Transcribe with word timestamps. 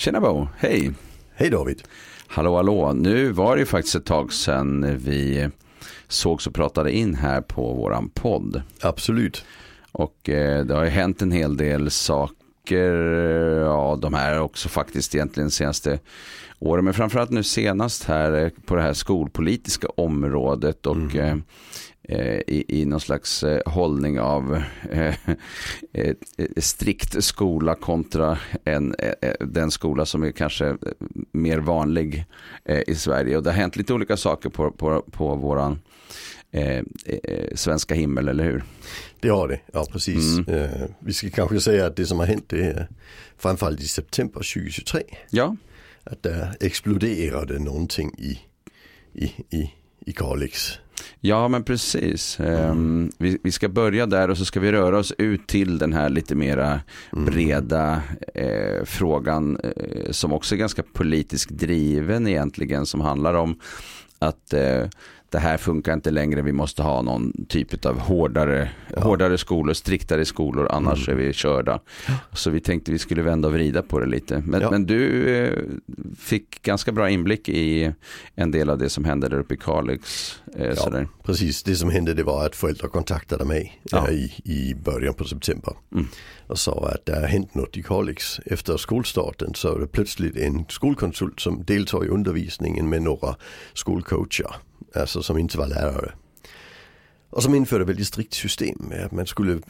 Tjena 0.00 0.20
Bo, 0.20 0.48
hej. 0.56 0.92
Hej 1.34 1.50
David. 1.50 1.82
Hallå 2.26 2.56
hallå, 2.56 2.92
nu 2.92 3.32
var 3.32 3.56
det 3.56 3.60
ju 3.60 3.66
faktiskt 3.66 3.94
ett 3.94 4.04
tag 4.04 4.32
sedan 4.32 4.98
vi 4.98 5.48
sågs 6.08 6.46
och 6.46 6.54
pratade 6.54 6.92
in 6.92 7.14
här 7.14 7.40
på 7.40 7.72
våran 7.72 8.08
podd. 8.08 8.62
Absolut. 8.80 9.44
Och 9.92 10.28
eh, 10.28 10.64
det 10.64 10.74
har 10.74 10.84
ju 10.84 10.90
hänt 10.90 11.22
en 11.22 11.32
hel 11.32 11.56
del 11.56 11.90
saker, 11.90 12.94
ja 13.64 13.98
de 14.02 14.14
här 14.14 14.40
också 14.40 14.68
faktiskt 14.68 15.14
egentligen 15.14 15.50
senaste 15.50 15.98
åren. 16.58 16.84
Men 16.84 16.94
framförallt 16.94 17.30
nu 17.30 17.42
senast 17.42 18.04
här 18.04 18.44
eh, 18.44 18.48
på 18.66 18.74
det 18.74 18.82
här 18.82 18.92
skolpolitiska 18.92 19.88
området 19.96 20.86
och 20.86 20.96
mm. 20.96 21.18
eh, 21.18 21.28
eh 21.28 21.36
i, 22.46 22.80
i 22.80 22.84
någon 22.84 23.00
slags 23.00 23.42
eh, 23.42 23.62
hållning 23.66 24.20
av 24.20 24.62
eh, 24.90 25.14
strikt 26.56 27.24
skola 27.24 27.74
kontra 27.74 28.38
en, 28.64 28.94
den 29.40 29.70
skola 29.70 30.06
som 30.06 30.22
är 30.22 30.30
kanske 30.30 30.76
mer 31.32 31.58
vanlig 31.58 32.24
i 32.86 32.94
Sverige. 32.94 33.36
Och 33.36 33.42
det 33.42 33.50
har 33.50 33.56
hänt 33.56 33.76
lite 33.76 33.94
olika 33.94 34.16
saker 34.16 34.48
på, 34.48 34.70
på, 34.70 35.04
på 35.10 35.34
våran 35.34 35.78
eh, 36.50 36.84
svenska 37.54 37.94
himmel, 37.94 38.28
eller 38.28 38.44
hur? 38.44 38.64
Det 39.20 39.28
har 39.28 39.48
det, 39.48 39.60
ja 39.72 39.86
precis. 39.92 40.38
Mm. 40.38 40.54
Eh, 40.54 40.88
vi 40.98 41.12
ska 41.12 41.30
kanske 41.30 41.60
säga 41.60 41.86
att 41.86 41.96
det 41.96 42.06
som 42.06 42.18
har 42.18 42.26
hänt 42.26 42.44
det 42.48 42.66
är 42.66 42.88
framförallt 43.38 43.80
i 43.80 43.88
september 43.88 44.54
2023. 44.54 45.02
Ja 45.30 45.56
att 46.04 46.22
det 46.22 46.56
exploderade 46.60 47.58
någonting 47.58 48.14
i, 48.18 48.40
i, 49.12 49.24
i, 49.50 49.74
i 50.06 50.12
Kalix. 50.12 50.78
Ja 51.20 51.48
men 51.48 51.64
precis. 51.64 52.40
Mm. 52.40 53.10
vi, 53.18 53.38
vi, 53.42 53.52
ska 53.52 53.68
börja 53.68 54.06
där 54.06 54.30
och 54.30 54.38
så 54.38 54.44
ska 54.44 54.60
vi 54.60 54.72
röra 54.72 54.98
oss 54.98 55.12
ut 55.18 55.46
till 55.46 55.78
den 55.78 55.92
här 55.92 56.08
lite 56.08 56.34
mera 56.34 56.80
mm. 57.12 57.24
breda 57.24 58.02
eh, 58.34 58.84
frågan 58.84 59.60
eh, 59.76 60.10
som 60.10 60.32
också 60.32 60.54
är 60.54 60.58
ganska 60.58 60.82
politiskt 60.82 61.50
driven 61.50 62.28
egentligen 62.28 62.86
som 62.86 63.00
handlar 63.00 63.34
om 63.34 63.58
att 64.18 64.52
eh, 64.52 64.86
det 65.30 65.38
här 65.38 65.56
funkar 65.56 65.92
inte 65.92 66.10
längre, 66.10 66.42
vi 66.42 66.52
måste 66.52 66.82
ha 66.82 67.02
någon 67.02 67.46
typ 67.48 67.86
av 67.86 67.98
hårdare, 67.98 68.70
ja. 68.94 69.00
hårdare 69.02 69.38
skolor, 69.38 69.74
striktare 69.74 70.24
skolor, 70.24 70.68
annars 70.70 71.08
mm. 71.08 71.20
är 71.20 71.26
vi 71.26 71.32
körda. 71.32 71.80
Så 72.32 72.50
vi 72.50 72.60
tänkte 72.60 72.92
vi 72.92 72.98
skulle 72.98 73.22
vända 73.22 73.48
och 73.48 73.54
vrida 73.54 73.82
på 73.82 74.00
det 74.00 74.06
lite. 74.06 74.42
Men, 74.46 74.60
ja. 74.60 74.70
men 74.70 74.86
du 74.86 75.28
eh, 75.36 75.58
fick 76.18 76.62
ganska 76.62 76.92
bra 76.92 77.10
inblick 77.10 77.48
i 77.48 77.92
en 78.34 78.50
del 78.50 78.70
av 78.70 78.78
det 78.78 78.88
som 78.88 79.04
hände 79.04 79.28
där 79.28 79.38
uppe 79.38 79.54
i 79.54 79.56
Kalix. 79.56 80.34
Eh, 80.56 80.66
ja, 80.66 80.76
sådär. 80.76 81.08
precis. 81.22 81.62
Det 81.62 81.76
som 81.76 81.90
hände 81.90 82.14
det 82.14 82.22
var 82.22 82.46
att 82.46 82.56
föräldrar 82.56 82.88
kontaktade 82.88 83.44
mig 83.44 83.80
ja. 83.82 84.10
i, 84.10 84.32
i 84.44 84.74
början 84.74 85.14
på 85.14 85.24
september 85.24 85.74
mm. 85.92 86.06
och 86.46 86.58
sa 86.58 86.88
att 86.94 87.06
det 87.06 87.14
har 87.14 87.26
hänt 87.26 87.54
något 87.54 87.76
i 87.76 87.82
Kalix. 87.82 88.40
Efter 88.46 88.76
skolstarten 88.76 89.54
så 89.54 89.74
är 89.74 89.78
det 89.78 89.86
plötsligt 89.86 90.36
en 90.36 90.64
skolkonsult 90.68 91.40
som 91.40 91.64
deltar 91.64 92.04
i 92.04 92.08
undervisningen 92.08 92.88
med 92.88 93.02
några 93.02 93.36
skolcoacher 93.74 94.50
alltså 94.94 95.22
som 95.22 95.38
inte 95.38 95.58
var 95.58 95.66
lärare. 95.66 96.12
Och 97.30 97.42
som 97.42 97.54
införde 97.54 97.84
väldigt 97.84 98.06
strikt 98.06 98.34
system. 98.34 98.92
Att 98.92 99.12
man 99.12 99.26
skulle, 99.26 99.52
øh, 99.52 99.60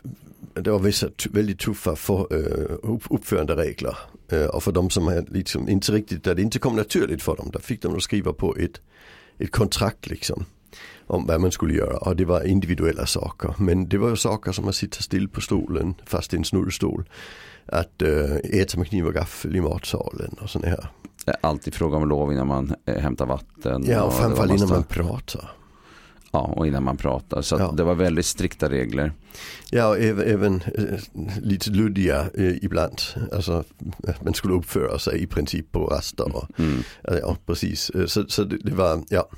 øh, 0.57 0.65
det 0.65 0.73
var 0.73 0.79
vissa 0.79 1.09
väldigt 1.31 1.59
tuffa 1.59 1.95
för, 1.95 2.27
uh, 2.33 2.99
uppföranderegler. 3.11 4.11
Uh, 4.33 4.47
och 4.47 4.63
för 4.63 4.73
de 4.73 4.91
som 4.91 5.25
liksom 5.29 5.69
inte 5.69 5.93
riktigt, 5.93 6.25
där 6.25 6.35
det 6.35 6.43
inte 6.43 6.59
kom 6.59 6.77
naturligt 6.77 7.23
för 7.23 7.37
dem, 7.37 7.51
där 7.51 7.61
fick 7.61 7.83
de 7.83 7.97
att 7.97 8.03
skriva 8.03 8.33
på 8.33 8.57
ett, 8.57 8.81
ett 9.39 9.51
kontrakt 9.51 10.07
liksom. 10.07 10.45
Om 11.07 11.27
vad 11.27 11.41
man 11.41 11.53
skulle 11.53 11.75
göra 11.75 11.97
och 11.97 12.17
det 12.17 12.25
var 12.25 12.47
individuella 12.47 13.07
saker. 13.07 13.55
Men 13.59 13.89
det 13.89 13.99
var 13.99 14.09
ju 14.09 14.17
saker 14.17 14.53
som 14.53 14.69
att 14.69 14.75
sitta 14.75 15.03
still 15.03 15.29
på 15.29 15.41
stolen 15.41 15.95
fast 16.07 16.35
i 16.35 16.37
en 16.37 16.45
snurrstol. 16.45 17.05
Att 17.67 18.03
øh, 18.03 18.31
uh, 18.31 18.61
äta 18.61 18.79
med 18.79 18.87
kniv 18.87 19.07
och 19.07 19.15
gaffel 19.15 19.57
i 19.57 19.61
matsalen 19.61 20.37
och 20.41 20.51
sådana 20.51 20.69
här 20.69 20.91
alltid 21.41 21.75
fråga 21.75 21.97
om 21.97 22.09
lov 22.09 22.33
innan 22.33 22.47
man 22.47 22.75
eh, 22.85 22.97
hämtar 22.97 23.27
vatten. 23.27 23.85
Ja, 23.87 24.03
och 24.03 24.15
framförallt 24.15 24.53
innan 24.53 24.69
man 24.69 24.83
pratar. 24.83 25.51
Ja, 26.33 26.41
och 26.41 26.67
innan 26.67 26.85
man 26.85 26.97
pratar. 26.97 27.43
Så 27.43 27.57
ja. 27.59 27.73
det 27.77 27.83
var 27.83 27.95
väldigt 27.95 28.27
strikta 28.27 28.71
regler. 28.71 29.13
Ja, 29.71 29.89
och 29.89 29.99
även, 29.99 30.63
äh, 30.75 31.01
lite 31.43 31.71
luddiga 31.71 32.31
äh, 32.35 32.65
ibland. 32.65 33.01
Alltså, 33.33 33.65
man 34.21 34.35
skulle 34.35 34.55
uppföra 34.55 34.99
sig 34.99 35.23
i 35.23 35.27
princip 35.27 35.73
på 35.73 35.87
raster. 35.87 36.37
Och, 36.37 36.59
mm. 36.59 36.83
Ja, 37.03 37.37
precis. 37.47 37.91
Så, 38.07 38.25
så 38.29 38.45
det, 38.45 38.59
det, 38.59 38.75
var, 38.75 39.03
ja. 39.09 39.29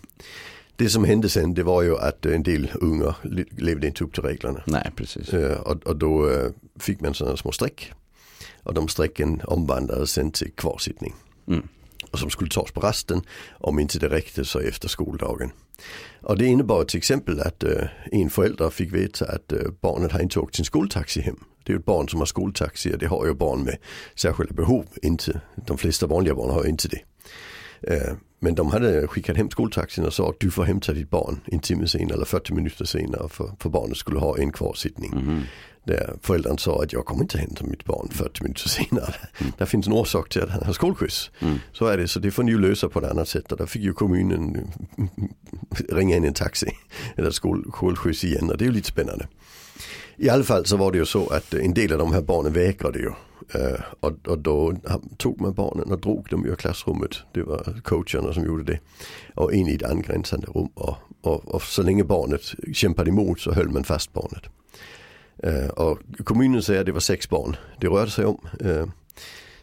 Det 0.76 0.88
som 0.88 1.04
hände 1.04 1.28
sen 1.28 1.54
det 1.54 1.62
var 1.62 1.82
ju 1.82 1.98
att 1.98 2.26
en 2.26 2.42
del 2.42 2.70
unga 2.74 3.14
levde 3.50 3.86
inte 3.86 4.04
upp 4.04 4.14
till 4.14 4.22
reglerna. 4.22 4.62
Nej, 4.66 4.90
precis. 4.96 5.32
Och, 5.62 5.86
och 5.86 5.96
då 5.96 6.30
fick 6.76 7.00
man 7.00 7.14
sådana 7.14 7.36
små 7.36 7.52
streck. 7.52 7.92
Och 8.62 8.74
de 8.74 8.88
strecken 8.88 9.40
omvandlades 9.44 10.10
sen 10.10 10.30
till 10.30 10.52
kvarsittning. 10.52 11.14
Mm. 11.48 11.68
Och 12.12 12.18
som 12.18 12.30
skulle 12.30 12.50
tas 12.50 12.72
på 12.72 12.80
rasten 12.80 13.22
om 13.60 13.78
inte 13.78 13.98
det 13.98 14.08
räckte 14.08 14.44
så 14.44 14.58
efter 14.58 14.88
skoldagen. 14.88 15.50
Och 16.22 16.38
det 16.38 16.46
innebar 16.46 16.84
till 16.84 16.98
exempel 16.98 17.40
att 17.40 17.64
uh, 17.64 17.70
øh, 17.70 17.88
en 18.12 18.30
förälder 18.30 18.70
fick 18.70 18.92
veta 18.92 19.24
att 19.24 19.52
uh, 19.52 19.58
øh, 19.58 19.72
barnet 19.72 20.12
har 20.12 20.18
inte 20.18 20.40
åkt 20.40 20.56
sin 20.56 20.64
skoltaxi 20.64 21.20
hem. 21.20 21.44
Det 21.66 21.72
är 21.72 21.74
ju 21.74 21.78
ett 21.78 21.84
barn 21.84 22.08
som 22.08 22.20
har 22.20 22.26
skoltaxi 22.26 22.92
och 22.94 22.98
det 22.98 23.08
har 23.08 23.26
ju 23.26 23.34
barn 23.34 23.64
med 23.64 23.76
särskilda 24.14 24.54
behov. 24.54 24.84
Inte, 25.02 25.40
de 25.68 25.78
flesta 25.78 26.06
vanliga 26.06 26.34
barn 26.34 26.50
har 26.50 26.64
inte 26.66 26.88
det. 26.88 27.00
Uh, 27.90 28.16
men 28.40 28.54
de 28.54 28.70
hade 28.70 29.06
skickat 29.06 29.36
hem 29.36 29.50
skoltaxin 29.50 30.04
och 30.04 30.12
sa 30.12 30.28
att 30.28 30.40
du 30.40 30.50
får 30.50 30.64
hämta 30.64 30.92
ditt 30.92 31.10
barn 31.10 31.40
en 31.44 31.60
timme 31.60 31.86
senare 31.86 32.14
eller 32.14 32.24
40 32.24 32.54
minuter 32.54 32.84
senare 32.84 33.28
för, 33.28 33.50
för 33.58 33.70
barnet 33.70 33.96
skulle 33.96 34.18
ha 34.18 34.38
en 34.38 34.52
kvarsittning. 34.52 35.12
Mm. 35.12 35.42
Där 35.84 36.14
föräldern 36.22 36.58
sa 36.58 36.82
att 36.82 36.92
jag 36.92 37.04
kommer 37.04 37.22
inte 37.22 37.38
hämta 37.38 37.64
mitt 37.64 37.84
barn 37.84 38.08
40 38.10 38.42
minuter 38.42 38.68
senare. 38.68 39.14
Mm. 39.38 39.52
Det 39.58 39.66
finns 39.66 39.86
en 39.86 39.92
orsak 39.92 40.28
till 40.28 40.42
att 40.42 40.50
han 40.50 40.62
har 40.64 40.72
skolskjuts. 40.72 41.30
Mm. 41.40 41.58
Så 41.72 41.86
är 41.86 41.98
det, 41.98 42.08
så 42.08 42.18
det 42.18 42.30
får 42.30 42.42
ni 42.42 42.52
ju 42.52 42.60
lösa 42.60 42.88
på 42.88 42.98
ett 42.98 43.10
annat 43.10 43.28
sätt. 43.28 43.52
Och 43.52 43.58
där 43.58 43.66
fick 43.66 43.82
ju 43.82 43.92
kommunen 43.92 44.72
ringa 45.88 46.16
in 46.16 46.24
en 46.24 46.34
taxi 46.34 46.70
eller 47.16 47.30
skol, 47.30 47.70
skolskjuts 47.74 48.24
igen 48.24 48.50
och 48.50 48.58
det 48.58 48.64
är 48.64 48.66
ju 48.66 48.72
lite 48.72 48.88
spännande. 48.88 49.26
I 50.16 50.28
alla 50.28 50.44
fall 50.44 50.66
så 50.66 50.76
var 50.76 50.92
det 50.92 50.98
ju 50.98 51.06
så 51.06 51.28
att 51.28 51.54
en 51.54 51.74
del 51.74 51.92
av 51.92 51.98
de 51.98 52.12
här 52.12 52.22
barnen 52.22 52.52
vägrade 52.52 52.98
ju. 52.98 53.10
Uh, 53.54 53.80
och, 54.00 54.28
och, 54.28 54.38
då 54.38 54.74
tog 55.16 55.40
man 55.40 55.54
barnen 55.54 55.92
och 55.92 56.00
drog 56.00 56.28
dem 56.28 56.46
ur 56.46 56.54
klassrummet. 56.54 57.10
Det 57.32 57.42
var 57.42 57.80
coacherna 57.82 58.34
som 58.34 58.44
gjorde 58.44 58.64
det. 58.64 58.78
Och 59.34 59.52
in 59.52 59.68
i 59.68 59.74
ett 59.74 59.82
angränsande 59.82 60.46
rum. 60.46 60.68
Och, 60.74 60.96
och, 61.20 61.54
och 61.54 61.62
så 61.62 61.82
länge 61.82 62.04
barnet 62.04 62.40
kämpade 62.72 63.10
emot 63.10 63.40
så 63.40 63.52
höll 63.52 63.68
man 63.68 63.84
fast 63.84 64.12
barnet. 64.12 64.42
Uh, 65.46 65.68
och 65.68 65.98
kommunen 66.24 66.62
säger 66.62 66.80
att 66.80 66.86
det 66.86 66.92
var 66.92 67.00
sex 67.00 67.28
barn 67.28 67.56
det 67.80 67.86
rörde 67.86 68.10
sig 68.10 68.24
om. 68.24 68.38
Uh, 68.64 68.86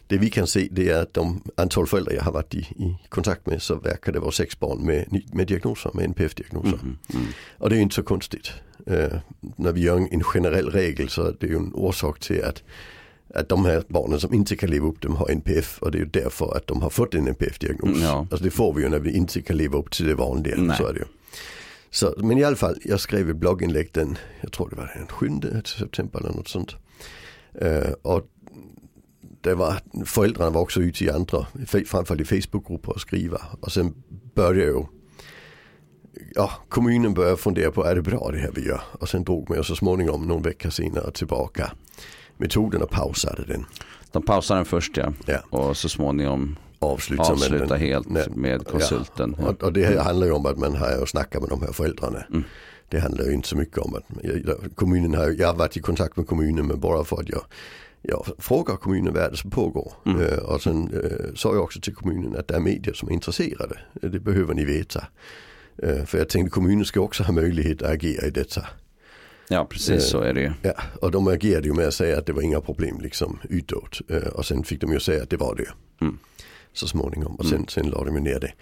det 0.06 0.18
vi 0.18 0.30
kan 0.30 0.46
se 0.46 0.68
det 0.70 0.88
är 0.88 1.02
att 1.02 1.14
de 1.14 1.42
antal 1.54 1.86
föräldrar 1.86 2.12
jag 2.12 2.22
har 2.22 2.32
varit 2.32 2.54
i, 2.54 2.58
i 2.58 2.98
kontakt 3.08 3.46
med 3.46 3.62
så 3.62 3.74
verkar 3.74 4.12
det 4.12 4.20
vara 4.20 4.30
sex 4.30 4.60
barn 4.60 4.86
med, 4.86 5.22
med 5.32 5.46
diagnoser, 5.46 5.90
med 5.94 6.04
NPF-diagnoser. 6.04 6.78
Mm, 6.82 6.98
mm. 7.14 7.26
Och 7.58 7.70
det 7.70 7.76
är 7.76 7.80
inte 7.80 7.94
så 7.94 8.02
konstigt. 8.02 8.50
Uh, 8.90 9.18
när 9.56 9.72
vi 9.72 9.80
gör 9.80 9.96
en 9.96 10.24
generell 10.24 10.70
regel 10.70 11.08
så 11.08 11.22
är 11.22 11.34
det 11.40 11.46
ju 11.46 11.56
en 11.56 11.72
orsak 11.74 12.20
till 12.20 12.44
att, 12.44 12.62
att 13.34 13.48
de 13.48 13.64
här 13.64 13.84
barnen 13.88 14.20
som 14.20 14.34
inte 14.34 14.56
kan 14.56 14.70
leva 14.70 14.88
upp 14.88 15.00
de 15.00 15.16
har 15.16 15.30
NPF 15.30 15.78
och 15.82 15.90
det 15.90 15.98
är 15.98 16.00
ju 16.00 16.06
därför 16.06 16.56
att 16.56 16.66
de 16.66 16.82
har 16.82 16.90
fått 16.90 17.14
en 17.14 17.28
NPF-diagnos. 17.28 17.98
Ja. 18.02 18.18
Alltså 18.30 18.44
det 18.44 18.50
får 18.50 18.74
vi 18.74 18.82
ju 18.82 18.88
när 18.88 18.98
vi 18.98 19.16
inte 19.16 19.42
kan 19.42 19.56
leva 19.56 19.78
upp 19.78 19.90
till 19.90 20.06
det 20.06 20.14
vanliga. 20.14 20.56
Nej. 20.58 20.76
Så 20.76 20.86
är 20.86 20.92
det 20.92 20.98
ju. 20.98 21.06
Så, 21.90 22.14
men 22.16 22.38
i 22.38 22.44
alla 22.44 22.56
fall, 22.56 22.78
jag 22.84 23.00
skrev 23.00 23.30
ett 23.30 23.36
blogginlägg 23.36 23.90
den, 23.92 24.18
jag 24.40 24.52
tror 24.52 24.70
det 24.70 24.76
var 24.76 24.92
den 24.96 25.06
7 25.06 25.62
september 25.64 26.20
eller 26.20 26.32
något 26.32 26.48
sånt. 26.48 26.76
Uh, 27.62 27.92
och 28.02 28.26
det 29.40 29.54
var, 29.54 29.80
föräldrarna 30.04 30.50
var 30.50 30.60
också 30.60 30.80
ute 30.80 31.04
i 31.04 31.10
andra, 31.10 31.46
framförallt 31.66 32.20
i 32.20 32.24
Facebookgrupper 32.24 32.92
och 32.92 33.00
skriva. 33.00 33.40
Och 33.60 33.72
sen 33.72 33.94
började 34.34 34.72
ju, 34.72 34.84
ja 36.34 36.50
kommunen 36.68 37.14
började 37.14 37.36
fundera 37.36 37.70
på, 37.70 37.84
är 37.84 37.94
det 37.94 38.02
bra 38.02 38.30
det 38.32 38.38
här 38.38 38.50
vi 38.54 38.66
gör? 38.66 38.80
Och 38.92 39.08
sen 39.08 39.24
drog 39.24 39.48
man 39.48 39.58
ju 39.58 39.64
så 39.64 39.76
småningom 39.76 40.26
någon 40.26 40.42
vecka 40.42 40.70
senare 40.70 41.10
tillbaka 41.12 41.72
metoden 42.36 42.82
och 42.82 42.90
pausade 42.90 43.44
den. 43.44 43.66
De 44.12 44.22
pausade 44.22 44.58
den 44.58 44.64
först 44.64 44.96
ja, 44.96 45.12
ja. 45.26 45.38
och 45.50 45.76
så 45.76 45.88
småningom 45.88 46.56
avsluta, 46.80 47.22
avsluta 47.22 47.76
helt 47.76 48.08
nej, 48.08 48.26
med 48.34 48.66
konsulten. 48.66 49.36
Ja. 49.38 49.48
Och, 49.48 49.62
och, 49.62 49.72
det 49.72 50.02
handlar 50.02 50.26
ju 50.26 50.32
om 50.32 50.46
att 50.46 50.58
man 50.58 50.76
har 50.76 51.06
snackat 51.06 51.42
med 51.42 51.50
de 51.50 51.62
här 51.62 51.72
föräldrarna. 51.72 52.24
Mm. 52.30 52.44
Det 52.88 53.00
handlar 53.00 53.24
ju 53.24 53.32
inte 53.32 53.48
så 53.48 53.56
mycket 53.56 53.78
om 53.78 53.94
att 53.94 54.04
kommunen 54.74 55.14
har, 55.14 55.30
jag 55.38 55.46
har 55.46 55.54
varit 55.54 55.76
i 55.76 55.80
kontakt 55.80 56.16
med 56.16 56.26
kommunen 56.26 56.66
men 56.66 56.80
bara 56.80 57.04
för 57.04 57.20
att 57.20 57.28
jag, 57.28 57.42
jag 58.02 58.26
frågar 58.38 58.76
kommunen 58.76 59.14
vad 59.14 59.32
det 59.32 59.36
som 59.36 59.50
pågår. 59.50 59.92
Mm. 60.06 60.20
Uh, 60.20 60.38
och 60.38 60.62
sen 60.62 60.94
uh, 60.94 61.34
sa 61.34 61.54
jag 61.54 61.62
också 61.62 61.80
till 61.80 61.94
kommunen 61.94 62.36
att 62.36 62.48
det 62.48 62.54
är 62.54 62.60
medier 62.60 62.94
som 62.94 63.08
är 63.08 63.12
intresserade. 63.12 63.78
Det 63.92 64.20
behöver 64.20 64.54
ni 64.54 64.64
veta. 64.64 65.04
Uh, 65.84 66.04
för 66.04 66.18
jag 66.18 66.28
tänkte 66.28 66.50
kommunen 66.50 66.84
ska 66.84 67.00
också 67.00 67.22
ha 67.22 67.32
möjlighet 67.32 67.82
att 67.82 67.90
agera 67.90 68.26
i 68.26 68.30
detta. 68.30 68.66
Ja 69.52 69.64
precis 69.64 70.04
så 70.04 70.20
är 70.20 70.34
det 70.34 70.40
ju. 70.40 70.52
Ja, 70.62 70.72
och 71.00 71.10
de 71.10 71.28
agerade 71.28 71.68
ju 71.68 71.74
med 71.74 71.88
att 71.88 71.94
säga 71.94 72.18
att 72.18 72.26
det 72.26 72.32
var 72.32 72.42
inga 72.42 72.60
problem 72.60 73.00
liksom 73.00 73.38
utåt. 73.48 74.00
Och 74.32 74.46
sen 74.46 74.64
fick 74.64 74.80
de 74.80 74.92
ju 74.92 75.00
säga 75.00 75.22
att 75.22 75.30
det 75.30 75.36
var 75.36 75.54
det. 75.54 75.68
Mm 76.04 76.18
så 76.72 76.88
småningom 76.88 77.34
och 77.34 77.44
sen, 77.44 77.56
mm. 77.56 77.68
sen 77.68 77.90
la 77.90 78.04
de 78.04 78.14
ju 78.14 78.20
ner 78.20 78.40
det. 78.40 78.52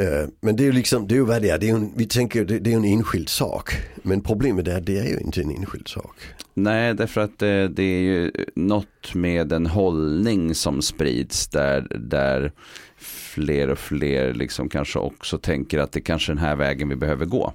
Uh, 0.00 0.28
men 0.40 0.56
det 0.56 0.62
är 0.62 0.64
ju 0.64 0.72
liksom, 0.72 1.08
det 1.08 1.14
är 1.14 1.16
ju 1.16 1.24
vad 1.24 1.42
det 1.42 1.50
är. 1.50 1.58
Det 1.58 1.68
är 1.68 1.74
en, 1.74 1.92
vi 1.96 2.06
tänker 2.06 2.44
det, 2.44 2.58
det 2.58 2.72
är 2.72 2.76
en 2.76 2.84
enskild 2.84 3.28
sak. 3.28 3.72
Men 4.02 4.20
problemet 4.20 4.68
är 4.68 4.76
att 4.76 4.86
det 4.86 4.98
är 4.98 5.04
ju 5.04 5.18
inte 5.20 5.40
en 5.40 5.50
enskild 5.50 5.88
sak. 5.88 6.16
Nej, 6.54 6.94
därför 6.94 7.20
att 7.20 7.38
det, 7.38 7.68
det 7.68 7.82
är 7.82 8.00
ju 8.00 8.32
något 8.54 9.14
med 9.14 9.52
en 9.52 9.66
hållning 9.66 10.54
som 10.54 10.82
sprids 10.82 11.48
där, 11.48 11.86
där 11.98 12.52
fler 12.96 13.70
och 13.70 13.78
fler 13.78 14.34
liksom 14.34 14.68
kanske 14.68 14.98
också 14.98 15.38
tänker 15.38 15.78
att 15.78 15.92
det 15.92 16.00
kanske 16.00 16.32
är 16.32 16.34
den 16.34 16.44
här 16.44 16.56
vägen 16.56 16.88
vi 16.88 16.96
behöver 16.96 17.26
gå. 17.26 17.52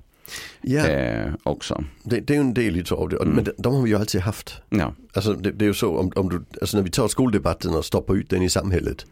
Ja, 0.61 0.87
Eh, 0.87 1.33
också. 1.43 1.83
det, 2.03 2.19
det 2.19 2.33
är 2.33 2.35
ju 2.35 2.41
en 2.41 2.53
del 2.53 2.77
utav 2.77 3.09
det. 3.09 3.17
Och- 3.17 3.27
Men 3.27 3.43
de, 3.43 3.51
de 3.57 3.73
har 3.75 3.81
vi 3.81 3.89
ju 3.89 3.95
alltid 3.95 4.21
haft. 4.21 4.53
Ja, 4.69 4.93
Alltså 5.13 5.33
det, 5.33 5.51
det 5.51 5.65
är 5.65 5.67
ju 5.67 5.73
så 5.73 5.97
om, 5.97 6.11
om 6.15 6.29
du, 6.29 6.43
alltså 6.61 6.77
när 6.77 6.83
vi 6.83 6.91
tar 6.91 7.07
skoldebatten 7.07 7.75
och 7.75 7.85
stoppar 7.85 8.15
ut 8.15 8.29
den 8.29 8.41
i 8.41 8.49
samhället. 8.49 9.05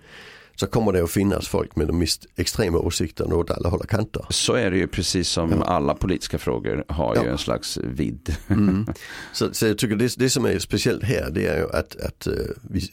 Så 0.59 0.68
kommer 0.68 0.92
det 0.94 1.04
att 1.04 1.12
finnas 1.12 1.48
folk 1.48 1.75
med 1.75 1.88
de 1.88 2.00
mest 2.00 2.25
extrema 2.36 2.77
åsikterna 2.80 3.36
åt 3.36 3.51
alla 3.51 3.69
håll 3.69 3.80
och 3.80 3.89
kanter. 3.89 4.25
så 4.30 4.54
är 4.54 4.71
det 4.71 4.77
ju 4.77 4.88
precis 4.88 5.30
som 5.30 5.51
Ja. 5.51 5.63
alla 5.63 5.94
politiska 5.94 6.38
frågor 6.38 6.83
har 6.88 7.15
ju 7.15 7.21
Ja. 7.21 7.27
en 7.31 7.38
slags 7.38 7.77
vidd. 7.77 8.36
Mm. 8.48 8.88
Så, 9.33 9.54
så 9.54 9.68
jag 9.68 9.77
tycker 9.77 9.95
det, 9.95 10.15
det 10.18 10.30
som 10.30 10.45
är 10.45 10.59
speciellt 10.59 11.04
här 11.04 11.30
det 11.31 11.48
är 11.48 11.57
ju 11.57 11.69
att, 11.74 11.95
att 11.95 12.27
eh, 12.27 12.33
vi, 12.62 12.92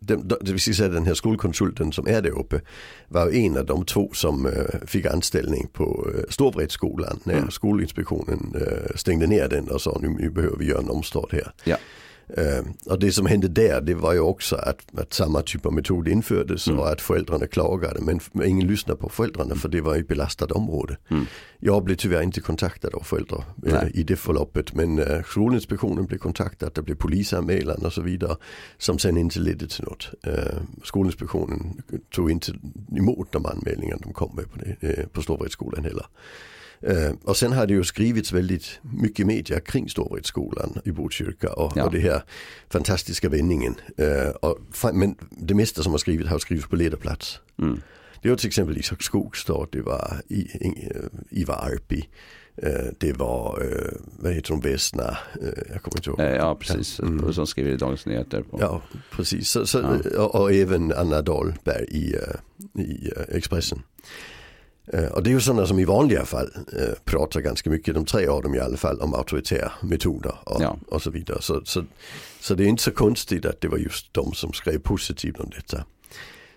den, 0.00 0.28
det 0.28 0.52
vill 0.52 0.60
säga 0.60 0.88
den 0.88 1.06
här 1.06 1.14
skolkonsulten 1.14 1.92
som 1.92 2.08
är 2.08 2.22
där 2.22 2.38
uppe 2.38 2.60
var 3.08 3.30
ju 3.30 3.38
en 3.46 3.56
av 3.56 3.66
de 3.66 3.84
två 3.84 4.10
som 4.12 4.46
eh, 4.46 4.52
fick 4.86 5.06
anställning 5.06 5.68
på 5.72 6.08
uh, 6.14 6.22
Storvredsskolan 6.28 7.18
när 7.24 7.32
Mm. 7.42 7.50
Skolinspektionen 7.50 8.54
eh, 8.60 8.96
stängde 8.96 9.26
ner 9.26 9.48
den 9.48 9.68
och 9.68 9.80
sa 9.80 9.98
nu, 10.02 10.08
nu 10.08 10.30
behöver 10.30 10.56
vi 10.56 10.64
göra 10.66 10.80
en 10.80 10.90
omstart 10.90 11.32
här. 11.32 11.52
Ja. 11.64 11.76
Eh, 12.36 12.64
och 12.86 12.98
det 12.98 13.12
som 13.12 13.26
hände 13.26 13.48
där 13.48 13.80
det 13.80 13.94
var 13.94 14.12
ju 14.12 14.20
också 14.20 14.56
att, 14.56 14.98
att 14.98 15.12
samma 15.12 15.42
typ 15.42 15.66
av 15.66 15.72
metod 15.72 16.08
infördes 16.08 16.68
Mm. 16.68 16.80
och 16.80 16.88
att 16.92 17.00
föräldrarna 17.00 17.46
klagade 17.46 18.00
men, 18.00 18.20
ingen 18.48 18.68
lyssnade 18.68 19.00
på 19.00 19.08
föräldrarna 19.08 19.54
för 19.54 19.68
det 19.68 19.80
var 19.80 19.96
ett 19.96 20.08
belastat 20.08 20.52
område. 20.52 20.96
Mm. 21.08 21.26
Jag 21.58 21.84
blev 21.84 21.96
tyvärr 21.96 22.22
inte 22.22 22.40
kontaktad 22.40 22.94
av 22.94 23.02
föräldrar 23.02 23.44
eh, 23.66 23.72
Nej. 23.72 23.90
i 23.94 24.02
det 24.02 24.16
förloppet 24.16 24.74
men 24.74 24.98
eh, 24.98 25.22
Skolinspektionen 25.22 26.06
blev 26.06 26.18
kontaktad, 26.18 26.70
det 26.74 26.82
blev 26.82 26.94
polisanmälan 26.94 27.86
och 27.86 27.92
så 27.92 28.02
vidare 28.02 28.36
som 28.78 28.98
sen 28.98 29.16
inte 29.16 29.38
ledde 29.40 29.66
till 29.68 29.84
något. 29.84 30.10
Eh, 30.26 30.32
Skolinspektionen 30.84 31.82
tog 32.14 32.30
inte 32.30 32.52
emot 32.96 33.32
de 33.32 33.46
anmälningar 33.46 33.98
de 34.02 34.12
kom 34.12 34.36
med 34.36 34.52
på, 34.52 34.58
det, 34.58 34.98
eh, 34.98 35.06
på 35.06 35.22
Storvredsskolan 35.22 35.84
heller. 35.84 36.06
Eh, 36.82 37.12
och 37.24 37.36
sen 37.36 37.52
har 37.52 37.66
det 37.66 37.72
ju 37.74 37.84
skrivits 37.84 38.32
väldigt 38.32 38.80
mycket 38.82 39.26
media 39.26 39.60
kring 39.60 39.88
Storvredsskolan 39.88 40.78
i 40.84 40.90
Botkyrka 40.92 41.52
och, 41.52 41.72
Ja. 41.76 41.84
och 41.84 41.92
det 41.92 42.00
här 42.00 42.22
fantastiska 42.70 43.28
vändningen. 43.28 43.74
Eh, 43.96 44.28
och, 44.28 44.58
men 44.94 45.14
det 45.30 45.54
mesta 45.54 45.82
som 45.82 45.92
har 45.92 45.98
skrivits 45.98 46.30
har 46.30 46.38
skrivits 46.38 46.68
på 46.68 46.76
ledarplats. 46.76 47.40
Mm. 47.58 47.80
Det 48.22 48.28
var 48.28 48.36
till 48.36 48.46
exempel 48.46 48.78
Isak 48.78 49.02
Skogstad, 49.02 49.66
det 49.72 49.80
var 49.82 50.20
I, 50.28 50.34
I, 50.40 50.92
Ivar 51.30 51.54
Arpi, 51.72 52.08
eh, 52.56 52.70
det 52.98 53.12
var, 53.12 53.62
eh, 53.62 53.92
vad 54.18 54.32
heter 54.32 54.50
hon, 54.50 54.60
Vesna, 54.60 55.18
eh, 55.42 55.48
jag 55.72 55.82
kommer 55.82 55.96
inte 55.98 56.10
ihåg. 56.10 56.20
Eh, 56.20 56.26
Ja, 56.36 56.54
precis. 56.60 57.00
Mm. 57.00 57.32
Som 57.32 57.46
skriver 57.46 57.70
i 57.70 57.76
Dagens 57.76 58.06
Nyheter. 58.06 58.42
På. 58.42 58.58
Ja, 58.60 58.82
precis. 59.10 59.48
Så, 59.50 59.66
så, 59.66 59.78
Ja. 60.14 60.22
och, 60.24 60.34
och 60.40 60.52
även 60.52 60.92
Anna 60.92 61.22
Dahlberg 61.22 61.84
i, 61.84 62.14
eh, 62.14 62.82
i 62.82 63.10
eh, 63.16 63.36
Expressen. 63.36 63.82
Eh, 64.86 65.04
Och 65.04 65.22
det 65.22 65.30
är 65.30 65.32
ju 65.34 65.40
sådana 65.40 65.66
som 65.66 65.78
i 65.78 65.84
vanliga 65.84 66.24
fall 66.24 66.50
eh, 66.78 66.94
pratar 67.04 67.40
ganska 67.40 67.70
mycket, 67.70 67.94
de 67.94 68.04
tre 68.04 68.26
av 68.26 68.42
dem 68.42 68.54
i 68.54 68.58
alla 68.58 68.76
fall, 68.76 69.00
om 69.00 69.14
auktoritära 69.14 69.72
metoder 69.82 70.34
och, 70.44 70.62
Ja. 70.62 70.76
och 70.88 71.02
så 71.02 71.10
vidare. 71.10 71.42
Så, 71.42 71.60
så, 71.64 71.84
så 72.40 72.54
det 72.54 72.64
är 72.64 72.68
inte 72.68 72.82
så 72.82 72.90
konstigt 72.90 73.46
att 73.46 73.60
det 73.60 73.68
var 73.68 73.78
just 73.78 74.14
de 74.14 74.32
som 74.34 74.52
skrev 74.52 74.78
positivt 74.78 75.40
om 75.40 75.50
detta. 75.56 75.84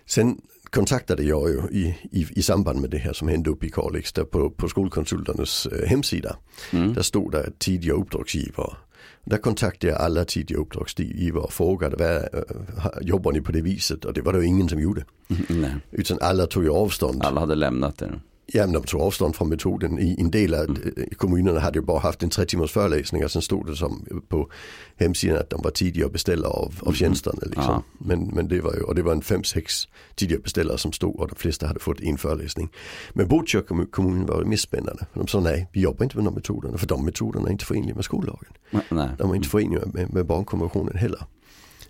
Sen 0.06 0.40
kontaktade 0.70 1.22
jag 1.22 1.48
ju 1.50 1.60
i, 1.70 1.98
i, 2.12 2.26
i 2.30 2.42
samband 2.42 2.80
med 2.80 2.90
det 2.90 2.98
här 2.98 3.12
som 3.12 3.28
hände 3.28 3.50
uppe 3.50 3.66
i 3.66 3.70
Kalix, 3.70 4.12
där 4.12 4.24
på, 4.24 4.50
på 4.50 4.68
skolkonsulternas 4.68 5.66
eh, 5.66 5.88
hemsida. 5.88 6.36
Mm. 6.72 6.94
Där 6.94 7.02
stod 7.02 7.32
det 7.32 7.50
tidiga 7.58 7.92
uppdragsgivare. 7.92 8.76
Där 9.24 9.38
kontaktade 9.38 9.92
jag 9.92 10.00
alla 10.00 10.24
tidiga 10.24 10.58
uppdragsgivare 10.58 11.42
och 11.42 11.52
frågade, 11.52 11.96
vad, 11.96 12.40
eh, 12.40 12.90
jobbar 13.00 13.32
ni 13.32 13.40
på 13.40 13.52
det 13.52 13.60
viset? 13.60 14.04
Och 14.04 14.12
det 14.12 14.22
var 14.22 14.32
det 14.32 14.44
ingen 14.46 14.68
som 14.68 14.80
gjorde. 14.80 15.04
Nej, 15.48 15.74
Utan 15.90 16.18
alla 16.20 16.46
tog 16.46 16.64
ju 16.64 16.70
avstånd. 16.70 17.22
alla 17.24 17.40
hade 17.40 17.54
lämnat 17.54 17.98
det. 17.98 18.20
Ja, 18.52 18.62
men 18.66 18.72
de 18.72 18.82
tog 18.82 19.00
avstånd 19.00 19.36
från 19.36 19.48
metoden. 19.48 19.98
I 19.98 20.16
en 20.20 20.30
del 20.30 20.54
av 20.54 20.60
eh, 20.96 21.04
kommunerna 21.16 21.60
hade 21.60 21.78
ju 21.78 21.84
bara 21.84 21.98
haft 21.98 22.22
en 22.22 22.30
30 22.30 22.50
timmars 22.50 22.72
föreläsning 22.72 23.24
och 23.24 23.30
sen 23.30 23.42
stod 23.42 23.66
det 23.66 23.76
som 23.76 24.22
på 24.28 24.50
hemsidan 24.96 25.38
att 25.38 25.50
de 25.50 25.62
var 25.62 25.70
tidiga 25.70 26.08
beställare 26.08 26.50
av, 26.52 26.74
av 26.80 26.92
tjänsterna. 26.92 27.38
Liksom. 27.42 27.62
Ja. 27.64 27.82
Men, 27.98 28.20
men 28.28 28.48
det 28.48 28.60
var 28.60 28.74
ju, 28.74 28.80
och 28.80 28.94
det 28.94 29.02
var 29.02 29.12
en 29.12 29.22
fem 29.22 29.44
sex 29.44 29.74
tidiga 30.14 30.38
beställare 30.38 30.78
som 30.78 30.92
stod 30.92 31.20
och 31.20 31.28
de 31.28 31.34
flesta 31.34 31.66
hade 31.66 31.80
fått 31.80 32.00
en 32.00 32.18
föreläsning. 32.18 32.68
Men 33.12 33.28
Botkyrka 33.28 33.74
kommun- 33.92 34.26
var 34.26 34.40
det 34.40 34.48
mest 34.48 34.62
spännande. 34.62 35.06
De 35.14 35.26
sa 35.26 35.40
nej, 35.40 35.68
vi 35.72 35.80
jobbar 35.80 36.04
inte 36.04 36.16
med 36.16 36.24
de 36.24 36.34
metoderna 36.34 36.78
för 36.78 36.86
de 36.86 37.04
metoderna 37.04 37.48
är 37.48 37.52
inte 37.52 37.64
förenliga 37.64 37.94
med 37.94 38.04
skollagen. 38.04 38.52
Nej. 38.88 39.08
De 39.18 39.30
är 39.30 39.34
inte 39.34 39.48
förenliga 39.48 39.82
med, 39.86 40.14
med 40.14 40.26
barnkonventionen 40.26 40.96
heller. 40.98 41.22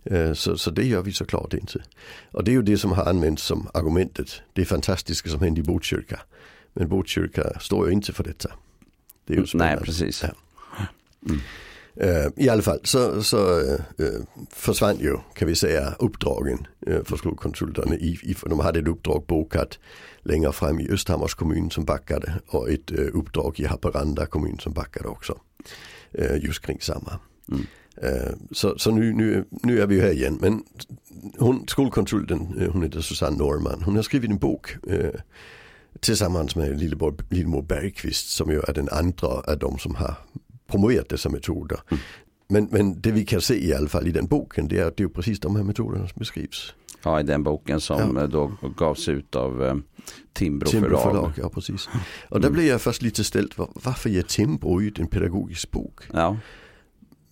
Eh, 0.05 0.33
Så, 0.33 0.59
så 0.59 0.71
det 0.71 0.85
gör 0.85 1.03
vi 1.03 1.13
såklart 1.13 1.55
inte. 1.55 1.83
Och 2.33 2.45
det 2.45 2.51
är 2.51 2.53
ju 2.53 2.63
det 2.63 2.79
som 2.79 2.93
har 2.93 3.05
använts 3.05 3.43
som 3.43 3.69
argumentet. 3.75 4.29
Det 4.53 4.65
fantastiska 4.65 5.31
som 5.31 5.41
hände 5.41 5.61
i 5.61 5.65
Botkyrka. 5.65 6.21
Men 6.77 6.89
Botkyrka 6.89 7.61
står 7.61 7.87
ju 7.87 7.93
inte 7.93 8.13
för 8.13 8.25
detta. 8.25 8.51
Det 9.27 9.33
är 9.33 9.37
ju 9.37 9.41
Nej, 9.41 9.49
spännande. 9.49 9.85
precis. 9.85 10.23
Ja. 10.23 10.29
Eh, 12.01 12.27
I 12.37 12.49
alla 12.49 12.63
fall 12.63 12.81
så, 12.83 13.23
så 13.23 13.61
eh, 13.61 14.21
försvann 14.51 14.99
ju 14.99 15.17
kan 15.35 15.49
vi 15.49 15.55
säga 15.55 15.95
uppdragen 15.99 16.67
eh, 16.87 17.05
för 17.05 17.17
skolkonsulterna. 17.17 17.95
I, 17.95 18.19
i, 18.23 18.37
de 18.47 18.61
hade 18.61 18.79
ett 18.79 18.89
uppdrag 18.89 19.25
bokat 19.27 19.79
längre 20.23 20.53
fram 20.53 20.81
i 20.81 20.91
Östhammars 20.91 21.35
kommun 21.35 21.71
som 21.71 21.85
backade 21.85 22.35
och 22.47 22.71
ett 22.71 22.91
uppdrag 22.91 23.61
i 23.61 23.65
Haparanda 23.65 24.27
kommun 24.27 24.59
som 24.59 24.73
backade 24.73 25.09
också. 25.09 25.39
Just 26.41 26.61
kring 26.61 26.81
samma. 26.81 27.19
Mm. 27.49 27.67
Så 28.51 28.79
så 28.79 28.91
nu, 28.91 29.13
nu, 29.13 29.45
nu 29.63 29.81
är 29.81 29.87
vi 29.87 29.95
ju 29.95 30.01
här 30.01 30.11
igen. 30.11 30.39
Men 30.41 30.65
hon, 31.39 31.65
skolkonsulten, 31.69 32.69
hon 32.73 32.83
heter 32.83 33.01
Susanne 33.01 33.37
Norman, 33.37 33.83
hon 33.83 33.97
har 33.97 34.03
skrivit 34.03 34.31
en 34.31 34.39
bok 34.39 34.77
tillsammans 36.01 36.57
med 36.57 36.79
Lillemor, 36.81 37.15
Lillemor 37.31 37.63
Bergqvist 37.63 38.29
som 38.31 38.51
ju 38.51 38.61
är 38.69 38.73
den 38.75 38.89
andra 38.89 39.29
av 39.29 39.59
de 39.59 39.79
som 39.79 39.95
har 39.95 40.15
promoverat 40.67 41.09
dessa 41.09 41.29
metoder. 41.29 41.79
Men, 42.49 42.69
men 42.71 43.01
det 43.01 43.11
vi 43.11 43.25
kan 43.25 43.41
se 43.41 43.67
i 43.67 43.75
alla 43.75 43.89
fall 43.89 44.07
i 44.07 44.11
den 44.11 44.27
boken 44.27 44.69
det 44.69 44.79
är 44.79 44.85
att 44.87 44.97
det 44.97 45.03
är 45.05 45.09
precis 45.09 45.41
de 45.41 45.57
här 45.57 45.63
metoderna 45.63 46.09
som 46.09 46.19
beskrivs. 46.19 46.75
Ja, 47.05 47.21
i 47.21 47.23
den 47.23 47.43
boken 47.43 47.81
som 47.81 48.17
Ja. 48.17 48.23
eh, 48.23 48.29
då 48.29 48.53
gavs 48.77 49.09
ut 49.09 49.37
av 49.37 49.65
eh, 49.65 49.75
Timbro, 50.33 50.67
Timbro 50.69 50.89
förlag. 50.89 51.03
förlag, 51.03 51.33
ja 51.37 51.49
precis. 51.49 51.89
Och 52.29 52.41
där 52.41 52.51
blir 52.51 52.69
jag 52.69 52.81
först 52.81 53.03
lite 53.03 53.25
ställd, 53.25 53.53
var, 53.57 53.69
varför 53.85 54.11
ger 54.11 54.23
Timbro 54.23 54.83
ut 54.83 54.99
en 54.99 55.07
pedagogisk 55.07 55.71
bok? 55.71 56.01
Ja, 56.13 56.37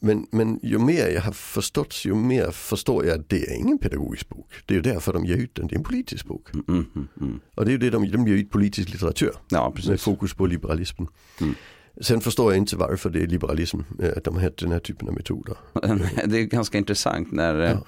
Men, 0.01 0.27
men 0.31 0.61
ju 0.63 0.79
mer 0.79 1.09
jag 1.09 1.21
har 1.23 1.33
förstått 1.33 2.05
ju 2.05 2.15
mer 2.15 2.51
förstår 2.51 3.07
jag 3.07 3.21
att 3.21 3.29
det 3.29 3.51
är 3.51 3.55
ingen 3.57 3.79
pedagogisk 3.79 4.29
bok. 4.29 4.53
Det 4.67 4.75
är 4.75 4.77
ju 4.77 4.83
därför 4.83 5.13
de 5.13 5.25
ger 5.25 5.37
ut 5.37 5.55
den, 5.55 5.67
det 5.67 5.75
är 5.75 5.79
en 5.79 5.85
politisk 5.85 6.27
bok. 6.27 6.49
mm, 6.55 6.65
mm, 6.95 7.09
mm. 7.21 7.41
Och 7.55 7.65
det 7.65 7.71
är 7.71 7.73
ju 7.73 7.79
det 7.79 7.91
de, 7.91 8.11
de 8.11 8.29
ger 8.29 8.35
ut 8.35 8.51
politisk 8.51 8.89
litteratur. 8.89 9.33
ja 9.49 9.75
med 9.89 10.01
fokus 10.01 10.35
på 10.35 10.47
liberalismen. 10.47 11.09
Mm. 11.41 11.55
Sen 12.01 12.21
förstår 12.21 12.53
jag 12.53 12.59
inte 12.59 12.77
varför 12.77 13.11
det 13.11 13.23
är 13.23 13.27
liberalism, 13.27 13.81
eh, 14.03 14.13
att 14.17 14.25
de 14.25 14.35
har 14.37 14.53
den 14.57 14.73
här 14.73 14.79
typen 14.79 15.09
av 15.09 15.15
metoder. 15.15 15.57
Det 16.27 16.39
är 16.39 16.45
ganska 16.45 16.79
intressant 16.79 17.33
när, 17.33 17.61
eh, 17.61 17.71
Ja. 17.71 17.85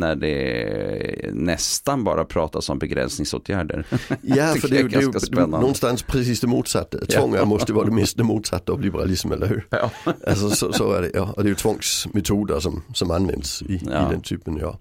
När 0.00 0.16
det 0.16 1.30
nästan 1.32 2.04
bara 2.04 2.24
pratas 2.24 2.68
om 2.68 2.78
begränsningsåtgärder. 2.78 3.86
Ja, 4.22 4.54
för 4.60 4.68
det 4.68 4.78
är, 4.78 4.84
det 4.88 4.96
är 4.96 5.00
ganska 5.00 5.20
spännande. 5.20 5.58
någonstans 5.60 6.02
precis 6.02 6.40
det 6.40 6.46
motsatta. 6.46 6.98
Tvång 7.06 7.34
Ja. 7.34 7.44
måste 7.44 7.72
vara 7.72 7.84
det 7.84 7.90
mest 7.92 8.16
det 8.16 8.22
motsatta 8.24 8.72
av 8.72 8.80
liberalism, 8.80 9.32
eller 9.32 9.46
hur? 9.46 9.66
Ja. 9.70 9.90
Alltså 10.26 10.50
så, 10.50 10.72
så 10.72 10.92
är 10.92 11.02
det, 11.02 11.10
ja. 11.14 11.32
Och 11.36 11.42
det 11.42 11.46
är 11.46 11.50
ju 11.50 11.54
tvångsmetoder 11.54 12.60
som, 12.60 12.82
som 12.94 13.10
används 13.10 13.62
i, 13.62 13.80
Ja. 13.90 14.08
i 14.08 14.12
den 14.12 14.20
typen, 14.22 14.56
ja. 14.60 14.78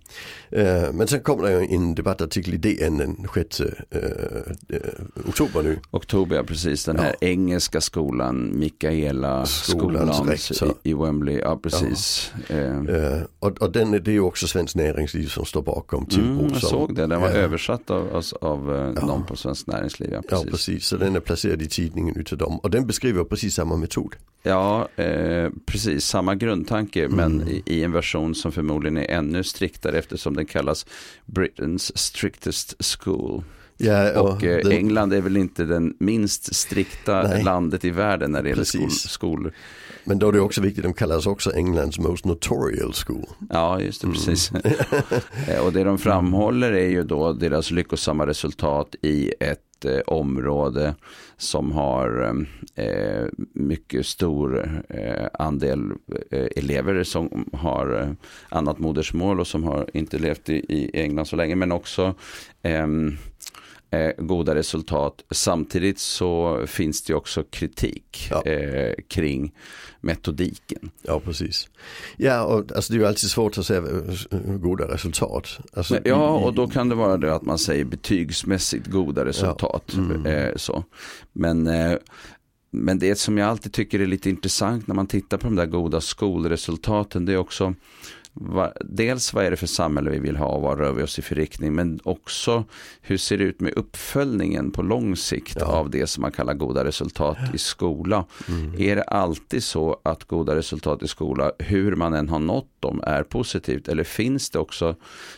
Eh, 0.52 0.92
men 0.94 1.08
sen 1.08 1.20
kommer 1.20 1.44
det 1.44 1.52
ju 1.64 1.76
en 1.76 1.96
debattartikel 1.96 2.54
i 2.54 2.58
DN 2.58 2.98
den 2.98 3.28
6 3.34 3.60
eh, 3.62 3.68
eh, 4.70 4.80
oktober 5.28 5.64
nu. 5.64 5.80
Oktober, 5.92 6.36
ja, 6.36 6.44
precis. 6.44 6.86
Den 6.86 7.00
här 7.00 7.16
Ja. 7.20 7.28
engelska 7.28 7.82
skolan, 7.82 8.60
Mikaela 8.60 9.46
Skolans 9.46 10.16
skolans 10.18 10.52
rektor. 10.52 10.76
i, 10.84 10.90
i 10.90 10.94
Wembley. 10.94 11.38
Ja, 11.38 11.60
precis. 11.64 12.32
Eh, 12.48 12.60
Eh, 12.60 13.22
och 13.40 13.62
och 13.62 13.72
den, 13.72 13.94
är- 13.94 14.00
det 14.00 14.12
är 14.12 14.14
ju 14.14 14.20
också 14.20 14.48
Svenskt 14.48 14.76
Näringsliv 15.14 15.28
som 15.30 15.46
står 15.46 15.62
bakom 15.62 16.06
Timbro. 16.06 16.40
Mm, 16.40 16.54
jag 16.54 16.62
såg 16.62 16.96
det, 16.96 17.08
den 17.08 17.22
var 17.22 17.28
Ja. 17.30 17.34
översatt 17.36 17.90
av, 17.90 18.08
av, 18.16 18.24
av 18.42 18.76
eh, 18.76 18.94
Ja. 18.96 19.06
någon 19.06 19.26
på 19.26 19.36
Svenskt 19.36 19.68
Näringsliv. 19.68 20.10
Ja, 20.14 20.22
Ja 20.30 20.38
precis. 20.38 20.52
precis, 20.52 20.86
så 20.88 20.98
den 20.98 21.16
är 21.16 21.20
placerad 21.20 21.62
i 21.62 21.68
tidningen 21.68 22.16
utav 22.16 22.38
dem. 22.38 22.60
Och 22.60 22.70
den 22.70 22.88
beskriver 22.88 23.24
precis 23.24 23.54
samma 23.56 23.76
metod. 23.76 24.16
Ja, 24.44 24.88
eh, 24.96 25.50
precis. 25.66 26.06
Samma 26.06 26.36
grundtanke, 26.36 27.06
Mm. 27.06 27.16
men 27.18 27.48
i, 27.48 27.64
i 27.66 27.84
en 27.84 27.92
version 27.92 28.36
som 28.36 28.52
förmodligen 28.52 28.98
är 28.98 29.06
ännu 29.12 29.44
striktare 29.44 29.98
eftersom 29.98 30.36
den 30.36 30.46
kallas 30.46 30.86
Britain's 31.26 31.92
strictest 31.96 32.84
school. 32.86 33.44
Ja, 33.82 34.22
Och 34.22 34.44
eh, 34.44 34.58
den- 34.64 34.72
England 34.72 35.14
är 35.14 35.22
väl 35.22 35.38
inte 35.38 35.64
den 35.66 35.94
minst 36.00 36.56
strikta 36.56 37.24
Nej. 37.24 37.44
landet 37.44 37.86
i 37.86 37.90
världen 37.90 38.32
när 38.32 38.44
det 38.44 38.50
gäller 38.50 38.64
skol, 38.64 38.82
Precis. 38.84 39.10
skol. 39.12 39.52
Men 40.04 40.20
då 40.20 40.28
är 40.28 40.32
det 40.32 40.40
också 40.40 40.62
viktigt, 40.62 40.84
de 40.84 40.94
kallas 40.94 41.28
också 41.28 41.52
Englands 41.56 42.00
most 42.00 42.26
notorial 42.26 42.94
school. 42.94 43.26
Ja, 43.50 43.82
just 43.82 44.02
det, 44.02 44.06
Mm. 44.08 44.16
precis. 44.16 44.52
Eh, 45.48 45.66
och 45.66 45.74
det 45.74 45.84
de 45.84 45.98
framhåller 45.98 46.72
är 46.72 46.90
ju 46.90 47.04
då 47.04 47.34
deras 47.34 47.72
lyckosamma 47.72 48.28
resultat 48.28 48.96
i 49.02 49.34
ett 49.40 49.86
eh, 49.86 50.00
område 50.08 50.96
som 51.38 51.72
har 51.72 52.36
eh, 52.76 53.26
mycket 53.54 54.06
stor 54.06 54.70
eh, 54.90 55.28
andel 55.34 55.92
elever 56.56 57.04
som 57.04 57.50
har 57.54 58.16
annat 58.50 58.80
modersmål 58.80 59.40
och 59.40 59.48
som 59.48 59.64
har 59.64 59.90
inte 59.94 60.18
levt 60.18 60.50
i, 60.50 60.54
i 60.70 60.92
England 60.94 61.26
så 61.26 61.36
länge 61.36 61.56
men 61.56 61.72
också 61.72 62.14
ehm, 62.62 63.18
eh, 63.92 64.12
goda 64.18 64.56
resultat. 64.56 65.24
Samtidigt 65.32 66.00
så 66.00 66.64
finns 66.68 67.02
det 67.02 67.14
också 67.14 67.44
kritik 67.44 68.28
ja. 68.32 68.44
eh, 68.44 68.94
kring 69.08 69.52
metodiken. 70.02 70.92
Ja, 71.02 71.20
precis. 71.20 71.70
Ja, 72.18 72.44
och 72.44 72.72
alltså, 72.76 72.94
det 72.94 72.98
är 72.98 73.00
ju 73.00 73.08
alltid 73.08 73.30
svårt 73.30 73.58
att 73.58 73.66
säga 73.66 73.80
eh, 73.80 74.40
goda 74.40 74.94
resultat. 74.94 75.60
Alltså, 75.74 76.00
ja, 76.06 76.30
och 76.30 76.54
då 76.54 76.68
kan 76.68 76.90
det 76.90 76.96
vara 76.96 77.18
det 77.18 77.36
att 77.36 77.46
man 77.46 77.60
säger 77.60 77.86
betygsmässigt 77.86 78.88
goda 78.88 79.26
resultat. 79.26 79.84
Ja. 79.88 80.00
Mm. 80.00 80.26
Eh, 80.26 80.56
så. 80.56 80.84
Men 81.34 81.68
eh, 81.68 81.98
men 82.72 83.00
det 83.00 83.20
som 83.20 83.38
jag 83.38 83.48
alltid 83.50 83.74
tycker 83.74 84.00
är 84.00 84.06
lite 84.06 84.30
intressant 84.30 84.88
när 84.88 84.96
man 84.96 85.08
tittar 85.08 85.38
på 85.38 85.48
de 85.48 85.56
där 85.56 85.66
goda 85.66 86.02
skolresultaten 86.02 87.26
det 87.26 87.34
är 87.34 87.38
också 87.38 87.74
va, 88.42 88.72
dels 88.82 89.34
vad 89.34 89.46
är 89.46 89.52
det 89.52 89.58
för 89.58 89.68
samhälle 89.68 90.10
vi 90.10 90.20
vill 90.20 90.38
ha 90.38 90.46
och 90.46 90.62
vad 90.62 90.80
rör 90.80 90.92
vi 90.92 91.04
oss 91.04 91.20
i 91.20 91.22
för 91.22 91.36
riktning 91.36 91.74
men 91.74 92.00
också 92.04 92.64
hur 93.02 93.18
ser 93.18 93.38
det 93.38 93.44
ut 93.44 93.60
med 93.60 93.74
uppföljningen 93.74 94.72
på 94.72 94.82
lång 94.82 95.16
sikt 95.16 95.58
ja. 95.60 95.66
av 95.66 95.90
det 95.90 96.08
som 96.08 96.22
man 96.22 96.32
kallar 96.32 96.54
goda 96.54 96.86
resultat 96.86 97.38
i 97.54 97.58
skola. 97.58 98.26
Mm. 98.48 98.82
Är 98.82 98.96
det 98.96 99.04
alltid 99.04 99.64
så 99.64 100.00
att 100.04 100.24
goda 100.24 100.56
resultat 100.56 101.04
i 101.04 101.08
skola, 101.08 101.52
hur 101.60 101.96
man 101.96 102.14
än 102.14 102.30
har 102.30 102.40
nått 102.40 102.70
dem, 102.80 103.02
är 103.04 103.24
positivt 103.24 103.88
eller 103.88 104.04
finns 104.04 104.50
det 104.50 104.60
också 104.60 104.96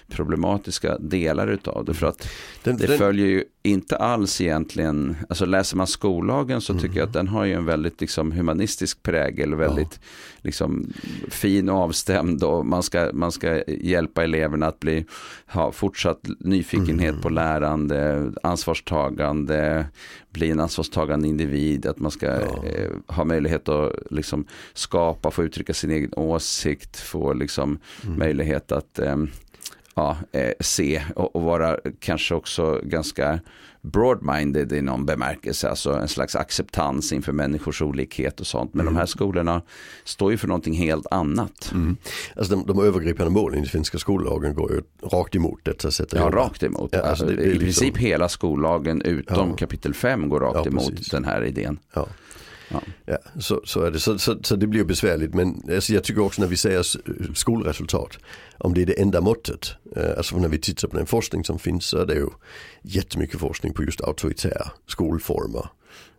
problematiska 0.07 0.97
delar 0.97 1.47
utav 1.47 1.85
det? 1.85 1.93
För 1.93 2.07
att 2.07 2.29
den, 2.63 2.77
det 2.77 2.87
den... 2.87 2.97
följer 2.97 3.27
ju 3.27 3.43
inte 3.63 3.95
alls 3.95 4.41
egentligen, 4.41 5.15
alltså 5.29 5.45
läser 5.45 5.77
man 5.77 5.87
skollagen 5.87 6.61
så 6.61 6.73
tycker 6.73 6.85
mm. 6.85 6.97
jag 6.97 7.07
att 7.07 7.13
den 7.13 7.27
har 7.27 7.45
ju 7.45 7.53
en 7.53 7.65
väldigt 7.65 8.01
liksom, 8.01 8.31
humanistisk 8.31 9.03
prägel, 9.03 9.55
väldigt 9.55 9.99
ja. 10.01 10.07
liksom, 10.41 10.93
fin 11.29 11.69
och 11.69 11.77
avstämd 11.77 12.43
och 12.43 12.65
man 12.65 12.83
ska, 12.83 13.09
man 13.13 13.31
ska 13.31 13.63
hjälpa 13.67 14.23
eleverna 14.23 14.67
att 14.67 14.79
bli, 14.79 15.05
ha 15.47 15.71
fortsatt 15.71 16.27
nyfikenhet 16.39 17.09
mm. 17.09 17.21
på 17.21 17.29
lärande, 17.29 18.31
ansvarstagande, 18.43 19.85
bli 20.29 20.51
en 20.51 20.59
ansvarstagande 20.59 21.27
individ, 21.27 21.85
att 21.85 21.99
man 21.99 22.11
ska 22.11 22.25
ja. 22.25 22.63
eh, 22.65 22.91
ha 23.07 23.23
möjlighet 23.23 23.69
att 23.69 23.93
liksom, 24.09 24.45
skapa, 24.73 25.31
få 25.31 25.43
uttrycka 25.43 25.73
sin 25.73 25.91
egen 25.91 26.13
åsikt, 26.13 26.99
få 26.99 27.33
liksom, 27.33 27.79
mm. 28.03 28.19
möjlighet 28.19 28.71
att 28.71 28.99
eh, 28.99 29.17
ja, 29.95 30.17
eh, 30.31 30.51
se 30.59 31.01
och, 31.15 31.35
och, 31.35 31.41
vara 31.41 31.77
kanske 31.99 32.35
också 32.35 32.81
ganska 32.83 33.39
broad-minded 33.81 34.73
i 34.73 34.81
någon 34.81 35.05
bemärkelse, 35.05 35.69
alltså 35.69 35.91
en 35.93 36.07
slags 36.07 36.35
acceptans 36.35 37.13
inför 37.13 37.31
människors 37.31 37.81
olikhet 37.81 38.39
och 38.39 38.47
sånt. 38.47 38.73
Men 38.73 38.81
mm. 38.81 38.93
de 38.93 38.99
här 38.99 39.05
skolorna 39.05 39.61
står 40.03 40.31
ju 40.31 40.37
för 40.37 40.47
någonting 40.47 40.73
helt 40.73 41.07
annat. 41.11 41.71
Mm. 41.71 41.97
Alltså 42.35 42.55
de, 42.55 42.65
de 42.67 42.85
övergripande 42.85 43.31
målen 43.31 43.63
i 43.63 43.67
svenska 43.67 43.97
skollagen 43.97 44.55
går 44.55 44.71
ju 44.71 44.81
rakt 45.09 45.35
emot 45.35 45.59
detta 45.63 45.91
sättet 45.91 46.19
Ja, 46.19 46.29
rakt 46.29 46.63
emot. 46.63 46.89
Ja, 46.93 47.01
alltså, 47.01 47.25
det, 47.25 47.35
det 47.35 47.43
I 47.43 47.45
liksom... 47.45 47.65
princip 47.65 47.97
hela 47.97 48.29
skollagen 48.29 49.01
utom 49.01 49.49
ja. 49.49 49.55
kapitel 49.55 49.93
5 49.93 50.29
går 50.29 50.39
rakt 50.39 50.55
ja, 50.55 50.71
emot 50.71 51.11
den 51.11 51.25
här 51.25 51.45
idén. 51.45 51.79
Ja. 51.93 52.07
Ja. 52.71 52.81
ja. 53.05 53.17
så, 53.39 53.61
så 53.65 53.81
är 53.81 53.91
det. 53.91 53.99
Så, 53.99 54.19
så, 54.19 54.37
så, 54.43 54.55
det 54.55 54.67
blir 54.67 54.83
besvärligt. 54.83 55.33
Men 55.33 55.61
alltså, 55.69 55.93
jag 55.93 56.03
tycker 56.03 56.21
också 56.21 56.41
när 56.41 56.49
vi 56.49 56.57
säger 56.57 56.85
skolresultat, 57.33 58.17
om 58.57 58.73
det 58.73 58.81
är 58.81 58.85
det 58.85 59.01
enda 59.01 59.21
måttet. 59.21 59.73
Eh, 59.95 60.17
alltså 60.17 60.37
när 60.37 60.49
vi 60.49 60.57
tittar 60.57 60.87
på 60.87 60.97
den 60.97 61.05
forskning 61.05 61.43
som 61.43 61.59
finns 61.59 61.85
så 61.85 61.97
är 61.97 62.05
det 62.05 62.15
ju 62.15 62.27
jättemycket 62.81 63.39
forskning 63.39 63.73
på 63.73 63.83
just 63.83 64.01
auktoritära 64.01 64.71
skolformer. 64.87 65.69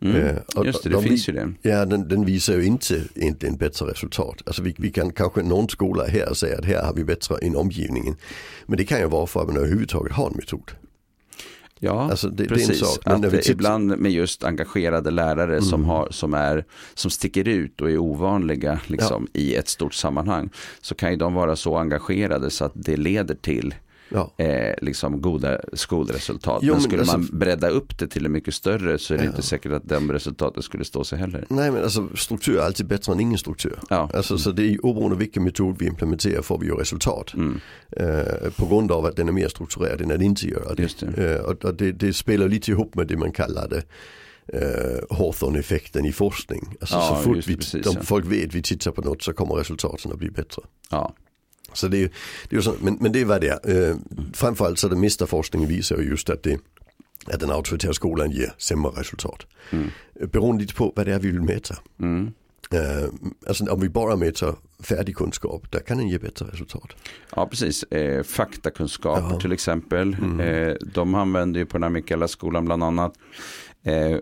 Mm, 0.00 0.16
eh, 0.16 0.36
just 0.64 0.82
det, 0.82 0.88
det 0.88 0.96
de, 0.96 1.02
finns 1.02 1.28
ju 1.28 1.32
det. 1.32 1.52
Ja, 1.62 1.84
den, 1.84 2.08
den, 2.08 2.24
visar 2.24 2.54
ju 2.54 2.64
inte 2.64 3.02
egentligen 3.14 3.56
bättre 3.56 3.86
resultat. 3.86 4.42
Alltså 4.46 4.62
vi, 4.62 4.74
vi 4.78 4.90
kan 4.90 5.12
kanske 5.12 5.42
någon 5.42 5.68
skola 5.68 6.06
här 6.06 6.34
säga 6.34 6.58
att 6.58 6.64
här 6.64 6.82
har 6.82 6.94
vi 6.94 7.04
bättre 7.04 7.36
än 7.42 7.56
omgivningen. 7.56 8.16
Men 8.66 8.76
det 8.76 8.84
kan 8.84 9.00
ju 9.00 9.06
vara 9.06 9.26
för 9.26 9.40
att 9.40 9.46
man 9.46 9.56
överhuvudtaget 9.56 10.12
har 10.12 10.26
en 10.26 10.36
metod. 10.36 10.70
Ja, 11.84 12.10
alltså 12.10 12.28
det, 12.28 12.44
precis. 12.44 12.98
Det 13.04 13.10
är 13.10 13.38
att 13.38 13.48
ibland 13.48 13.98
med 13.98 14.12
just 14.12 14.44
engagerade 14.44 15.10
lärare 15.10 15.52
mm. 15.52 15.62
som, 15.62 15.84
har, 15.84 16.08
som, 16.10 16.34
är, 16.34 16.64
som 16.94 17.10
sticker 17.10 17.48
ut 17.48 17.80
och 17.80 17.90
är 17.90 17.98
ovanliga 17.98 18.80
liksom, 18.86 19.28
ja. 19.32 19.40
i 19.40 19.54
ett 19.54 19.68
stort 19.68 19.94
sammanhang. 19.94 20.50
Så 20.80 20.94
kan 20.94 21.10
ju 21.10 21.16
de 21.16 21.34
vara 21.34 21.56
så 21.56 21.76
engagerade 21.76 22.50
så 22.50 22.64
att 22.64 22.72
det 22.74 22.96
leder 22.96 23.34
till 23.34 23.74
ja. 24.12 24.44
eh, 24.44 24.74
liksom 24.82 25.20
goda 25.20 25.60
skolresultat. 25.72 26.58
Jo, 26.62 26.72
men 26.74 26.82
skulle 26.82 27.02
alltså, 27.02 27.18
man 27.18 27.28
bredda 27.32 27.68
upp 27.68 27.98
det 27.98 28.08
till 28.08 28.26
en 28.26 28.32
mycket 28.32 28.54
större 28.54 28.98
så 28.98 29.14
är 29.14 29.18
det 29.18 29.24
ja. 29.24 29.30
inte 29.30 29.42
säkert 29.42 29.72
att 29.72 29.88
de 29.88 30.12
resultaten 30.12 30.62
skulle 30.62 30.84
stå 30.84 31.04
sig 31.04 31.18
heller. 31.18 31.44
Nej 31.48 31.70
men 31.70 31.82
alltså 31.82 32.08
struktur 32.16 32.58
är 32.58 32.62
alltid 32.62 32.86
bättre 32.86 33.12
än 33.12 33.20
ingen 33.20 33.38
struktur. 33.38 33.78
Ja. 33.90 34.10
Alltså, 34.14 34.34
mm. 34.34 34.38
Så 34.38 34.50
det 34.50 34.62
är 34.62 34.86
oberoende 34.86 35.16
vilken 35.16 35.44
metod 35.44 35.76
vi 35.78 35.86
implementerar 35.86 36.42
får 36.42 36.58
vi 36.58 36.66
ju 36.66 36.74
resultat. 36.74 37.34
Mm. 37.34 37.60
Eh, 37.96 38.50
på 38.56 38.66
grund 38.66 38.92
av 38.92 39.06
att 39.06 39.16
den 39.16 39.28
är 39.28 39.32
mer 39.32 39.48
strukturerad 39.48 40.00
än 40.00 40.10
att 40.10 40.22
inte 40.22 40.48
göra 40.48 40.74
det. 40.74 41.00
det. 41.00 41.34
Eh, 41.34 41.40
och, 41.40 41.64
och 41.64 41.74
det, 41.74 41.92
det, 41.92 42.12
spelar 42.12 42.48
lite 42.48 42.70
ihop 42.70 42.94
med 42.94 43.06
det 43.06 43.16
man 43.16 43.32
kallar 43.32 43.68
det 43.68 43.82
eh, 44.46 45.16
Hawthorne-effekten 45.16 46.04
i 46.04 46.12
forskning. 46.12 46.76
Alltså 46.80 46.96
ja, 46.96 47.08
så 47.08 47.14
fort 47.14 47.48
vi, 47.48 47.56
precis, 47.56 47.84
de, 47.84 48.04
folk 48.04 48.26
vet 48.26 48.54
vi 48.54 48.62
tittar 48.62 48.90
på 48.90 49.02
något 49.02 49.22
så 49.22 49.32
kommer 49.32 49.54
resultaten 49.54 50.12
att 50.12 50.18
bli 50.18 50.30
bättre. 50.30 50.62
Ja. 50.90 51.14
Så 51.74 51.88
det 51.88 52.02
är, 52.02 52.10
det 52.48 52.56
är 52.56 52.60
så, 52.60 52.74
men, 52.80 52.96
men 53.00 53.12
det 53.12 53.20
är 53.20 53.24
vad 53.24 53.40
det 53.40 53.48
är. 53.48 53.90
Eh, 53.90 53.96
framförallt 54.32 54.78
så 54.78 54.88
det 54.88 54.96
mesta 54.96 55.26
forskningen 55.26 55.68
visar 55.68 55.96
ju 55.96 56.04
just 56.04 56.30
att 56.30 56.42
det 56.42 56.60
att 57.26 57.40
den 57.40 57.50
auktoritära 57.50 57.92
skolan 57.92 58.30
ger 58.30 58.54
sämre 58.58 58.90
resultat. 58.90 59.46
Mm. 59.70 59.90
Beroende 60.32 60.62
lite 60.62 60.74
på 60.74 60.92
vad 60.96 61.06
det 61.06 61.14
är 61.14 61.18
vi 61.18 61.30
vill 61.30 61.42
mäta. 61.42 61.74
Mm. 62.00 62.32
Uh, 62.74 63.08
alltså 63.46 63.64
om 63.64 63.80
vi 63.80 63.88
bara 63.88 64.16
mäter 64.16 64.54
färdig 64.80 65.16
kunskap, 65.16 65.72
där 65.72 65.80
kan 65.80 65.98
den 65.98 66.08
ge 66.08 66.18
bättre 66.18 66.46
resultat. 66.46 66.90
Ja 67.36 67.46
precis, 67.46 67.82
eh, 67.82 68.22
faktakunskaper 68.22 69.30
ja. 69.30 69.40
till 69.40 69.52
exempel. 69.52 70.14
Mm. 70.14 70.40
Eh, 70.40 70.74
de 70.94 71.14
använder 71.14 71.60
ju 71.60 71.66
på 71.66 71.72
den 71.72 71.82
här 71.82 71.90
Mikaela-skolan 71.90 72.64
bland 72.64 72.84
annat 72.84 73.14
Eh, 73.82 74.16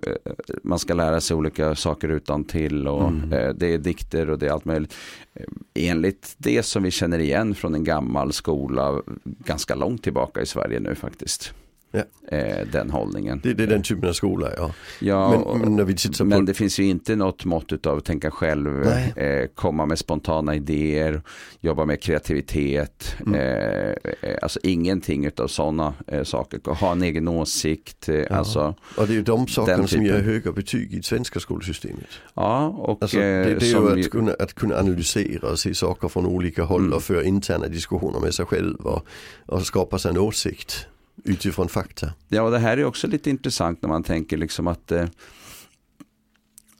man 0.62 0.78
ska 0.78 0.94
lära 0.94 1.20
sig 1.20 1.36
olika 1.36 1.74
saker 1.74 2.08
utan 2.08 2.44
till 2.44 2.88
och 2.88 3.08
mm. 3.08 3.32
eh, 3.32 3.48
det 3.48 3.74
är 3.74 3.78
dikter 3.78 4.30
och 4.30 4.38
det 4.38 4.46
är 4.46 4.50
allt 4.50 4.64
möjligt. 4.64 4.94
Eh, 5.34 5.44
enligt 5.74 6.34
det 6.36 6.62
som 6.62 6.82
vi 6.82 6.90
känner 6.90 7.18
igen 7.18 7.54
från 7.54 7.74
en 7.74 7.84
gammal 7.84 8.32
skola 8.32 9.02
ganska 9.24 9.74
långt 9.74 10.02
tillbaka 10.02 10.40
i 10.40 10.46
Sverige 10.46 10.80
nu 10.80 10.94
faktiskt. 10.94 11.54
Ja. 11.92 12.02
Eh, 12.36 12.66
den 12.72 12.90
hållningen. 12.90 13.40
Det, 13.42 13.54
det, 13.54 13.62
är 13.62 13.66
den 13.66 13.82
typen 13.82 14.08
av 14.08 14.12
skola 14.12 14.50
ja. 14.56 14.70
ja 15.00 15.30
men, 15.30 15.74
men, 15.74 15.86
på... 16.18 16.24
men 16.24 16.44
det 16.44 16.54
finns 16.54 16.78
ju 16.78 16.84
inte 16.84 17.16
något 17.16 17.44
mått 17.44 17.86
av 17.86 17.98
att 17.98 18.04
tänka 18.04 18.30
själv, 18.30 18.82
eh, 19.16 19.46
komma 19.54 19.86
med 19.86 19.98
spontana 19.98 20.54
idéer, 20.54 21.22
jobba 21.60 21.84
med 21.84 22.02
kreativitet, 22.02 23.16
mm. 23.26 23.34
eh, 23.34 23.94
eh 24.20 24.38
alltså 24.42 24.60
ingenting 24.62 25.30
av 25.36 25.46
sådana 25.46 25.94
eh, 26.06 26.22
saker. 26.22 26.74
Ha 26.74 26.92
en 26.92 27.02
egen 27.02 27.28
åsikt. 27.28 28.08
Ja. 28.08 28.36
Alltså, 28.36 28.74
och 28.96 29.06
det 29.06 29.12
är 29.12 29.16
ju 29.16 29.22
de 29.22 29.46
sakerna 29.46 29.86
som 29.86 30.02
ger 30.02 30.20
höga 30.20 30.52
betyg 30.52 30.92
i 30.92 30.96
det 30.96 31.04
svenska 31.04 31.40
skolsystemet. 31.40 32.08
Ja, 32.34 32.68
och 32.68 33.02
alltså, 33.02 33.18
det, 33.18 33.24
det, 33.24 33.72
är 33.72 33.96
ju 33.96 34.00
att, 34.00 34.10
kunna, 34.10 34.32
att 34.38 34.54
kunna 34.54 34.78
analysera 34.78 35.50
och 35.50 35.58
se 35.58 35.74
saker 35.74 36.08
från 36.08 36.26
olika 36.26 36.62
håll 36.62 36.80
mm. 36.80 36.92
och 36.92 37.02
föra 37.02 37.22
interna 37.22 37.68
diskussioner 37.68 38.20
med 38.20 38.34
sig 38.34 38.46
själv 38.46 38.76
och, 38.76 39.06
och 39.46 39.66
skapa 39.66 39.98
sig 39.98 40.10
en 40.10 40.18
åsikt 40.18 40.86
utifrån 41.24 41.68
fakta. 41.68 42.12
Ja, 42.28 42.42
och 42.42 42.50
det 42.50 42.58
här 42.58 42.76
är 42.76 42.84
också 42.84 43.06
lite 43.06 43.30
intressant 43.30 43.82
när 43.82 43.88
man 43.88 44.02
tänker 44.02 44.36
liksom 44.36 44.66
att 44.66 44.92
eh, 44.92 45.06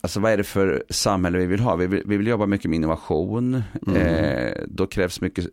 Alltså 0.03 0.21
vad 0.21 0.33
är 0.33 0.37
det 0.37 0.45
för 0.45 0.85
samhälle 0.91 1.39
vi 1.39 1.47
vill 1.47 1.61
ha? 1.61 1.77
Vi 1.77 1.87
vill, 1.87 2.03
vi 2.07 2.17
vill 2.17 2.27
jobba 2.27 2.47
mycket 2.47 2.71
med 2.71 2.77
innovation. 2.77 3.63
Mm. 3.87 3.97
Eh, 3.97 4.53
då 4.69 4.87
krävs 4.87 5.21
mycket, 5.21 5.47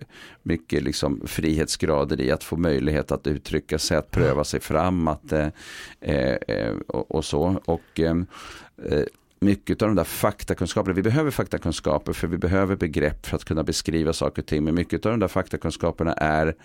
mycket 0.44 0.84
liksom 0.84 1.22
frihetsgrader 1.26 2.22
i 2.22 2.32
att 2.32 2.44
få 2.44 2.58
möjlighet 2.58 3.12
att 3.12 3.28
uttrycka 3.28 3.80
sig, 3.80 3.98
att 3.98 4.12
pröva 4.12 4.44
sig 4.44 4.60
fram 4.60 5.08
att, 5.08 5.32
eh, 5.32 5.48
eh, 6.02 6.76
och, 6.88 7.12
och, 7.12 7.26
så. 7.26 7.62
Och 7.66 8.00
eh, 8.00 8.16
mycket 9.40 9.82
av 9.82 9.88
de 9.88 9.96
där 9.96 10.04
faktakunskaperna, 10.04 10.96
vi 10.96 11.02
behöver 11.02 11.32
faktakunskaper 11.32 12.14
för 12.14 12.28
vi 12.28 12.38
behöver 12.38 12.76
begrepp 12.76 13.26
för 13.26 13.36
att 13.36 13.46
kunna 13.46 13.64
beskriva 13.64 14.14
saker 14.14 14.42
och 14.42 14.46
ting. 14.46 14.64
Men 14.64 14.76
mycket 14.76 15.06
av 15.06 15.12
de 15.12 15.20
där 15.20 15.28
faktakunskaperna 15.28 16.14
är 16.14 16.56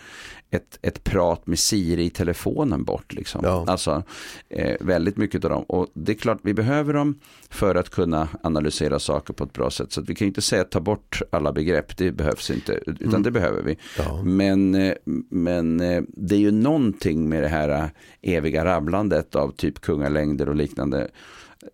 ett, 0.50 0.78
ett 0.82 1.04
prat 1.04 1.46
med 1.46 1.58
Siri 1.58 2.04
i 2.04 2.10
telefonen 2.10 2.84
bort. 2.84 3.12
Liksom. 3.12 3.40
Ja. 3.44 3.64
Alltså 3.68 4.02
eh, 4.48 4.76
väldigt 4.80 5.16
mycket 5.16 5.44
av 5.44 5.50
dem. 5.50 5.62
Och 5.62 5.86
det 5.94 6.12
är 6.12 6.16
klart, 6.16 6.38
vi 6.42 6.54
behöver 6.54 6.94
dem 6.94 7.20
för 7.50 7.74
att 7.74 7.90
kunna 7.90 8.28
analysera 8.42 8.98
saker 8.98 9.34
på 9.34 9.44
ett 9.44 9.52
bra 9.52 9.70
sätt. 9.70 9.92
Så 9.92 10.00
vi 10.00 10.14
kan 10.14 10.26
inte 10.26 10.42
säga 10.42 10.64
ta 10.64 10.80
bort 10.80 11.22
alla 11.30 11.52
begrepp, 11.52 11.96
det 11.96 12.12
behövs 12.12 12.50
inte. 12.50 12.72
Utan 12.86 13.08
mm. 13.08 13.22
det 13.22 13.30
behöver 13.30 13.62
vi. 13.62 13.76
Ja. 13.98 14.22
Men, 14.22 14.74
eh, 14.74 14.94
men 15.30 15.80
eh, 15.80 16.02
det 16.08 16.34
är 16.34 16.40
ju 16.40 16.50
någonting 16.50 17.28
med 17.28 17.42
det 17.42 17.48
här 17.48 17.68
eh, 17.68 18.36
eviga 18.36 18.64
rabblandet 18.64 19.34
av 19.34 19.50
typ 19.50 19.80
kungalängder 19.80 20.48
och 20.48 20.56
liknande 20.56 21.08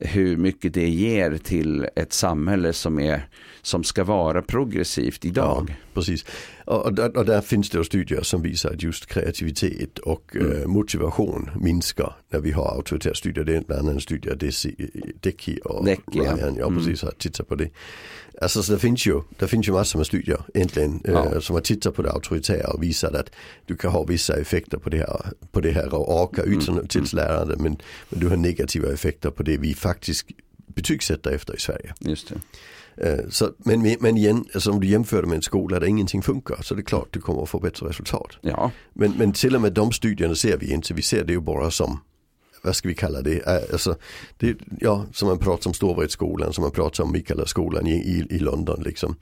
hur 0.00 0.36
mycket 0.36 0.74
det 0.74 0.88
ger 0.88 1.38
till 1.38 1.86
ett 1.96 2.12
samhälle 2.12 2.72
som, 2.72 3.00
är, 3.00 3.28
som 3.62 3.84
ska 3.84 4.04
vara 4.04 4.42
progressivt 4.42 5.24
idag. 5.24 5.66
Ja, 5.68 5.74
precis. 5.98 6.24
Och, 6.64 6.84
och, 6.84 6.94
där, 6.94 7.16
och, 7.16 7.24
där, 7.24 7.40
finns 7.40 7.70
det 7.70 7.84
studier 7.84 8.22
som 8.22 8.42
visar 8.42 8.70
att 8.70 8.82
just 8.82 9.06
kreativitet 9.06 9.98
och 9.98 10.36
mm. 10.36 10.52
eh, 10.52 10.66
motivation 10.66 11.50
minskar 11.60 12.16
när 12.30 12.40
vi 12.40 12.50
har 12.50 12.74
auktoritära 12.74 13.14
studier. 13.14 13.44
Det 13.44 13.54
är 13.54 13.64
en 13.68 13.78
annan 13.78 14.00
studie, 14.00 14.30
Deci 14.36 14.74
och 14.74 15.20
Deci, 15.20 15.60
Ryan, 16.12 16.38
ja, 16.38 16.52
ja 16.58 16.66
mm. 16.66 16.78
precis, 16.78 17.02
har 17.02 17.10
tittat 17.10 17.48
på 17.48 17.54
det. 17.54 17.70
Alltså 18.40 18.62
så 18.62 18.72
det 18.72 18.78
finns 18.78 19.06
ju, 19.06 19.20
det 19.38 19.48
finns 19.48 19.68
ju 19.68 19.72
massor 19.72 19.98
med 19.98 20.06
studier 20.06 20.40
egentligen 20.54 21.00
ja. 21.04 21.34
eh, 21.34 21.40
som 21.40 21.54
har 21.54 21.60
tittat 21.60 21.94
på 21.94 22.02
det 22.02 22.10
auktoritära 22.10 22.70
och 22.70 22.82
visat 22.82 23.14
att 23.14 23.30
du 23.66 23.76
kan 23.76 23.92
ha 23.92 24.04
vissa 24.04 24.40
effekter 24.40 24.78
på 24.78 24.90
det 24.90 24.98
här, 24.98 25.20
på 25.52 25.60
det 25.60 25.70
här 25.70 25.94
och 25.94 26.22
orka 26.22 26.42
utlandstillärande 26.42 27.54
mm. 27.54 27.62
men, 27.62 27.76
men 28.10 28.20
du 28.20 28.28
har 28.28 28.36
negativa 28.36 28.92
effekter 28.92 29.30
på 29.30 29.42
det 29.42 29.56
vi 29.56 29.74
faktiskt 29.74 30.26
betygsätter 30.74 31.30
efter 31.30 31.56
i 31.56 31.60
Sverige. 31.60 31.94
Just 32.00 32.28
det. 32.28 32.34
Eh, 33.00 33.28
så, 33.28 33.52
men, 33.58 33.96
men 34.00 34.16
igen, 34.16 34.44
alltså 34.54 34.70
om 34.70 34.80
du 34.80 34.86
jämför 34.86 35.22
det 35.22 35.28
med 35.28 35.36
en 35.36 35.42
skola 35.42 35.80
där 35.80 35.86
ingenting 35.86 36.22
funkar 36.22 36.62
så 36.62 36.74
är 36.74 36.76
det 36.76 36.82
klart 36.82 37.08
du 37.10 37.20
kommer 37.20 37.42
att 37.42 37.48
få 37.48 37.60
bättre 37.60 37.88
resultat. 37.88 38.36
Ja. 38.40 38.70
Men, 38.92 39.12
men 39.18 39.32
till 39.32 39.54
och 39.54 39.60
med 39.60 39.72
de 39.72 39.92
studierna 39.92 40.34
ser 40.34 40.56
vi 40.56 40.72
inte, 40.72 40.94
vi 40.94 41.02
ser 41.02 41.24
det 41.24 41.32
ju 41.32 41.40
bara 41.40 41.70
som 41.70 42.00
vad 42.62 42.76
ska 42.76 42.88
vi 42.88 42.94
kalla 42.94 43.22
det, 43.22 43.46
alltså, 43.72 43.96
det 44.36 44.56
ja, 44.80 45.06
som 45.12 45.28
man 45.28 45.38
pratar 45.38 45.70
om 45.70 45.74
Storvretskolan, 45.74 46.52
som 46.52 46.62
man 46.62 46.70
pratar 46.70 47.04
om 47.04 47.12
Mikaelaskolan 47.12 47.86
i, 47.86 47.94
i, 47.94 48.26
i 48.30 48.38
London 48.38 48.82
liksom. 48.82 49.16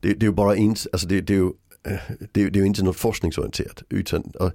Det, 0.00 0.14
det 0.14 0.26
är 0.26 0.28
ju 0.28 0.34
bara 0.34 0.56
inte, 0.56 0.80
alltså 0.92 1.08
det, 1.08 1.20
det 1.20 1.32
är 1.32 1.38
ju 1.38 1.50
äh, 1.86 2.00
det, 2.32 2.50
det 2.50 2.58
är 2.58 2.60
ju 2.60 2.66
inte 2.66 2.82
något 2.82 2.96
forskningsorienterat. 2.96 3.82
Utan, 3.88 4.22
och 4.22 4.52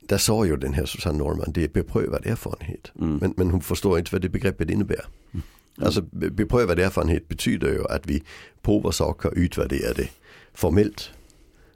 där 0.00 0.18
sa 0.18 0.46
ju 0.46 0.56
den 0.56 0.72
här 0.72 0.86
Susanne 0.86 1.18
Norman, 1.18 1.52
det 1.52 1.64
är 1.64 1.68
beprövad 1.68 2.26
erfarenhet. 2.26 2.92
Mm. 3.00 3.16
Men, 3.16 3.34
men 3.36 3.50
hon 3.50 3.60
förstår 3.60 3.98
inte 3.98 4.10
vad 4.12 4.22
det 4.22 4.28
begreppet 4.28 4.70
innebär. 4.70 5.06
Mm. 5.32 5.42
Alltså 5.82 6.02
beprövad 6.12 6.78
erfarenhet 6.78 7.28
betyder 7.28 7.68
ju 7.68 7.84
att 7.88 8.06
vi 8.06 8.22
provar 8.62 8.90
saker 8.90 9.28
och 9.28 9.36
utvärderar 9.36 9.94
det 9.94 10.08
formellt. 10.54 11.10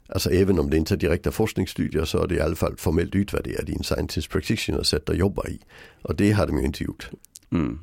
Alltså 0.09 0.31
även 0.31 0.59
om 0.59 0.69
det 0.69 0.77
inte 0.77 0.93
är 0.93 0.97
direkta 0.97 1.31
forskningsstudier 1.31 2.05
så 2.05 2.23
är 2.23 2.27
det 2.27 2.35
i 2.35 2.41
alla 2.41 2.55
fall 2.55 2.77
formellt 2.77 3.15
utvärderat 3.15 3.69
i 3.69 3.73
en 3.73 3.83
scientist 3.83 4.29
practitioner 4.29 4.83
sätt 4.83 5.09
att 5.09 5.17
jobba 5.17 5.47
i. 5.47 5.59
Och 6.01 6.15
det 6.15 6.31
har 6.31 6.47
de 6.47 6.57
ju 6.57 6.65
inte 6.65 6.83
gjort. 6.83 7.09
Mm. 7.51 7.79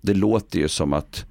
Det 0.00 0.14
låter 0.14 0.58
ju 0.58 0.68
som 0.68 0.92
att 0.92 1.18
eh, 1.18 1.24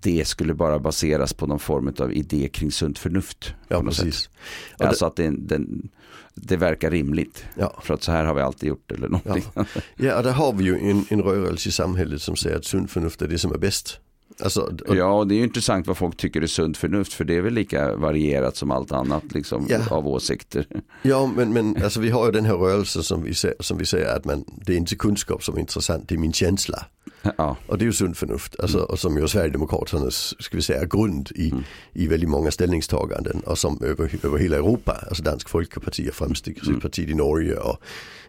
det 0.00 0.28
skulle 0.28 0.54
bara 0.54 0.78
baseras 0.78 1.32
på 1.32 1.46
någon 1.46 1.58
form 1.58 1.94
av 1.98 2.12
idé 2.12 2.48
kring 2.48 2.72
sunt 2.72 2.98
förnuft. 2.98 3.54
Ja, 3.68 3.82
precis. 3.82 4.30
Alltså 4.78 5.06
att 5.06 5.16
det, 5.16 5.30
den, 5.30 5.88
det 6.34 6.56
verkar 6.56 6.90
rimligt. 6.90 7.44
Ja. 7.54 7.80
För 7.82 7.94
att 7.94 8.02
så 8.02 8.12
här 8.12 8.24
har 8.24 8.34
vi 8.34 8.40
alltid 8.40 8.68
gjort 8.68 8.92
eller 8.92 9.08
någonting. 9.08 9.44
Ja, 9.54 9.64
ja 9.96 10.22
där 10.22 10.32
har 10.32 10.52
vi 10.52 10.64
ju 10.64 10.90
en, 10.90 11.04
en 11.10 11.22
rörelse 11.22 11.68
i 11.68 11.72
samhället 11.72 12.22
som 12.22 12.36
säger 12.36 12.56
att 12.56 12.64
sunt 12.64 12.90
förnuft 12.90 13.22
är 13.22 13.28
det 13.28 13.38
som 13.38 13.52
är 13.52 13.58
bäst. 13.58 14.00
Alltså, 14.42 14.60
och... 14.88 14.96
Ja, 14.96 15.12
och 15.12 15.28
det 15.28 15.34
är 15.34 15.36
ju 15.36 15.44
intressant 15.44 15.86
vad 15.86 15.96
folk 15.96 16.16
tycker 16.16 16.42
är 16.42 16.46
sunt 16.46 16.76
förnuft. 16.76 17.12
För 17.12 17.24
det 17.24 17.36
är 17.36 17.40
väl 17.40 17.54
lika 17.54 17.96
varierat 17.96 18.56
som 18.56 18.70
allt 18.70 18.92
annat 18.92 19.24
liksom, 19.34 19.66
ja. 19.68 19.78
av 19.90 20.08
åsikter. 20.08 20.66
Ja, 21.02 21.32
men, 21.36 21.52
men 21.52 21.82
alltså, 21.84 22.00
vi 22.00 22.10
har 22.10 22.26
ju 22.26 22.32
den 22.32 22.44
här 22.44 22.54
rörelsen 22.54 23.02
som 23.02 23.22
vi, 23.22 23.34
ser, 23.34 23.54
som 23.60 23.78
vi 23.78 23.86
säger 23.86 24.16
att 24.16 24.24
man, 24.24 24.44
det 24.66 24.72
är 24.72 24.76
inte 24.76 24.96
kunskap 24.96 25.44
som 25.44 25.56
är 25.56 25.60
intressant, 25.60 26.08
det 26.08 26.14
är 26.14 26.18
min 26.18 26.32
känsla. 26.32 26.86
Ja. 27.36 27.56
Och 27.66 27.78
det 27.78 27.84
är 27.84 27.86
ju 27.86 27.92
sunt 27.92 28.18
förnuft. 28.18 28.60
Alltså, 28.60 28.78
mm. 28.78 28.90
Och 28.90 28.98
som 28.98 29.16
ju 29.16 29.28
Sverigedemokraternas 29.28 30.34
ska 30.38 30.56
vi 30.56 30.62
säga, 30.62 30.84
grund 30.84 31.30
i, 31.34 31.50
mm. 31.50 31.64
i 31.92 32.06
väldigt 32.06 32.28
många 32.28 32.50
ställningstaganden. 32.50 33.40
Och 33.40 33.58
som 33.58 33.82
över, 33.82 34.10
över 34.22 34.38
hela 34.38 34.56
Europa, 34.56 35.04
alltså 35.08 35.22
Dansk 35.22 35.48
Folkeparti 35.48 36.08
och 36.10 36.14
Fremskrittspartiet 36.14 37.08
mm. 37.08 37.20
i 37.20 37.22
Norge 37.22 37.56
och 37.56 37.82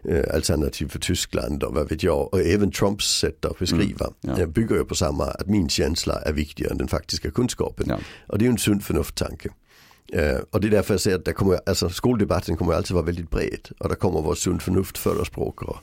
eh, 0.04 0.34
Alternativ 0.34 0.88
för 0.88 0.98
Tyskland 0.98 1.62
och 1.62 1.74
vad 1.74 1.88
vet 1.88 2.02
jag. 2.02 2.34
Och 2.34 2.40
även 2.40 2.70
Trumps 2.70 3.18
sätt 3.18 3.44
att 3.44 3.58
beskriva 3.58 4.10
mm. 4.22 4.40
ja. 4.40 4.46
bygger 4.46 4.76
ju 4.76 4.84
på 4.84 4.94
samma, 4.94 5.24
att 5.24 5.46
min 5.46 5.68
känsla 5.68 5.99
är 6.06 6.32
viktigare 6.32 6.72
än 6.72 6.78
den 6.78 6.88
faktiska 6.88 7.30
kunskapen. 7.30 7.86
Ja. 7.88 7.98
Och 8.26 8.38
det 8.38 8.42
är 8.42 8.46
ju 8.46 8.52
en 8.52 8.58
sunt 8.58 8.84
förnuft-tanke. 8.84 9.48
Uh, 10.16 10.40
och 10.50 10.60
det 10.60 10.66
är 10.66 10.70
därför 10.70 10.94
jag 10.94 11.00
säger 11.00 11.18
att 11.18 11.34
kommer, 11.34 11.58
alltså, 11.66 11.88
skoldebatten 11.88 12.56
kommer 12.56 12.74
alltid 12.74 12.94
vara 12.94 13.04
väldigt 13.04 13.30
bred. 13.30 13.68
Och 13.78 13.88
det 13.88 13.94
kommer 13.94 14.22
vara 14.22 14.34
sunt 14.34 14.62
förnuft 14.62 14.98
förespråkare. 14.98 15.76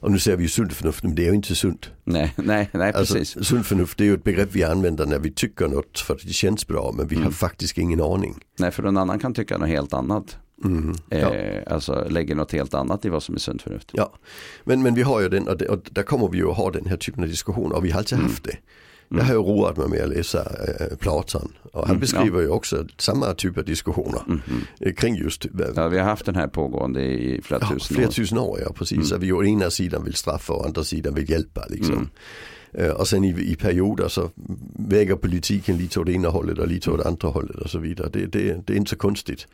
Och 0.00 0.10
nu 0.10 0.18
säger 0.18 0.36
vi 0.36 0.42
ju 0.42 0.48
sunt 0.48 0.72
förnuft, 0.72 1.02
men 1.02 1.14
det 1.14 1.22
är 1.22 1.28
ju 1.28 1.34
inte 1.34 1.54
sunt. 1.54 1.90
Nej, 2.04 2.34
nej, 2.36 2.70
nej 2.72 2.92
alltså, 2.92 3.14
precis. 3.14 3.46
Sunt 3.46 3.66
förnuft 3.66 3.98
det 3.98 4.04
är 4.04 4.06
ju 4.06 4.14
ett 4.14 4.24
begrepp 4.24 4.48
vi 4.52 4.64
använder 4.64 5.06
när 5.06 5.18
vi 5.18 5.30
tycker 5.30 5.68
något 5.68 5.98
för 5.98 6.14
att 6.14 6.20
det 6.26 6.32
känns 6.32 6.66
bra, 6.66 6.94
men 6.96 7.08
vi 7.08 7.16
mm. 7.16 7.24
har 7.24 7.32
faktiskt 7.32 7.78
ingen 7.78 8.00
aning. 8.00 8.44
Nej, 8.58 8.70
för 8.70 8.82
någon 8.82 8.96
annan 8.96 9.18
kan 9.18 9.34
tycka 9.34 9.58
något 9.58 9.68
helt 9.68 9.92
annat. 9.92 10.36
Mm, 10.64 10.94
ja. 11.08 11.34
eh, 11.34 11.62
alltså 11.66 12.06
lägger 12.08 12.34
något 12.34 12.52
helt 12.52 12.74
annat 12.74 13.04
i 13.04 13.08
vad 13.08 13.22
som 13.22 13.34
är 13.34 13.38
sunt 13.38 13.62
förnuft. 13.62 13.90
Ja, 13.92 14.12
men, 14.64 14.82
men 14.82 14.94
vi 14.94 15.02
har 15.02 15.20
ju 15.20 15.28
den 15.28 15.48
och, 15.48 15.58
det, 15.58 15.68
och 15.68 15.88
där 15.90 16.02
kommer 16.02 16.28
vi 16.28 16.38
ju 16.38 16.50
att 16.50 16.56
ha 16.56 16.70
den 16.70 16.86
här 16.86 16.96
typen 16.96 17.22
av 17.22 17.28
diskussioner 17.28 17.76
och 17.76 17.84
vi 17.84 17.90
har 17.90 17.98
alltid 17.98 18.18
mm. 18.18 18.30
haft 18.30 18.44
det. 18.44 18.56
Jag 19.08 19.24
har 19.24 19.32
ju 19.32 19.38
roat 19.38 19.76
mig 19.76 19.88
med 19.88 20.02
att 20.02 20.08
läsa 20.08 20.38
äh, 20.80 20.96
Platon 20.96 21.52
och 21.72 21.80
han 21.80 21.90
mm, 21.90 22.00
beskriver 22.00 22.38
ja. 22.38 22.42
ju 22.42 22.48
också 22.48 22.86
samma 22.98 23.34
typ 23.34 23.58
av 23.58 23.64
diskussioner 23.64 24.22
mm, 24.26 24.40
mm. 24.80 24.94
kring 24.94 25.16
just. 25.16 25.46
Ja, 25.76 25.88
vi 25.88 25.98
har 25.98 26.04
haft 26.04 26.26
den 26.26 26.34
här 26.34 26.46
pågående 26.46 27.02
i 27.02 27.40
flera 27.42 27.60
ja, 27.62 27.68
tusen 27.68 27.96
år. 27.96 27.98
Flera 27.98 28.10
tusen 28.10 28.38
år, 28.38 28.60
ja 28.60 28.72
precis. 28.72 28.98
Mm. 28.98 29.16
Att 29.16 29.22
vi 29.22 29.32
å 29.32 29.44
ena 29.44 29.70
sidan 29.70 30.04
vill 30.04 30.14
straffa 30.14 30.52
och 30.52 30.66
andra 30.66 30.84
sidan 30.84 31.14
vill 31.14 31.30
hjälpa 31.30 31.66
liksom. 31.68 31.94
Mm. 31.94 32.08
Och 32.96 33.08
sen 33.08 33.24
i, 33.24 33.52
i 33.52 33.56
perioder 33.56 34.08
så 34.08 34.30
väger 34.78 35.16
politiken 35.16 35.78
lite 35.78 36.00
åt 36.00 36.06
det 36.06 36.12
ena 36.12 36.28
hållet 36.28 36.58
och 36.58 36.68
lite 36.68 36.90
åt 36.90 36.98
det 36.98 37.08
andra 37.08 37.28
hållet 37.28 37.56
och 37.56 37.70
så 37.70 37.78
vidare. 37.78 38.08
Det, 38.12 38.26
det, 38.26 38.66
det 38.66 38.72
är 38.72 38.76
inte 38.76 38.90
så 38.90 38.96
konstigt. 38.96 39.46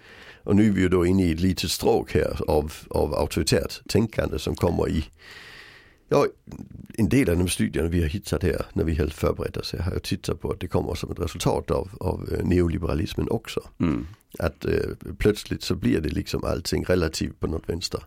Och 0.44 0.56
nu 0.56 0.68
är 0.68 0.72
vi 0.72 0.80
ju 0.80 0.88
då 0.88 1.06
inne 1.06 1.24
i 1.24 1.32
ett 1.32 1.40
litet 1.40 1.70
stråk 1.70 2.14
här 2.14 2.40
av, 2.48 2.72
av 2.90 3.14
auktoritärt 3.14 3.88
tänkande 3.88 4.38
som 4.38 4.54
kommer 4.54 4.88
i 4.88 5.04
Ja, 6.12 6.26
en 6.98 7.08
del 7.08 7.30
av 7.30 7.36
de 7.36 7.48
studierna 7.48 7.88
vi 7.88 8.00
har 8.02 8.08
hittat 8.08 8.42
här 8.42 8.66
när 8.72 8.84
vi 8.84 8.94
har 8.94 9.06
förberett 9.06 9.56
oss 9.56 9.74
har 9.80 9.92
jag 9.92 10.02
tittat 10.02 10.40
på 10.40 10.50
att 10.50 10.60
det 10.60 10.68
kommer 10.68 10.94
som 10.94 11.10
ett 11.10 11.18
resultat 11.18 11.70
av, 11.70 11.88
av 12.00 12.28
øh, 12.32 12.44
neoliberalismen 12.44 13.30
också. 13.30 13.60
Mm. 13.80 14.06
Att 14.38 14.64
äh, 14.64 15.14
plötsligt 15.18 15.62
så 15.62 15.74
blir 15.74 16.00
det 16.00 16.08
liksom 16.08 16.44
allting 16.44 16.84
relativt 16.84 17.40
på 17.40 17.46
något 17.46 17.68
vänster. 17.68 18.02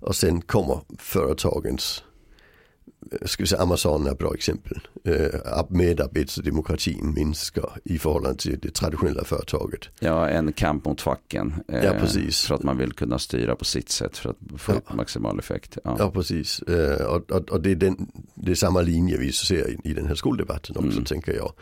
Och 0.00 0.16
sen 0.16 0.42
kommer 0.42 0.80
företagens 0.98 2.04
ska 3.22 3.42
vi 3.42 3.46
säga 3.46 3.62
Amazon 3.62 4.06
är 4.06 4.10
ett 4.10 4.18
bra 4.18 4.34
exempel. 4.34 4.78
Eh, 5.04 5.64
medarbetsdemokratin 5.68 7.14
minskar 7.14 7.70
i 7.84 7.98
förhållande 7.98 8.38
till 8.38 8.58
det 8.62 8.74
traditionella 8.74 9.24
företaget. 9.24 9.80
Ja, 10.00 10.28
en 10.28 10.52
kamp 10.52 10.84
mot 10.84 11.00
facken. 11.00 11.54
Eh, 11.68 11.84
ja, 11.84 11.92
precis. 12.00 12.40
För 12.40 12.54
att 12.54 12.62
man 12.62 12.78
vill 12.78 12.92
kunna 12.92 13.18
styra 13.18 13.56
på 13.56 13.64
sitt 13.64 13.88
sätt 13.88 14.16
för 14.16 14.30
att 14.30 14.36
få 14.60 14.72
ja. 14.72 14.94
maximal 14.94 15.38
effekt. 15.38 15.78
Ja, 15.84 15.96
ja 15.98 16.10
precis. 16.10 16.62
Eh, 16.62 17.06
och, 17.06 17.30
och, 17.30 17.50
och 17.50 17.60
det, 17.60 17.70
är 17.70 17.76
den, 17.76 18.10
det, 18.34 18.50
är 18.50 18.54
samma 18.54 18.80
linje 18.80 19.16
vi 19.18 19.32
ser 19.32 19.70
i, 19.70 19.78
i 19.84 19.94
den 19.94 20.06
här 20.06 20.14
skoldebatten 20.14 20.76
också 20.76 20.90
mm. 20.90 21.04
tänker 21.04 21.32
jag. 21.32 21.52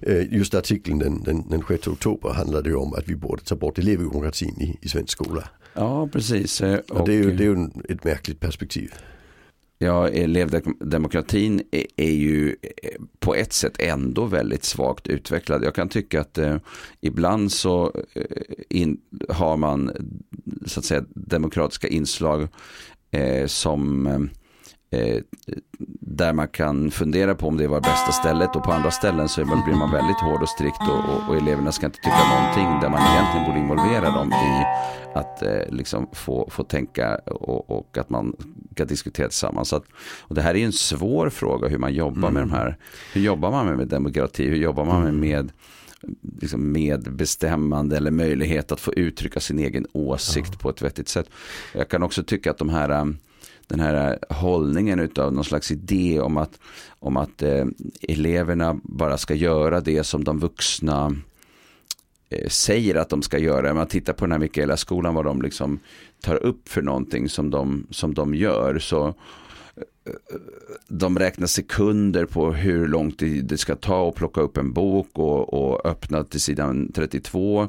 Eh, 0.00 0.32
just 0.32 0.54
artikeln 0.54 0.98
den, 0.98 1.22
den, 1.22 1.48
den 1.48 1.62
6 1.68 1.88
oktober 1.88 2.30
handlade 2.30 2.68
ju 2.68 2.76
om 2.76 2.94
att 2.94 3.08
vi 3.08 3.16
borde 3.16 3.42
ta 3.42 3.56
bort 3.56 3.78
elevdemokratin 3.78 4.60
i, 4.60 4.78
i 4.80 4.88
svensk 4.88 5.10
skola. 5.10 5.48
Ja, 5.74 6.08
precis. 6.12 6.60
Och, 6.60 6.90
och 6.90 7.06
det 7.06 7.12
är 7.12 7.16
ju, 7.16 7.36
det 7.36 7.44
är 7.44 7.48
ju 7.48 7.68
ett 7.88 8.04
märkligt 8.04 8.40
perspektiv. 8.40 8.94
Ja, 9.78 10.08
eh, 10.08 10.24
elevdemokratin 10.24 11.62
är 11.96 12.12
ju 12.12 12.56
eh, 12.82 13.00
på 13.18 13.34
ett 13.34 13.52
sätt 13.52 13.76
ändå 13.78 14.24
väldigt 14.24 14.64
svagt 14.64 15.06
utvecklad. 15.06 15.64
Jag 15.64 15.74
kan 15.74 15.88
tycka 15.88 16.20
att 16.20 16.38
eh, 16.38 16.56
ibland 17.00 17.52
så 17.52 17.92
eh, 18.12 18.22
in, 18.68 19.00
har 19.28 19.56
man 19.56 19.90
så 20.66 20.80
att 20.80 20.86
säga 20.86 21.04
demokratiska 21.08 21.88
inslag 21.88 22.48
eh, 23.10 23.46
som 23.46 24.06
eh, 24.06 24.20
eh, 24.94 25.22
Eh, 25.46 25.54
där 26.00 26.32
man 26.32 26.48
kan 26.48 26.90
fundera 26.90 27.34
på 27.34 27.48
om 27.48 27.56
det 27.56 27.66
var 27.66 27.80
bästa 27.80 28.12
stället 28.12 28.56
och 28.56 28.64
på 28.64 28.72
andra 28.72 28.90
ställen 28.90 29.28
så 29.28 29.44
blir 29.44 29.74
man 29.74 29.92
väldigt 29.92 30.20
hård 30.20 30.42
och 30.42 30.48
strikt 30.48 30.80
och, 30.80 31.14
och, 31.14 31.28
och 31.28 31.36
eleverna 31.36 31.72
ska 31.72 31.86
inte 31.86 31.98
tycka 31.98 32.22
någonting 32.28 32.80
där 32.80 32.88
man 32.88 33.00
egentligen 33.12 33.46
borde 33.46 33.58
involvera 33.58 34.10
dem 34.10 34.32
i 34.32 34.64
att 35.14 35.42
eh, 35.42 35.68
liksom 35.68 36.08
få, 36.12 36.48
få 36.50 36.64
tänka 36.64 37.16
och, 37.16 37.70
och, 37.70 37.98
att 37.98 38.10
man 38.10 38.36
kan 38.74 38.86
diskutera 38.86 39.28
tillsammans. 39.28 39.68
Så 39.68 39.76
att, 39.76 39.84
och 40.20 40.34
det 40.34 40.42
här 40.42 40.54
är 40.54 40.64
en 40.64 40.72
svår 40.72 41.30
fråga 41.30 41.68
hur 41.68 41.78
man 41.78 41.94
jobbar 41.94 42.28
mm. 42.28 42.34
med 42.34 42.42
de 42.42 42.50
här. 42.50 42.76
Hur 43.12 43.20
jobbar 43.20 43.50
man 43.50 43.76
med 43.76 43.88
demokrati? 43.88 44.48
Hur 44.48 44.56
jobbar 44.56 44.84
man 44.84 45.02
med, 45.02 45.14
med 45.14 45.52
liksom 46.40 46.72
medbestämmande 46.72 47.96
eller 47.96 48.10
möjlighet 48.10 48.72
att 48.72 48.80
få 48.80 48.92
uttrycka 48.94 49.40
sin 49.40 49.58
egen 49.58 49.86
åsikt 49.92 50.50
ja. 50.52 50.58
på 50.62 50.70
ett 50.70 50.82
vettigt 50.82 51.08
sätt. 51.08 51.30
Jag 51.72 51.88
kan 51.88 52.02
också 52.02 52.22
tycka 52.22 52.50
att 52.50 52.58
de 52.58 52.68
här 52.68 53.14
den 53.68 53.80
här 53.80 54.18
hållningen 54.30 55.00
utav 55.00 55.32
någon 55.32 55.44
slags 55.44 55.70
idé 55.70 56.20
om 56.20 56.36
att, 56.36 56.58
om 56.88 57.16
att 57.16 57.42
eh, 57.42 57.64
eleverna 58.02 58.80
bara 58.82 59.18
ska 59.18 59.34
göra 59.34 59.80
det 59.80 60.04
som 60.04 60.24
de 60.24 60.38
vuxna 60.38 61.16
eh, 62.30 62.48
säger 62.48 62.94
att 62.94 63.08
de 63.08 63.22
ska 63.22 63.38
göra. 63.38 63.70
Om 63.70 63.76
man 63.76 63.86
tittar 63.86 64.12
på 64.12 64.24
den 64.24 64.32
här 64.32 64.38
Mikaela-skolan, 64.38 65.14
vad 65.14 65.24
de 65.24 65.42
liksom 65.42 65.78
tar 66.20 66.36
upp 66.36 66.68
för 66.68 66.82
någonting 66.82 67.28
som 67.28 67.50
de, 67.50 67.86
som 67.90 68.14
de 68.14 68.34
gör. 68.34 68.78
Så 68.78 69.06
eh, 69.06 69.14
de 70.88 71.18
räknar 71.18 71.46
sekunder 71.46 72.26
på 72.26 72.52
hur 72.52 72.88
lång 72.88 73.12
tid 73.12 73.44
det 73.44 73.58
ska 73.58 73.76
ta 73.76 74.08
att 74.08 74.14
plocka 74.14 74.40
upp 74.40 74.56
en 74.56 74.72
bok 74.72 75.08
och, 75.12 75.54
och 75.54 75.86
öppna 75.86 76.24
till 76.24 76.40
sidan 76.40 76.92
32. 76.92 77.68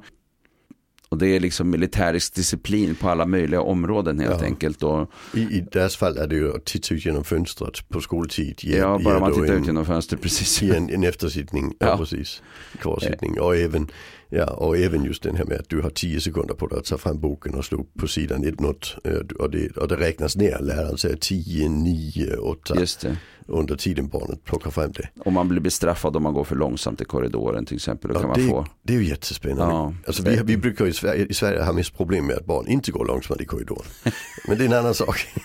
Och 1.16 1.20
det 1.20 1.28
är 1.28 1.40
liksom 1.40 1.70
militärisk 1.70 2.34
disciplin 2.34 2.96
på 2.96 3.10
alla 3.10 3.26
möjliga 3.26 3.62
områden 3.62 4.20
helt 4.20 4.42
ja. 4.42 4.46
enkelt. 4.46 4.84
Och, 4.84 5.12
I, 5.34 5.40
I 5.40 5.68
deras 5.72 5.96
fall 5.96 6.18
är 6.18 6.28
det 6.28 6.36
ju 6.36 6.56
att 6.56 6.66
titta 6.66 6.94
ut 6.94 7.06
genom 7.06 7.24
fönstret 7.24 7.90
på 7.90 8.02
skoltid. 8.02 8.60
Ge, 8.64 8.78
ja, 8.78 9.00
bara 9.04 9.20
man 9.20 9.34
tittar 9.34 9.54
en, 9.54 9.62
ut 9.62 9.68
genom 9.68 9.86
fönstret, 9.86 10.22
precis. 10.22 10.64
I 10.64 10.76
en, 10.76 10.90
en 10.90 11.04
eftersittning, 11.04 11.74
ja. 11.80 11.98
precis, 11.98 12.42
kvarsittning. 12.82 13.40
Och 13.40 13.56
även 13.56 13.88
Ja, 14.30 14.46
och 14.46 14.78
även 14.78 15.04
just 15.04 15.24
den 15.24 15.36
här 15.36 15.46
med 15.46 15.60
att 15.60 15.70
du 15.70 15.82
har 15.82 15.90
10 15.90 16.22
sekunder 16.22 16.54
på 16.54 16.68
dig 16.68 16.80
att 16.80 16.86
ta 16.86 16.98
fram 16.98 17.20
boken 17.20 17.56
och 17.56 17.66
slå 17.66 17.86
på 18.00 18.08
sidan 18.08 18.44
1 18.44 18.60
not 18.60 18.98
och 19.40 19.50
det, 19.52 19.78
och 19.78 19.88
det 19.88 19.96
räknas 19.96 20.36
ner. 20.36 20.60
Läraren 20.62 20.98
säger 20.98 21.16
10, 21.18 21.70
9, 21.70 22.36
8 22.38 22.76
Just 22.80 23.02
det. 23.02 23.18
under 23.48 23.76
tiden 23.76 24.08
barnet 24.08 24.44
plockar 24.44 24.72
fram 24.72 24.92
det. 24.92 25.10
Om 25.26 25.34
man 25.34 25.48
blir 25.50 25.62
bestraffad 25.62 26.16
om 26.16 26.24
man 26.24 26.34
går 26.34 26.44
för 26.44 26.56
långsamt 26.56 27.02
i 27.02 27.06
korridoren 27.06 27.66
till 27.66 27.76
exempel. 27.76 28.10
Då 28.14 28.16
Ja, 28.18 28.20
kan 28.20 28.30
man 28.30 28.40
det, 28.40 28.48
få, 28.48 28.66
det 28.84 28.94
är 28.96 28.98
ju 28.98 29.08
jättespännande. 29.10 29.74
Ja. 29.76 29.94
Alltså 30.08 30.24
vi, 30.24 30.40
vi 30.44 30.58
brukar 30.58 30.86
i 30.86 30.94
Sverige, 30.94 31.26
i 31.26 31.34
Sverige 31.34 31.64
ha 31.64 31.74
mest 31.74 31.98
problem 31.98 32.26
med 32.28 32.36
att 32.36 32.46
barn 32.46 32.68
inte 32.68 32.92
går 32.92 33.06
långsamt 33.06 33.42
i 33.42 33.46
korridoren. 33.46 33.86
Men 34.48 34.58
det 34.58 34.64
är 34.64 34.68
en 34.68 34.74
annan 34.74 34.94
sak. 34.94 35.26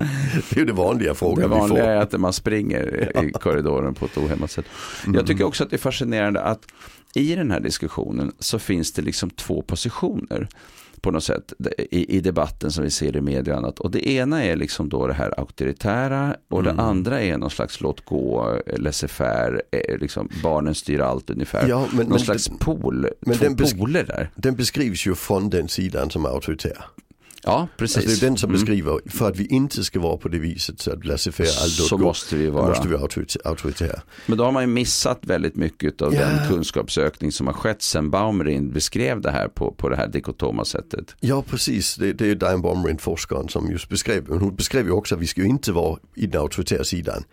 det 0.00 0.56
är 0.56 0.58
ju 0.58 0.64
det 0.64 0.72
vanliga 0.72 1.08
det 1.08 1.14
frågan 1.14 1.50
vi 1.50 1.56
vanliga 1.58 1.82
får. 1.84 1.90
är 1.90 1.96
att 1.96 2.20
man 2.20 2.32
springer 2.32 3.10
i 3.24 3.32
korridoren 3.40 3.94
på 3.94 4.04
ett 4.04 4.16
ohämmat 4.18 4.50
sätt. 4.50 4.64
Jag 5.14 5.26
tycker 5.26 5.44
också 5.44 5.64
att 5.64 5.70
det 5.70 5.76
är 5.76 5.78
fascinerande 5.78 6.40
att 6.42 6.60
i 7.14 7.34
den 7.34 7.50
här 7.50 7.60
diskussionen 7.60 8.32
så 8.38 8.58
finns 8.58 8.92
det 8.92 9.02
liksom 9.02 9.30
två 9.30 9.62
positioner 9.62 10.48
på 11.00 11.10
något 11.10 11.24
sätt 11.24 11.52
i, 11.90 12.16
i 12.16 12.20
debatten 12.20 12.70
som 12.70 12.84
vi 12.84 12.90
ser 12.90 13.16
i 13.16 13.20
media 13.20 13.52
och 13.54 13.58
annat. 13.58 13.78
Och 13.80 13.90
det 13.90 14.08
ena 14.08 14.44
är 14.44 14.56
liksom 14.56 14.88
då 14.88 15.06
det 15.06 15.12
här 15.12 15.40
auktoritära 15.40 16.36
och 16.48 16.62
det 16.62 16.72
andra 16.72 17.20
är 17.20 17.38
någon 17.38 17.50
slags 17.50 17.80
låt 17.80 18.04
gå, 18.04 18.58
laissez-faire, 18.76 19.60
eh, 19.70 19.98
liksom 19.98 20.28
barnen 20.42 20.74
styr 20.74 21.00
allt 21.00 21.30
ungefär. 21.30 21.68
Ja, 21.68 21.86
men- 21.90 21.96
någon 21.96 22.08
men 22.08 22.18
slags 22.20 22.48
pool, 22.58 23.08
men 23.20 23.36
två 23.38 23.44
den 23.44 23.56
poler 23.56 24.04
där. 24.04 24.30
Den 24.34 24.56
beskrivs 24.56 25.06
ju 25.06 25.14
från 25.14 25.50
den 25.50 25.68
sidan 25.68 26.10
som 26.10 26.24
är 26.24 26.28
auktoritär. 26.28 26.84
Ja, 27.42 27.68
precis. 27.76 27.96
Alltså 27.96 28.10
det 28.20 28.26
är 28.26 28.28
den 28.30 28.36
som 28.36 28.50
Mm. 28.50 28.60
beskriver, 28.60 29.00
för 29.10 29.28
att 29.28 29.36
vi 29.36 29.46
inte 29.46 29.84
ska 29.84 30.00
vara 30.00 30.16
på 30.16 30.28
det 30.28 30.38
viset 30.38 30.80
så 30.80 30.92
att 30.92 31.04
laissez-faire 31.04 31.62
allt 31.62 31.72
Så 31.72 31.98
måste 31.98 32.36
vi 32.36 32.46
vara. 32.50 32.68
måste 32.68 32.88
vi 32.88 32.94
vara 32.94 33.02
auktorit- 33.06 33.36
auktoritära. 33.44 34.00
Men 34.26 34.38
då 34.38 34.44
har 34.44 34.52
man 34.52 34.62
ju 34.62 34.66
missat 34.66 35.18
väldigt 35.22 35.56
mycket 35.56 36.02
av 36.02 36.14
Ja. 36.14 36.20
den 36.20 36.48
kunskapsökning 36.48 37.32
som 37.32 37.46
har 37.46 37.54
skett 37.54 37.82
sen 37.82 38.10
Baumrind 38.10 38.72
beskrev 38.72 39.20
det 39.20 39.30
här 39.30 39.48
på, 39.48 39.72
på 39.72 39.88
det 39.88 39.96
här 39.96 40.08
dikotoma 40.08 40.64
sättet. 40.64 41.14
Ja 41.20 41.42
precis, 41.42 41.94
det, 41.96 42.12
det 42.12 42.26
är 42.30 42.34
Diane 42.34 42.58
Baumrind, 42.58 43.00
forskaren 43.00 43.48
som 43.48 43.70
just 43.70 43.88
beskrev, 43.88 44.24
men 44.28 44.38
hon 44.38 44.54
beskrev 44.56 44.86
ju 44.86 44.92
också 44.92 45.14
att 45.14 45.20
vi 45.20 45.26
ska 45.26 45.40
ju 45.40 45.46
inte 45.48 45.72
vara 45.72 45.98
i 46.14 46.26
den 46.26 46.40
auktoritära 46.40 46.84
sidan. 46.84 47.24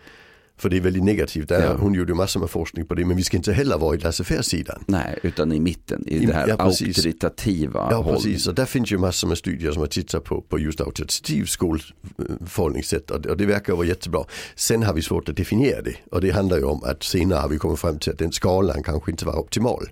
För 0.60 0.70
det 0.70 0.78
är 0.78 0.82
väldigt 0.82 1.04
negativt, 1.04 1.50
där, 1.50 1.64
Ja. 1.64 1.76
hon 1.80 1.94
gjorde 1.94 2.14
massor 2.14 2.40
med 2.40 2.50
forskning 2.50 2.86
på 2.86 2.96
det, 2.96 3.06
men 3.06 3.18
vi 3.18 3.24
ska 3.24 3.38
inte 3.38 3.54
heller 3.54 3.78
vara 3.78 3.96
i 3.96 3.98
laissez-faire 3.98 4.42
sidan. 4.42 4.84
Nej, 4.88 5.20
utan 5.24 5.52
i 5.52 5.60
mitten, 5.60 6.04
i 6.08 6.16
I- 6.16 6.26
det 6.26 6.34
här 6.34 6.48
ja, 6.48 6.58
precis. 6.58 6.88
auktoritativa 6.98 7.88
Ja 7.92 7.98
håll. 8.02 8.16
precis, 8.16 8.48
och 8.48 8.56
där 8.56 8.66
finns 8.66 8.92
ju 8.92 8.98
massor 8.98 9.28
med 9.28 9.38
studier 9.38 9.72
som 9.72 9.80
har 9.82 9.88
tittat 9.88 10.24
på, 10.24 10.42
på 10.42 10.60
just 10.60 10.82
auktoritativ 10.82 11.46
skolförhållningssätt 11.46 13.12
och, 13.12 13.22
det- 13.22 13.30
och 13.30 13.38
det 13.38 13.46
verkar 13.46 13.74
vara 13.74 13.88
jättebra. 13.88 14.24
Sen 14.56 14.84
har 14.84 14.94
vi 14.94 15.02
svårt 15.02 15.30
att 15.30 15.36
definiera 15.38 15.82
det 15.82 15.96
och 16.12 16.22
det 16.22 16.32
handlar 16.32 16.58
ju 16.58 16.64
om 16.64 16.84
att 16.84 17.04
senare 17.04 17.40
har 17.40 17.50
vi 17.50 17.58
kommit 17.58 17.80
fram 17.80 18.00
till 18.00 18.12
att 18.12 18.20
den 18.20 18.32
skalan 18.32 18.84
kanske 18.84 19.12
inte 19.12 19.26
var 19.26 19.36
optimal. 19.40 19.86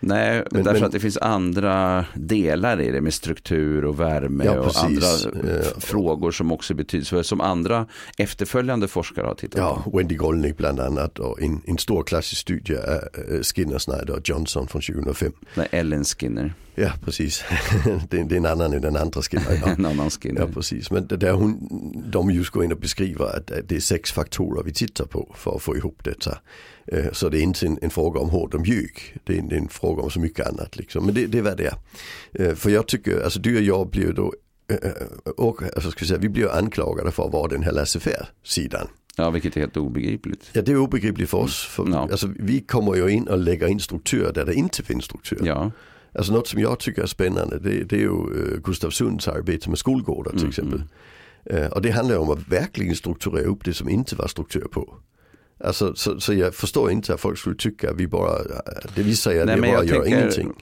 Nej, 0.00 0.44
Men- 0.50 0.62
därför 0.64 0.80
men- 0.80 0.86
att 0.86 0.92
det 0.92 1.00
finns 1.00 1.16
andra 1.18 2.04
delar 2.14 2.80
i 2.80 2.90
det 2.90 3.00
med 3.00 3.14
struktur 3.14 3.84
och 3.84 4.00
värme 4.00 4.44
Ja, 4.44 4.58
och 4.58 4.84
andra 4.84 5.06
Eh, 5.50 5.56
f- 5.60 5.66
frågor 5.78 6.30
som 6.30 6.52
också 6.52 6.74
betydelsefulla, 6.74 7.22
som 7.22 7.40
andra 7.40 7.86
efterföljande 8.18 8.88
forskare 8.88 9.26
har 9.26 9.34
tittat 9.34 9.58
Ja, 9.58 9.82
på. 9.84 9.96
Wendy 9.98 10.14
Goldnick 10.14 10.56
bland 10.56 10.80
annat 10.80 11.18
och 11.18 11.42
en, 11.42 11.60
en 11.66 11.78
stor 11.78 12.02
klassisk 12.02 12.40
studie 12.40 12.74
är 12.74 13.08
äh, 13.34 13.40
Skinner, 13.42 13.78
Snyder 13.78 14.10
och 14.10 14.28
Johnson 14.28 14.68
från 14.68 14.82
2005. 14.82 15.32
Nej, 15.54 15.68
Ellen 15.70 16.04
Skinner, 16.04 16.54
Ja 16.74 16.90
precis, 17.04 17.44
det, 18.10 18.22
det 18.22 18.34
är 18.34 18.36
en 18.36 18.46
annan 18.46 18.72
än 18.72 18.80
den 18.82 18.96
andra 18.96 19.22
Skinner. 19.22 19.60
Ja. 19.66 19.68
en 19.78 19.86
annan 19.86 20.10
Skinner. 20.10 20.40
Ja 20.40 20.46
precis, 20.54 20.90
men 20.90 21.06
där 21.06 21.32
hon, 21.32 21.58
de 22.12 22.30
just 22.30 22.50
går 22.50 22.64
in 22.64 22.72
och 22.72 22.78
beskriver 22.80 23.36
att 23.36 23.52
det 23.68 23.76
är 23.76 23.80
sex 23.80 24.12
faktorer 24.12 24.62
vi 24.62 24.72
tittar 24.72 25.04
på 25.04 25.34
för 25.38 25.56
att 25.56 25.62
få 25.62 25.76
ihop 25.76 26.04
detta. 26.04 26.38
Eh, 26.86 27.04
Så 27.12 27.28
det 27.28 27.38
är 27.38 27.42
inte 27.42 27.66
en, 27.66 27.78
en 27.82 27.90
fråga 27.90 28.20
om 28.20 28.30
hård 28.30 28.54
och 28.54 28.60
mjuk, 28.60 29.14
det 29.24 29.34
är, 29.34 29.38
en- 29.38 29.52
en 29.52 29.68
fråga 29.72 30.02
om 30.02 30.10
så 30.10 30.20
mycket 30.20 30.46
annat. 30.46 30.76
Liksom. 30.76 31.06
Men 31.06 31.14
det, 31.14 31.26
det 31.26 31.40
vad 31.42 31.56
det. 31.56 31.74
Eh, 32.32 32.54
För 32.54 32.70
jag 32.70 32.88
tycker, 32.88 33.20
alltså 33.24 33.40
du 33.40 33.56
och 33.56 33.62
jag 33.62 33.90
blir 33.90 34.12
då, 34.12 34.34
eh, 34.72 34.78
och, 35.36 35.62
alltså 35.62 35.90
ska 35.90 36.00
vi, 36.00 36.06
säga, 36.06 36.18
vi 36.20 36.28
blir 36.28 36.52
anklagade 36.56 37.10
för 37.10 37.26
att 37.26 37.32
vara 37.32 37.48
den 37.48 37.62
här 37.62 37.72
laissez-faire 37.72 38.26
sidan. 38.44 38.86
Ja, 39.16 39.30
vilket 39.30 39.56
är 39.56 39.60
helt 39.60 39.76
obegripligt. 39.76 40.50
Ja 40.52 40.62
det 40.62 40.72
är 40.72 40.76
obegripligt 40.76 41.30
för 41.30 41.38
oss. 41.38 41.64
För, 41.66 41.88
Ja. 41.90 42.08
alltså, 42.10 42.28
vi 42.38 42.60
kommer 42.60 42.94
ju 42.94 43.08
in 43.08 43.28
och 43.28 43.38
lägger 43.38 43.66
in 43.66 43.80
strukturer 43.80 44.32
där 44.32 44.44
det 44.44 44.54
inte 44.54 44.82
finns 44.82 45.04
struktur. 45.04 45.40
Ja, 45.44 45.70
Alltså 46.14 46.32
något 46.32 46.48
som 46.48 46.60
jag 46.60 46.78
tycker 46.78 47.02
är 47.02 47.06
spännande 47.06 47.58
det, 47.58 47.84
det 47.84 47.96
är 47.96 48.00
ju 48.00 48.08
uh, 48.10 48.60
Gustav 48.64 48.90
Sunds 48.90 49.28
arbete 49.28 49.68
med 49.68 49.78
skolgårdar 49.78 50.30
till 50.30 50.38
Mm, 50.40 50.48
exempel. 50.48 50.82
Eh, 51.44 51.66
och 51.66 51.82
det 51.82 51.90
handlar 51.90 52.18
om 52.18 52.30
att 52.30 52.48
verkligen 52.48 52.96
strukturera 52.96 53.44
upp 53.44 53.64
det 53.64 53.74
som 53.74 53.88
inte 53.88 54.16
var 54.16 54.26
struktur 54.28 54.66
på. 54.72 54.94
Alltså, 55.64 55.94
så, 55.94 56.20
så 56.20 56.32
jag 56.34 56.54
förstår 56.54 56.90
inte 56.90 57.14
att 57.14 57.20
folk 57.20 57.38
skulle 57.38 57.56
tycka 57.56 57.90
att 57.90 57.96
vi 57.96 58.06
bara, 58.06 58.38
det 58.94 59.02
vi 59.02 59.16
säger 59.16 59.46
Nej, 59.46 59.54
det 59.54 59.60
men 59.60 59.70
bara 59.74 59.84
gör 59.84 60.06
ingenting. 60.06 60.52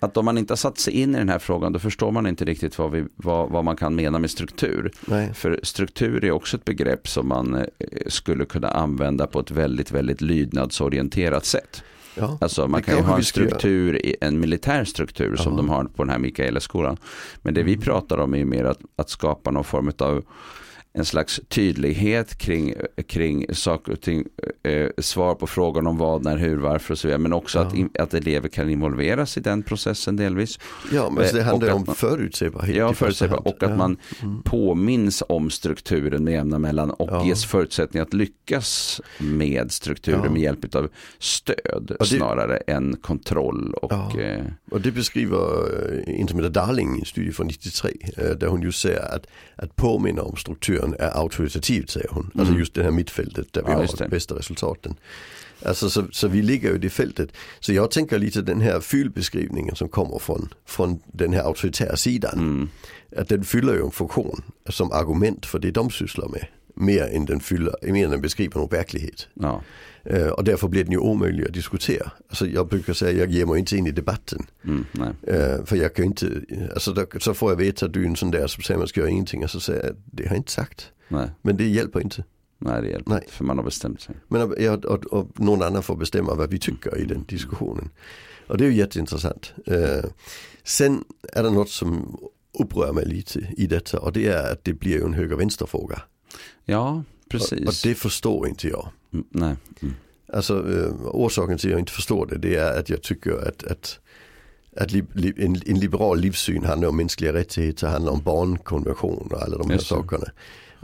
att 0.00 0.16
om 0.16 0.24
man 0.24 0.38
inte 0.38 0.52
har 0.52 0.56
satt 0.56 0.78
sig 0.78 0.92
in 0.92 1.14
i 1.14 1.18
den 1.18 1.28
här 1.28 1.38
frågan 1.38 1.72
då 1.72 1.78
förstår 1.78 2.10
man 2.10 2.26
inte 2.26 2.44
riktigt 2.44 2.78
vad, 2.78 2.90
vi, 2.90 3.04
vad, 3.16 3.50
vad 3.50 3.64
man 3.64 3.76
kan 3.76 3.94
mena 3.94 4.18
med 4.18 4.30
struktur. 4.30 4.90
Nej. 5.06 5.34
För 5.34 5.60
struktur 5.62 6.24
är 6.24 6.30
också 6.30 6.56
ett 6.56 6.64
begrepp 6.64 7.08
som 7.08 7.28
man 7.28 7.54
eh, 7.54 7.64
skulle 8.06 8.44
kunna 8.44 8.68
använda 8.68 9.26
på 9.26 9.40
ett 9.40 9.50
väldigt, 9.50 9.90
väldigt 9.90 10.20
lydnadsorienterat 10.20 11.44
sätt. 11.44 11.82
Ja. 12.16 12.38
Alltså 12.40 12.68
man 12.68 12.82
kan 12.82 12.96
ju 12.96 13.02
ha 13.02 13.12
en 13.12 13.18
vi 13.18 13.24
struktur, 13.24 14.00
en 14.20 14.40
militär 14.40 14.84
struktur 14.84 15.36
som 15.36 15.52
Ja. 15.52 15.56
de 15.56 15.68
har 15.68 15.84
på 15.84 16.02
den 16.04 16.10
här 16.10 16.18
Mikaelaskolan. 16.18 16.96
Men 17.42 17.54
det 17.54 17.60
Mm. 17.60 17.72
vi 17.74 17.84
pratar 17.84 18.18
om 18.18 18.34
är 18.34 18.38
ju 18.38 18.44
mer 18.44 18.64
att, 18.64 18.78
att 18.96 19.10
skapa 19.10 19.50
någon 19.50 19.64
form 19.64 19.92
av 19.98 20.24
en 20.98 21.04
slags 21.04 21.40
tydlighet 21.48 22.38
kring, 22.38 22.74
kring 23.08 23.46
saker 23.54 23.92
och 23.92 24.00
ting, 24.00 24.24
eh, 24.62 24.88
svar 24.98 25.34
på 25.34 25.46
frågan 25.46 25.86
om 25.86 25.96
vad, 25.98 26.24
när, 26.24 26.36
hur, 26.36 26.56
varför 26.56 26.92
och 26.94 26.98
så 26.98 27.08
vidare. 27.08 27.18
Men 27.18 27.32
också 27.32 27.58
Ja. 27.58 27.64
att, 27.66 27.74
in, 27.74 27.88
att 27.98 28.14
elever 28.14 28.48
kan 28.48 28.70
involveras 28.70 29.36
i 29.36 29.40
den 29.40 29.62
processen 29.62 30.16
delvis. 30.16 30.58
Ja 30.92 31.10
men 31.10 31.24
det 31.32 31.38
Eh, 31.40 31.44
handlar 31.46 31.68
och 31.70 31.76
om 31.76 31.84
man- 31.86 31.96
förutsägbarhet 31.96 32.76
Ja, 32.76 32.90
i 32.90 32.94
första 32.94 33.04
förutsägbar. 33.04 33.36
hand. 33.36 33.46
Och 33.46 33.62
att 33.62 33.70
Ja. 33.70 33.76
man 33.76 33.96
Mm. 34.22 34.42
påminns 34.42 35.22
om 35.28 35.50
strukturen 35.50 36.24
med 36.24 36.32
jämna 36.32 36.58
mellan 36.58 36.90
och 36.90 37.08
Ja. 37.12 37.24
ges 37.26 37.44
förutsättning 37.44 38.02
att 38.02 38.14
lyckas 38.14 39.00
med 39.18 39.72
strukturen 39.72 40.32
med 40.32 40.42
hjälp 40.42 40.74
av 40.74 40.88
stöd 41.18 41.96
det- 42.00 42.06
snarare 42.06 42.56
än 42.56 42.96
kontroll. 42.96 43.74
Och, 43.74 44.18
eh, 44.18 44.44
Och 44.70 44.80
det 44.80 44.90
beskriver 44.92 45.36
eh, 46.08 46.14
heter 46.16 46.48
Darling 46.50 46.96
i 46.96 46.98
en 47.00 47.04
studie 47.04 47.32
från 47.32 47.46
93 47.46 47.90
eh, 48.16 48.30
där 48.30 48.46
hon 48.46 48.62
just 48.62 48.80
säger 48.80 49.14
att, 49.14 49.26
att 49.56 49.76
påminna 49.76 50.22
om 50.22 50.36
strukturen 50.36 50.83
är 50.92 51.16
auktoritativt 51.18 51.90
säger 51.90 52.08
hon. 52.10 52.24
Alltså 52.24 52.42
Mm. 52.42 52.58
just 52.58 52.74
det 52.74 52.82
här 52.82 52.90
mittfältet 52.90 53.52
där 53.52 53.62
vi 53.62 53.70
Ja, 53.72 53.76
har 53.76 53.96
de 53.98 54.08
bästa 54.08 54.34
resultaten. 54.34 54.94
Alltså 55.66 55.90
så, 55.90 56.04
så 56.12 56.28
vi 56.28 56.42
ligger 56.42 56.68
ju 56.70 56.74
i 56.74 56.78
det 56.78 56.90
fältet. 56.90 57.28
Så 57.60 57.72
jag 57.72 57.90
tänker 57.90 58.18
lite 58.18 58.42
den 58.42 58.60
här 58.60 58.80
fyllbeskrivningen 58.80 59.76
som 59.76 59.88
kommer 59.88 60.18
från, 60.18 60.48
från 60.66 61.00
den 61.12 61.32
här 61.32 61.42
auktoritära 61.42 61.96
sidan. 61.96 62.38
mm, 62.38 62.68
Att 63.16 63.28
den 63.28 63.44
fyller 63.44 63.74
ju 63.74 63.84
en 63.84 63.90
funktion 63.90 64.42
som 64.68 64.92
argument 64.92 65.46
för 65.46 65.58
det 65.58 65.70
de 65.70 65.90
sysslar 65.90 66.28
med. 66.28 66.46
Mer 66.74 67.02
än 67.02 67.24
den, 67.24 67.40
fyller, 67.40 67.92
mer 67.92 68.04
än 68.04 68.10
den 68.10 68.20
beskriver 68.20 68.58
någon 68.58 68.68
verklighet. 68.68 69.28
ja. 69.34 69.62
Eh, 70.06 70.28
och 70.28 70.44
därför 70.44 70.68
blir 70.68 70.84
den 70.84 70.92
ju 70.92 70.98
omöjlig 70.98 71.44
att 71.44 71.52
diskutera. 71.52 72.10
Alltså 72.28 72.46
jag 72.46 72.68
brukar 72.68 72.92
säga 72.92 73.18
jag 73.18 73.30
ger 73.30 73.46
mig 73.46 73.58
inte 73.58 73.76
in 73.76 73.86
i 73.86 73.90
debatten. 73.90 74.46
Mm, 74.64 74.84
nej. 74.92 75.10
Eh, 75.22 75.64
för 75.64 75.76
jag 75.76 75.94
kan 75.94 76.04
inte, 76.04 76.42
alltså 76.74 76.92
då, 76.92 77.06
så 77.20 77.34
får 77.34 77.50
jag 77.50 77.56
veta 77.56 77.86
att 77.86 77.92
du 77.92 78.02
är 78.02 78.06
en 78.06 78.16
sån 78.16 78.30
där 78.30 78.46
som 78.46 78.62
säger 78.62 78.78
man 78.78 78.88
ska 78.88 79.00
göra 79.00 79.10
ingenting 79.10 79.44
och 79.44 79.50
så 79.50 79.60
säger 79.60 79.84
jag 79.84 79.96
det 80.04 80.22
har 80.22 80.30
jag 80.30 80.36
inte 80.36 80.52
sagt. 80.52 80.90
Nej, 81.08 81.30
Men 81.42 81.56
det 81.56 81.64
hjälper 81.68 82.00
inte. 82.00 82.24
nej, 82.58 82.82
det 82.82 82.88
hjälper 82.88 83.10
Nej. 83.10 83.20
inte, 83.22 83.32
för 83.32 83.44
man 83.44 83.58
har 83.58 83.64
bestämt 83.64 84.00
sig. 84.00 84.14
Men 84.28 84.42
och, 84.42 84.84
och, 84.84 85.04
och, 85.04 85.40
någon 85.40 85.62
annan 85.62 85.82
får 85.82 85.96
bestämma 85.96 86.34
vad 86.34 86.50
vi 86.50 86.58
tycker 86.58 86.98
i 86.98 87.04
den 87.04 87.24
diskussionen. 87.24 87.90
Och 88.46 88.58
det 88.58 88.64
är 88.64 88.68
ju 88.68 88.76
jätteintressant. 88.76 89.52
Eh, 89.66 90.04
sen 90.64 91.04
är 91.32 91.42
det 91.42 91.50
något 91.50 91.70
som 91.70 92.18
upprör 92.58 92.92
mig 92.92 93.04
lite 93.06 93.48
i 93.56 93.66
detta 93.66 93.98
och 94.00 94.12
det 94.12 94.26
är 94.26 94.52
att 94.52 94.64
det 94.64 94.72
blir 94.72 94.92
ju 94.92 95.04
en 95.04 95.14
höger-vänster-fråga. 95.14 96.02
Ja, 96.64 97.02
precis. 97.28 97.68
och 97.68 97.74
det 97.82 97.94
förstår 97.94 98.48
inte 98.48 98.68
jag. 98.68 98.88
Mm, 99.12 99.24
nej. 99.30 99.56
Mm. 99.82 99.94
Alltså 100.32 100.54
eh, 100.54 100.92
orsaken 101.02 101.58
till 101.58 101.68
att 101.68 101.72
jag 101.72 101.80
inte 101.80 101.92
förstår 101.92 102.26
det, 102.26 102.38
det 102.38 102.56
är 102.56 102.78
att 102.78 102.88
jag 102.90 103.02
tycker 103.02 103.48
att, 103.48 103.64
att, 103.64 103.98
att 104.76 104.92
li, 104.92 105.04
li, 105.12 105.34
en, 105.36 105.62
en 105.66 105.78
liberal 105.78 106.20
livssyn 106.20 106.64
handlar 106.64 106.88
om 106.88 106.96
mänskliga 106.96 107.32
rättigheter, 107.32 107.86
handlar 107.86 108.12
om 108.12 108.22
barnkonvention 108.22 109.28
och 109.30 109.42
alla 109.42 109.58
de 109.58 109.70
här 109.70 109.76
Just 109.76 109.86
sakerna. 109.86 110.26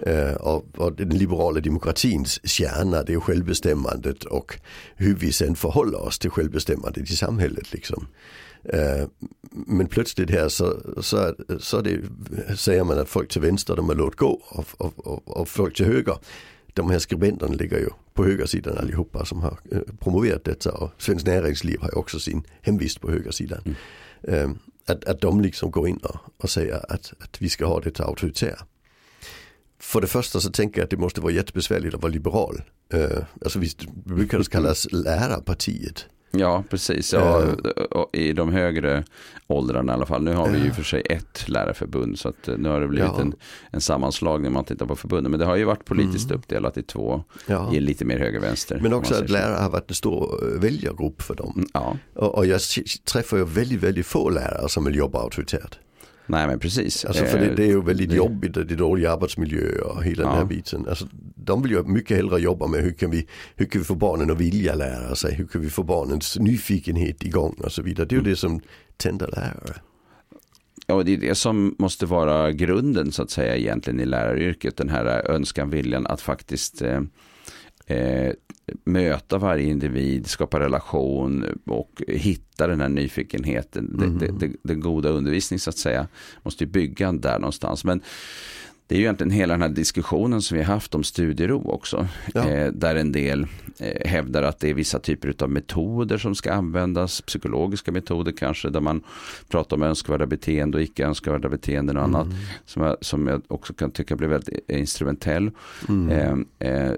Eh, 0.07 0.35
och, 0.35 0.65
och 0.77 0.93
den 0.93 1.09
liberala 1.09 1.61
demokratins 1.61 2.41
kärna 2.45 3.03
det 3.03 3.13
är 3.13 3.21
självbestämmandet 3.21 4.25
och 4.25 4.61
hur 4.97 5.15
vi 5.15 5.33
sen 5.33 5.57
förhåller 5.57 6.03
oss 6.03 6.19
till 6.19 6.31
självbestämmandet 6.31 7.11
i 7.11 7.17
samhället. 7.17 7.73
Liksom. 7.73 8.07
Eh, 8.64 9.09
men 9.51 9.87
plötsligt 9.87 10.31
här 10.31 10.49
så, 10.49 10.77
så, 11.03 11.35
så 11.59 11.81
det, 11.81 12.01
säger 12.57 12.85
man 12.85 12.99
att 12.99 13.09
folk 13.09 13.29
till 13.29 13.40
vänster 13.40 13.77
de 13.77 13.90
är 13.90 13.94
låt 13.94 14.16
gå 14.16 14.42
och, 14.49 14.66
och, 14.77 15.07
och, 15.07 15.40
och 15.40 15.49
folk 15.49 15.77
till 15.77 15.87
höger 15.87 16.16
de 16.75 16.90
här 16.90 16.99
skribenterna 16.99 17.55
ligger 17.55 17.79
ju 17.79 17.88
på 18.14 18.25
högersidan 18.25 18.79
allihopa 18.79 19.25
som 19.25 19.40
har 19.40 19.59
eh, 19.73 19.81
promoverat 20.01 20.44
detta 20.44 20.73
och 20.73 20.90
Svenskt 20.99 21.27
Näringsliv 21.27 21.81
har 21.81 21.88
ju 21.88 21.96
också 21.96 22.20
sin 22.20 22.42
hemvist 22.62 23.01
på 23.01 23.11
högersidan. 23.11 23.62
Mm. 23.64 23.77
Eh, 24.23 24.57
att, 24.87 25.05
att 25.05 25.20
de 25.20 25.40
liksom 25.40 25.70
går 25.70 25.88
in 25.88 25.96
och, 25.96 26.16
och 26.37 26.51
säger 26.51 26.92
att, 26.92 27.12
att 27.18 27.42
vi 27.42 27.49
ska 27.49 27.66
ha 27.66 27.81
detta 27.81 28.05
auktoritära. 28.05 28.66
För 29.81 30.01
det 30.01 30.07
första 30.07 30.40
så 30.40 30.51
tänker 30.51 30.79
jag 30.81 30.85
att 30.85 30.90
det 30.90 30.96
måste 30.96 31.20
vara 31.20 31.33
jättebesvärligt 31.33 31.94
att 31.94 32.03
vara 32.03 32.12
liberal. 32.12 32.62
Eh, 32.92 33.25
alltså 33.44 33.59
vi 33.59 33.70
brukar 34.05 34.42
kallas 34.42 34.92
lärarpartiet. 34.92 36.07
Ja, 36.31 36.64
precis. 36.71 37.12
Ja, 37.12 37.43
I 38.12 38.33
de 38.33 38.53
högre 38.53 39.05
åldrarna 39.47 39.93
i 39.93 39.95
alla 39.95 40.07
fall. 40.07 40.23
Nu 40.23 40.35
har 40.35 40.49
vi 40.49 40.59
ju 40.59 40.71
för 40.71 40.83
sig 40.83 41.03
ett 41.11 41.49
lärarförbund 41.49 42.19
så 42.19 42.29
att 42.29 42.49
nu 42.59 42.69
har 42.69 42.81
det 42.81 42.88
blivit 42.88 43.11
ja. 43.16 43.21
en, 43.21 43.35
en 43.71 43.81
sammanslagning 43.81 44.47
om 44.47 44.53
man 44.53 44.64
tittar 44.64 44.87
på 44.87 44.97
förbunden. 44.97 45.31
Men 45.31 45.40
det 45.40 45.47
har 45.47 45.57
ju 45.57 45.64
varit 45.64 45.85
politiskt 45.85 46.31
mm. 46.31 46.38
uppdelat 46.38 46.77
i 46.77 46.83
två, 46.83 47.25
ja. 47.47 47.75
i 47.75 47.81
lite 47.81 48.05
mer 48.05 48.19
höger-vänster. 48.19 48.79
Men 48.83 48.93
också 48.93 49.14
att 49.14 49.31
lärare 49.31 49.62
har 49.62 49.71
varit 49.71 49.90
en 49.90 49.95
stor 49.95 50.40
väljargrupp 50.61 51.23
för 51.23 51.35
dem. 51.35 51.53
Mm, 51.57 51.69
ja. 51.75 51.97
Och, 52.14 52.35
och 52.35 52.47
jag 52.47 52.61
träffar 53.05 53.37
ju 53.37 53.45
väldigt, 53.45 53.83
väldigt 53.83 54.07
få 54.07 54.31
lärare 54.31 54.69
som 54.69 54.85
vill 54.85 54.97
jobba 54.97 55.19
auktoritärt. 55.19 55.79
Nej 56.31 56.47
men 56.47 56.59
precis. 56.59 57.05
Alltså 57.05 57.25
för 57.25 57.38
det, 57.38 57.55
det 57.55 57.62
är 57.62 57.66
ju 57.66 57.83
väldigt 57.83 58.11
det... 58.11 58.16
jobbigt, 58.16 58.55
det 58.55 58.61
är 58.61 58.77
dålig 58.77 59.07
arbetsmiljö 59.07 59.81
och 59.83 60.05
hela 60.05 60.23
ja. 60.23 60.29
den 60.29 60.38
här 60.38 60.45
biten. 60.45 60.87
Alltså, 60.88 61.07
de 61.35 61.62
vill 61.62 61.73
ju 61.73 61.83
mycket 61.83 62.16
hellre 62.16 62.40
jobba 62.40 62.66
med 62.66 62.81
hur 62.81 62.93
kan 62.93 63.11
vi, 63.11 63.27
hur 63.57 63.66
kan 63.66 63.81
vi 63.81 63.85
få 63.85 63.95
barnen 63.95 64.31
att 64.31 64.38
vilja 64.38 64.75
lära 64.75 65.14
sig, 65.14 65.35
hur 65.35 65.47
kan 65.47 65.61
vi 65.61 65.71
få 65.71 65.83
barnens 65.83 66.38
nyfikenhet 66.38 67.25
igång 67.25 67.57
och 67.64 67.73
så 67.73 67.83
vidare. 67.83 68.07
Det 68.07 68.12
är 68.12 68.16
ju 68.16 68.21
mm. 68.21 68.31
det 68.31 68.37
som 68.37 68.61
tänder 68.97 69.27
lärare. 69.27 69.81
Ja, 70.87 71.03
det 71.03 71.12
är 71.12 71.16
det 71.16 71.35
som 71.35 71.77
måste 71.79 72.07
vara 72.07 72.53
grunden 72.53 73.12
så 73.12 73.23
att 73.23 73.31
säga 73.31 73.57
egentligen 73.57 74.01
i 74.01 74.05
läraryrket. 74.05 74.77
Den 74.77 74.88
här 74.88 75.31
önskan, 75.31 75.71
viljan 75.71 76.07
att 76.07 76.21
faktiskt 76.21 76.83
eh, 76.83 77.01
eh, 77.87 78.33
möta 78.85 79.38
varje 79.38 79.70
individ, 79.70 80.26
skapa 80.26 80.61
relation 80.61 81.44
och 81.66 82.02
hitta 82.09 82.66
den 82.66 82.80
här 82.80 82.88
nyfikenheten. 82.88 83.94
Mm. 83.94 84.18
Det, 84.18 84.26
det, 84.26 84.46
det, 84.46 84.56
den 84.62 84.80
goda 84.80 85.09
undervisning 85.09 85.59
så 85.59 85.70
att 85.70 85.78
säga 85.78 86.06
måste 86.42 86.64
ju 86.64 86.70
bygga 86.70 87.12
där 87.12 87.38
någonstans. 87.38 87.85
Men 87.85 88.02
det 88.90 88.96
är 88.96 88.98
ju 88.98 89.05
egentligen 89.05 89.31
hela 89.31 89.55
den 89.55 89.62
här 89.62 89.68
diskussionen 89.68 90.42
som 90.42 90.57
vi 90.57 90.64
har 90.64 90.74
haft 90.74 90.94
om 90.94 91.05
studiero 91.05 91.70
också. 91.70 92.09
Ja. 92.35 92.48
Eh, 92.48 92.72
där 92.72 92.96
en 92.96 93.12
del 93.12 93.46
eh, 93.79 94.09
hävdar 94.09 94.42
att 94.42 94.61
det 94.61 94.70
är 94.70 94.74
vissa 94.74 94.98
typer 94.98 95.35
av 95.38 95.50
metoder 95.50 96.18
som 96.18 96.35
ska 96.35 96.53
användas. 96.53 97.20
Psykologiska 97.20 97.92
metoder 97.92 98.33
kanske. 98.33 98.70
Där 98.70 98.81
man 98.81 99.03
pratar 99.48 99.76
om 99.76 99.83
önskvärda 99.83 100.26
beteende 100.26 100.79
och 100.79 100.83
icke 100.83 101.05
önskvärda 101.05 101.48
beteenden 101.48 101.96
och 101.96 102.03
annat. 102.03 102.26
Mm. 102.26 102.37
Som, 102.64 102.83
jag, 102.83 102.96
som 103.00 103.26
jag 103.26 103.42
också 103.48 103.74
kan 103.74 103.90
tycka 103.90 104.16
blir 104.16 104.29
väldigt 104.29 104.70
instrumentell. 104.70 105.50
Mm. 105.88 106.46
Eh, 106.59 106.68
eh 106.68 106.92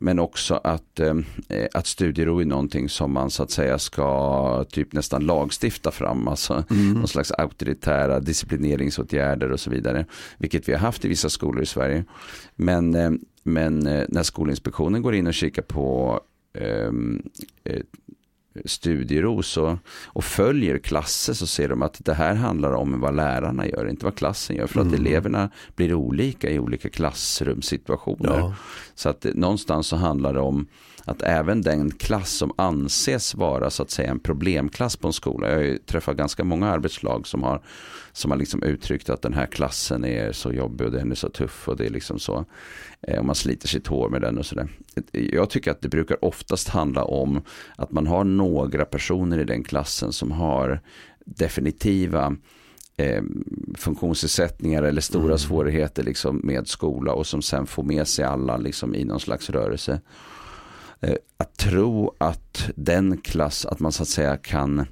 men 0.00 0.18
också 0.18 0.60
att, 0.64 1.00
eh, 1.00 1.14
att 1.74 1.86
studiero 1.86 2.40
är 2.40 2.44
någonting 2.44 2.88
som 2.88 3.12
man 3.12 3.30
så 3.30 3.42
att 3.42 3.50
säga 3.50 3.78
ska 3.78 4.64
typ 4.70 4.92
nästan 4.92 5.26
lagstifta 5.26 5.90
fram. 5.90 6.28
Alltså 6.28 6.64
mm. 6.70 6.92
någon 6.92 7.08
slags 7.08 7.32
auktoritära 7.32 8.20
disciplineringsåtgärder 8.20 9.52
och 9.52 9.60
så 9.60 9.70
vidare. 9.70 10.06
Vilket 10.38 10.68
vi 10.68 10.72
har 10.72 10.80
haft 10.80 10.91
i 11.04 11.08
vissa 11.08 11.30
skolor 11.30 11.62
i 11.62 11.66
Sverige. 11.66 12.04
Men, 12.56 12.94
eh, 12.94 13.10
men 13.42 13.86
eh, 13.86 14.04
när 14.08 14.22
Skolinspektionen 14.22 15.02
går 15.02 15.14
in 15.14 15.26
och 15.26 15.34
kikar 15.34 15.62
på 15.62 16.20
ehm, 16.54 17.22
eh, 17.64 17.80
studiero 18.64 19.42
så, 19.42 19.78
och 20.04 20.24
följer 20.24 20.78
klasser 20.78 21.32
så 21.32 21.46
ser 21.46 21.68
de 21.68 21.82
att 21.82 22.04
det 22.04 22.14
här 22.14 22.34
handlar 22.34 22.72
om 22.72 23.00
vad 23.00 23.16
lärarna 23.16 23.66
gör, 23.66 23.88
inte 23.88 24.04
vad 24.04 24.14
klassen 24.14 24.56
gör. 24.56 24.66
För 24.66 24.80
att 24.80 24.86
mm. 24.86 25.00
eleverna 25.00 25.50
blir 25.76 25.94
olika 25.94 26.50
i 26.50 26.58
olika 26.58 26.88
klassrumssituationer. 26.88 28.38
Ja. 28.38 28.54
Så 28.94 29.08
att 29.08 29.26
någonstans 29.34 29.86
så 29.86 29.96
handlar 29.96 30.34
det 30.34 30.40
om 30.40 30.66
att 31.04 31.22
även 31.22 31.62
den 31.62 31.90
klass 31.90 32.30
som 32.30 32.52
anses 32.56 33.34
vara 33.34 33.70
så 33.70 33.82
att 33.82 33.90
säga 33.90 34.10
en 34.10 34.20
problemklass 34.20 34.96
på 34.96 35.06
en 35.06 35.12
skola. 35.12 35.48
Jag 35.48 35.56
har 35.56 35.62
ju 35.62 35.78
träffat 35.78 36.16
ganska 36.16 36.44
många 36.44 36.68
arbetslag 36.68 37.26
som 37.26 37.42
har, 37.42 37.62
som 38.12 38.30
har 38.30 38.38
liksom 38.38 38.62
uttryckt 38.62 39.10
att 39.10 39.22
den 39.22 39.34
här 39.34 39.46
klassen 39.46 40.04
är 40.04 40.32
så 40.32 40.52
jobbig 40.52 40.86
och 40.86 40.92
den 40.92 41.10
är 41.10 41.14
så 41.14 41.28
tuff 41.28 41.68
och 41.68 41.76
det 41.76 41.86
är 41.86 41.90
liksom 41.90 42.18
så. 42.18 42.44
Eh, 43.00 43.18
och 43.18 43.24
man 43.24 43.34
sliter 43.34 43.68
sitt 43.68 43.86
hår 43.86 44.08
med 44.08 44.20
den 44.20 44.38
och 44.38 44.46
sådär. 44.46 44.68
Jag 45.12 45.50
tycker 45.50 45.70
att 45.70 45.82
det 45.82 45.88
brukar 45.88 46.24
oftast 46.24 46.68
handla 46.68 47.04
om 47.04 47.42
att 47.76 47.92
man 47.92 48.06
har 48.06 48.24
några 48.24 48.84
personer 48.84 49.38
i 49.38 49.44
den 49.44 49.64
klassen 49.64 50.12
som 50.12 50.30
har 50.30 50.80
definitiva 51.24 52.36
eh, 52.96 53.22
funktionsnedsättningar 53.74 54.82
eller 54.82 55.00
stora 55.00 55.24
mm. 55.24 55.38
svårigheter 55.38 56.02
liksom 56.02 56.40
med 56.44 56.68
skola 56.68 57.12
och 57.12 57.26
som 57.26 57.42
sen 57.42 57.66
får 57.66 57.82
med 57.82 58.08
sig 58.08 58.24
alla 58.24 58.56
liksom 58.56 58.94
i 58.94 59.04
någon 59.04 59.20
slags 59.20 59.50
rörelse. 59.50 60.00
Eh, 61.02 61.14
att 61.36 61.56
tro 61.56 62.14
att 62.18 62.70
den 62.76 63.18
klass, 63.18 63.66
att 63.66 63.80
man 63.80 63.92
så 63.92 64.02
att 64.02 64.08
säga 64.08 64.36
kan, 64.36 64.86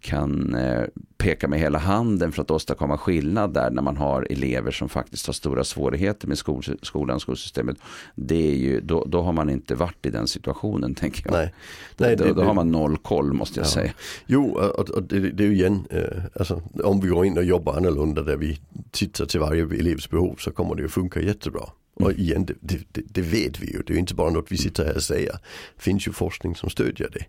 kan 0.00 0.54
eh, 0.54 0.84
peka 1.18 1.48
med 1.48 1.58
hela 1.58 1.78
handen 1.78 2.32
för 2.32 2.42
att 2.42 2.50
åstadkomma 2.50 2.98
skillnad 2.98 3.54
där 3.54 3.70
när 3.70 3.82
man 3.82 3.96
har 3.96 4.26
elever 4.30 4.70
som 4.70 4.88
faktiskt 4.88 5.26
har 5.26 5.34
stora 5.34 5.64
svårigheter 5.64 6.28
med 6.28 6.38
skol, 6.38 6.62
skolan, 6.82 7.20
skolsystemet. 7.20 7.76
Det 8.14 8.48
är 8.50 8.54
ju, 8.54 8.80
då, 8.80 9.04
då 9.04 9.22
har 9.22 9.32
man 9.32 9.50
inte 9.50 9.74
varit 9.74 10.06
i 10.06 10.10
den 10.10 10.26
situationen 10.26 10.94
tänker 10.94 11.22
jag. 11.24 11.32
Nej. 11.32 11.54
Nej, 11.96 12.16
då, 12.16 12.24
det, 12.24 12.32
då 12.32 12.42
har 12.42 12.54
man 12.54 12.72
noll 12.72 12.96
koll 12.96 13.32
måste 13.32 13.60
jag 13.60 13.66
ja. 13.66 13.70
säga. 13.70 13.92
Jo, 14.26 14.58
och, 14.58 14.90
och 14.90 15.02
det, 15.02 15.20
det, 15.30 15.44
är 15.44 15.48
ju 15.48 15.54
igen, 15.54 15.86
eh, 15.90 16.22
alltså, 16.34 16.62
om 16.84 17.00
vi 17.00 17.08
går 17.08 17.26
in 17.26 17.38
och 17.38 17.44
jobbar 17.44 17.76
annorlunda 17.76 18.22
där 18.22 18.36
vi 18.36 18.60
tittar 18.90 19.26
till 19.26 19.40
varje 19.40 19.62
elevs 19.62 20.10
behov 20.10 20.36
så 20.38 20.50
kommer 20.50 20.74
det 20.74 20.82
ju 20.82 20.88
funka 20.88 21.20
jättebra. 21.20 21.62
Och 21.96 22.12
igen, 22.12 22.46
det, 22.46 22.54
det, 22.60 23.02
det, 23.06 23.22
vet 23.22 23.60
vi 23.60 23.66
ju. 23.72 23.82
Det 23.86 23.94
är 23.94 23.98
inte 23.98 24.14
bara 24.14 24.30
något 24.30 24.52
vi 24.52 24.56
sitter 24.56 24.84
här 24.84 24.96
och 24.96 25.02
säger. 25.02 25.32
Det 25.76 25.82
finns 25.82 26.08
ju 26.08 26.12
forskning 26.12 26.56
som 26.56 26.70
stödjer 26.70 27.10
det. 27.12 27.24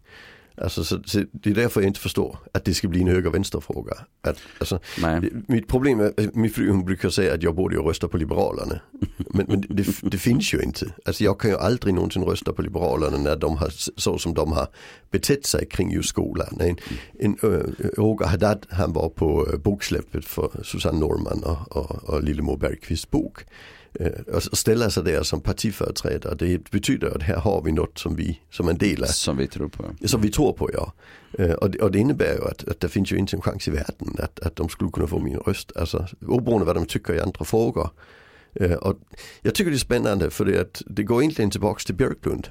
Alltså, 0.62 0.84
så, 0.84 0.99
så 1.06 1.23
det 1.32 1.49
är 1.49 1.53
därför 1.53 1.82
jag 1.82 1.88
inte 1.88 1.99
förstår 1.99 2.38
att 2.53 2.65
det 2.65 2.73
ska 2.73 2.88
bli 2.88 3.01
en 3.01 3.08
höger-vänster-fråga. 3.08 3.93
Att, 4.21 4.38
alltså, 4.60 4.80
mitt 5.47 5.67
problem 5.67 5.99
är, 5.99 6.38
min 6.38 6.51
fru 6.51 6.71
hon 6.71 6.86
brukar 6.86 7.10
säga 7.10 7.34
att 7.34 7.43
jag 7.43 7.56
borde 7.56 7.75
ju 7.75 7.82
rösta 7.82 8.08
på 8.08 8.17
Liberalerna. 8.17 8.80
Men, 9.17 9.45
men 9.49 9.62
det, 9.69 9.88
det, 10.01 10.17
finns 10.17 10.53
ju 10.53 10.62
inte. 10.62 10.93
Alltså 11.06 11.23
jag 11.23 11.39
kan 11.39 11.51
ju 11.51 11.58
aldrig 11.58 11.93
någonsin 11.93 12.23
rösta 12.23 12.53
på 12.53 12.62
Liberalerna 12.62 13.17
när 13.17 13.36
de 13.36 13.58
har, 13.58 13.69
så 13.99 14.17
som 14.17 14.34
de 14.34 14.51
har 14.51 14.67
betett 15.12 15.45
sig 15.45 15.65
kring 15.65 15.91
just 15.91 16.10
skolan. 16.10 16.58
En, 16.60 16.77
en, 17.19 17.38
uh, 17.43 17.63
Roger 17.97 18.25
Haddad 18.27 18.65
han 18.69 18.93
var 18.93 19.10
på 19.10 19.47
boksläppet 19.63 20.25
för 20.25 20.63
Susanne 20.63 20.99
Norman 20.99 21.43
och, 21.43 21.77
och, 21.77 22.10
och 22.10 22.23
Lillemor 22.23 22.58
Bergqvists 22.58 23.12
bok. 23.12 23.45
Eh, 23.93 24.36
och 24.36 24.43
ställa 24.43 24.89
sig 24.89 25.04
där 25.04 25.23
som 25.23 25.41
partiföreträdare. 25.41 26.36
Det 26.36 26.71
betyder 26.71 27.15
att 27.15 27.23
här 27.23 27.36
har 27.36 27.62
vi 27.62 27.71
något 27.71 27.97
som 27.97 28.15
vi, 28.15 28.41
som 28.52 28.69
en 28.69 28.78
del 28.78 29.04
av. 29.04 29.08
Som 29.08 29.38
vi 29.38 29.47
tror 29.47 29.67
på. 29.67 29.86
Som 30.06 30.21
vi 30.21 30.32
tror 30.32 30.54
på 30.54 30.69
ja. 30.73 30.93
Och 31.58 31.71
det, 31.71 31.80
och 31.80 31.91
det 31.91 32.00
innebär 32.00 32.34
ju 32.34 32.47
att, 32.47 32.67
att 32.67 32.80
det 32.80 32.89
finns 32.89 33.12
ju 33.12 33.17
inte 33.17 33.36
en 33.36 33.41
chans 33.41 33.67
i 33.67 33.71
världen 33.71 34.15
att, 34.19 34.39
att 34.39 34.56
de 34.56 34.69
skulle 34.69 34.91
kunna 34.91 35.08
få 35.08 35.19
min 35.19 35.38
röst. 35.38 35.71
Alltså 35.76 36.08
oberoende 36.28 36.65
vad 36.65 36.76
de 36.76 36.86
tycker 36.86 37.13
i 37.13 37.19
andra 37.19 37.45
frågor. 37.45 37.89
Eh, 38.54 38.71
och 38.71 39.00
jag 39.41 39.56
tycker 39.56 39.71
det 39.71 39.78
är 39.78 39.80
spännande 39.80 40.30
för 40.30 40.45
det, 40.45 40.62
att 40.62 40.82
det 40.86 41.04
går 41.04 41.21
egentligen 41.21 41.52
tillbaks 41.52 41.86
till 41.86 41.95
Björklund. 41.95 42.47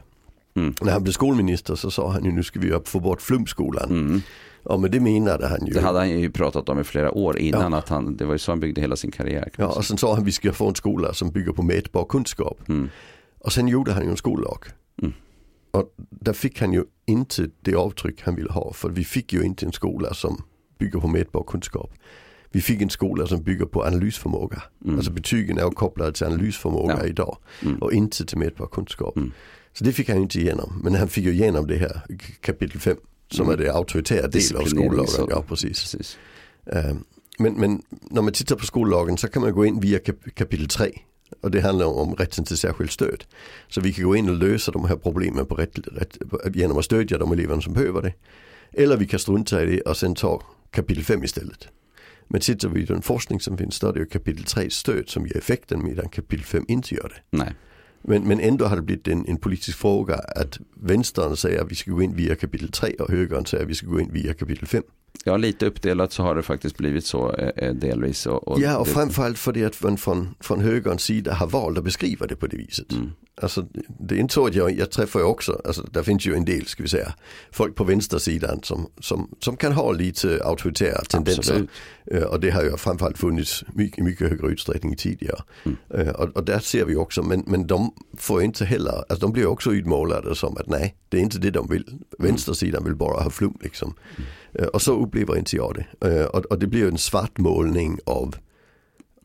Mm. 0.57 0.75
När 0.81 0.93
han 0.93 1.03
blev 1.03 1.13
skolminister 1.13 1.75
så 1.75 1.91
sa 1.91 2.13
han 2.13 2.25
ju 2.25 2.33
nu 2.33 2.43
ska 2.43 2.61
vi 2.61 2.79
få 2.85 3.01
bort 3.01 3.23
flumskolan. 3.23 3.91
Mm. 3.91 4.23
Ja 4.69 4.77
men 4.77 4.91
det 4.91 5.01
menade 5.01 5.47
han 5.47 5.67
ju. 5.67 5.73
Det 5.73 5.81
hade 5.81 5.99
han 5.99 6.21
ju 6.21 6.31
pratat 6.31 6.69
om 6.69 6.81
i 6.81 6.85
flera 6.85 7.13
år 7.13 7.39
innan. 7.39 7.73
Ja. 7.73 7.79
Att 7.79 7.89
han, 7.89 8.17
det 8.17 8.25
var 8.25 8.33
ju 8.33 8.39
så 8.39 8.53
han 8.53 8.61
byggde 8.61 8.81
hela 8.81 8.97
sin 8.97 9.11
karriär. 9.11 9.51
Ja 9.57 9.67
och 9.67 9.85
sen 9.85 9.99
sa 9.99 10.15
han 10.15 10.25
vi 10.25 10.33
ska 10.33 10.53
få 10.53 10.69
en 10.69 10.75
skola 10.75 11.15
som 11.15 11.31
bygger 11.31 11.53
på 11.53 11.63
mätbar 11.63 12.05
kunskap. 12.05 12.69
Mm. 12.69 12.89
Och 13.39 13.53
sen 13.53 13.69
gjorde 13.69 13.93
han 13.93 14.05
ju 14.05 14.11
en 14.11 14.17
skollag. 14.17 14.65
Mm. 15.03 15.15
Och 15.71 15.95
där 16.11 16.33
fick 16.33 16.61
han 16.61 16.73
ju 16.73 16.85
inte 17.07 17.51
det 17.61 17.75
avtryck 17.75 18.23
han 18.23 18.35
ville 18.37 18.53
ha. 18.53 18.73
För 18.73 18.89
vi 18.89 19.05
fick 19.05 19.33
ju 19.33 19.43
inte 19.43 19.67
en 19.67 19.73
skola 19.73 20.15
som 20.15 20.43
bygger 20.79 21.01
på 21.01 21.09
mätbar 21.09 21.43
kunskap. 21.43 21.93
Vi 22.51 22.61
fick 22.61 22.83
en 22.83 22.91
skola 22.91 23.27
som 23.27 23.43
bygger 23.43 23.67
på 23.67 23.85
analysförmåga. 23.85 24.63
Mm. 24.85 24.97
Alltså 24.97 25.11
betygen 25.11 25.59
är 25.59 25.71
kopplade 25.71 26.13
till 26.13 26.27
analysförmåga 26.27 26.99
ja. 27.01 27.07
idag. 27.07 27.39
Mm. 27.63 27.79
Och 27.79 27.93
inte 27.93 28.27
till 28.27 28.39
mätbar 28.39 28.67
kunskap. 28.67 29.17
Mm. 29.17 29.33
Så 29.73 29.85
det 29.85 29.93
fick 29.93 30.09
han 30.09 30.19
inte 30.19 30.41
igenom. 30.41 30.81
Men 30.85 30.95
han 30.95 31.09
fick 31.09 31.25
ju 31.25 31.33
igenom 31.33 31.67
det 31.67 31.77
här 31.77 32.03
kapitel 32.41 32.81
5 32.81 32.97
som 33.31 33.47
mm. 33.47 33.61
är 33.61 33.65
det 33.65 33.73
auktoritära 33.73 34.29
delen 34.29 34.63
av 34.63 34.65
skollagen. 34.65 35.27
Ja, 35.31 35.45
precis. 35.49 35.81
precis. 35.81 36.19
Uh, 36.75 36.97
men, 37.39 37.55
men 37.55 37.83
när 38.11 38.23
man 38.23 38.33
tittar 38.33 38.57
på 38.57 38.67
skollagen 38.67 39.17
så 39.17 39.29
kan 39.29 39.43
man 39.43 39.53
gå 39.53 39.67
in 39.67 39.81
via 39.81 39.99
kap 39.99 40.17
kapitel 40.35 40.69
3. 40.69 40.93
Och 41.41 41.51
det 41.51 41.61
handlar 41.61 41.87
om 41.87 42.15
rätten 42.15 42.45
till 42.45 42.57
särskilt 42.57 42.93
stöd. 42.93 43.25
Så 43.69 43.81
vi 43.81 43.93
kan 43.93 44.05
gå 44.05 44.17
in 44.17 44.29
och 44.29 44.37
lösa 44.37 44.73
de 44.73 44.85
här 44.85 44.97
problemen 44.97 45.47
på 45.47 45.55
rätt, 45.55 45.79
rätt, 45.79 46.19
genom 46.55 46.79
att 46.79 46.85
stödja 46.85 47.19
de 47.19 47.33
elever 47.33 47.61
som 47.61 47.73
behöver 47.73 48.03
det. 48.03 48.15
Eller 48.73 48.97
vi 48.97 49.07
kan 49.07 49.19
strunta 49.19 49.63
i 49.63 49.67
det 49.67 49.81
och 49.81 49.97
sen 49.97 50.15
ta 50.15 50.43
kapitel 50.71 51.05
5 51.05 51.25
istället. 51.25 51.69
Men 52.29 52.41
tittar 52.41 52.69
vi 52.69 52.87
på 52.87 52.93
den 52.93 53.03
forskning 53.03 53.41
som 53.41 53.59
finns 53.59 53.81
då 53.81 53.89
är 53.89 53.93
det 53.93 53.99
ju 53.99 54.07
kapitel 54.07 54.45
3 54.45 54.71
stöd 54.71 55.09
som 55.09 55.27
ger 55.27 55.37
effekten 55.37 55.85
medan 55.85 56.09
kapitel 56.09 56.45
5 56.45 56.65
inte 56.69 56.95
gör 56.95 57.09
det. 57.09 57.37
Nej. 57.39 57.55
Men, 58.09 58.23
men 58.23 58.41
ändå 58.41 58.65
har 58.65 58.77
det 58.77 58.83
blivit 58.83 59.09
en, 59.09 59.27
en 59.29 59.37
politisk 59.37 59.79
fråga 59.79 60.15
att 60.15 60.59
vänstern 60.75 61.37
säger 61.37 61.63
att 61.63 61.71
vi 61.71 61.75
ska 61.75 61.91
gå 61.91 62.03
in 62.03 62.17
via 62.17 62.37
kapitel 62.37 62.69
3 62.69 62.95
och 62.95 63.11
högern 63.11 63.47
säger 63.47 63.65
att 63.65 63.71
vi 63.71 63.75
ska 63.75 63.87
gå 63.87 64.01
in 64.01 64.13
via 64.13 64.35
kapitel 64.35 64.67
5. 64.67 64.83
Ja, 65.25 65.37
lite 65.37 65.67
uppdelat 65.67 66.13
så 66.13 66.23
har 66.23 66.35
det 66.35 66.43
faktiskt 66.43 66.77
blivit 66.77 67.07
så 67.07 67.33
eh, 67.33 67.75
delvis. 67.75 68.27
Och, 68.27 68.49
och 68.49 68.61
ja, 68.61 68.79
och 68.79 68.89
framförallt 68.89 69.39
för 69.39 69.53
det 69.53 69.65
att 69.65 69.83
man 69.83 69.97
från, 69.97 70.35
från 70.41 70.61
högerns 70.61 71.03
sida 71.03 71.35
har 71.35 71.47
valt 71.47 71.79
att 71.79 71.85
beskriva 71.85 72.27
det 72.27 72.37
på 72.37 72.47
det 72.47 72.57
viset. 72.57 72.93
Mm. 72.93 73.11
Alltså, 73.43 73.67
det 73.99 74.15
är 74.15 74.19
inte 74.19 74.35
så 74.35 74.47
att 74.47 74.55
jag, 74.55 74.79
jag 74.79 74.91
träffar 74.91 75.21
ju 75.21 75.27
också, 75.27 75.61
alltså, 75.65 75.83
där 75.83 76.03
finns 76.03 76.27
ju 76.27 76.35
en 76.35 76.45
del, 76.45 76.67
ska 76.67 76.83
vi 76.83 76.89
säga, 76.89 77.15
folk 77.51 77.75
på 77.75 77.85
vänstersidan 77.85 78.61
som, 78.63 78.87
som, 79.01 79.31
som 79.41 79.57
kan 79.57 79.73
ha 79.73 79.93
lite 79.93 80.41
auktoritära 80.45 81.01
tendenser. 81.01 81.69
Uh, 82.15 82.23
och 82.23 82.41
det 82.41 82.51
har 82.51 82.63
ju 82.63 82.77
framförallt 82.77 83.19
funnits 83.19 83.65
mycket, 83.75 84.05
mycket 84.05 84.29
högre 84.31 84.47
utsträckning 84.47 84.97
tidigare. 84.97 85.43
Mm. 85.65 85.79
Uh, 85.95 86.15
och, 86.15 86.37
och, 86.37 86.45
där 86.45 86.59
ser 86.59 86.85
vi 86.85 86.97
också, 86.97 87.23
men, 87.23 87.45
men 87.47 87.67
de 87.67 87.95
får 88.19 88.43
inte 88.43 88.65
heller, 88.65 88.93
alltså 88.93 89.27
de 89.27 89.33
blir 89.33 89.47
också 89.47 89.73
utmålade 89.73 90.35
som 90.35 90.57
att 90.57 90.67
nej, 90.67 90.97
det 91.09 91.17
är 91.17 91.23
inte 91.23 91.39
det 91.39 91.51
de 91.51 91.69
vill. 91.69 91.99
Vänstersidan 92.19 92.85
vill 92.85 92.95
bara 92.95 93.23
ha 93.23 93.31
flum 93.31 93.59
liksom. 93.63 93.95
Mm. 94.17 94.29
Uh, 94.61 94.69
och 94.69 94.83
så 94.83 95.03
upplever 95.03 95.37
inte 95.37 95.57
jag 95.57 95.85
det. 96.01 96.27
och, 96.27 96.45
och 96.45 96.59
det 96.59 96.67
blir 96.67 96.89
en 96.89 96.99
svartmålning 96.99 97.99
av 98.05 98.37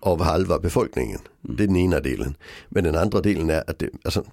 av 0.01 0.21
halva 0.21 0.59
befolkningen. 0.59 1.19
Mm. 1.43 1.55
Det 1.55 1.63
är 1.63 1.67
den 1.67 1.75
ena 1.75 1.99
delen. 1.99 2.35
Men 2.69 2.83
den 2.83 2.95
andra 2.95 3.21
delen 3.21 3.49
är 3.49 3.69
att 3.69 3.79
det, 3.79 3.89
alltså, 4.03 4.23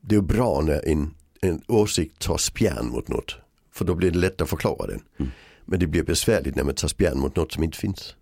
det 0.00 0.16
är 0.16 0.20
bra 0.20 0.60
när 0.60 0.88
en, 0.88 1.14
en 1.40 1.62
åsikt 1.68 2.18
tar 2.18 2.36
spjärn 2.36 2.88
mot 2.88 3.08
något. 3.08 3.36
För 3.72 3.84
då 3.84 3.94
blir 3.94 4.10
det 4.10 4.18
lätt 4.18 4.40
att 4.40 4.48
förklara 4.48 4.86
den. 4.86 5.00
Mm. 5.16 5.30
Men 5.64 5.80
det 5.80 5.86
blir 5.86 6.02
besvärligt 6.02 6.56
när 6.56 6.64
man 6.64 6.74
tar 6.74 6.88
spjärn 6.88 7.18
mot 7.18 7.36
något 7.36 7.52
som 7.52 7.62
inte 7.64 7.78
finns. 7.78 8.16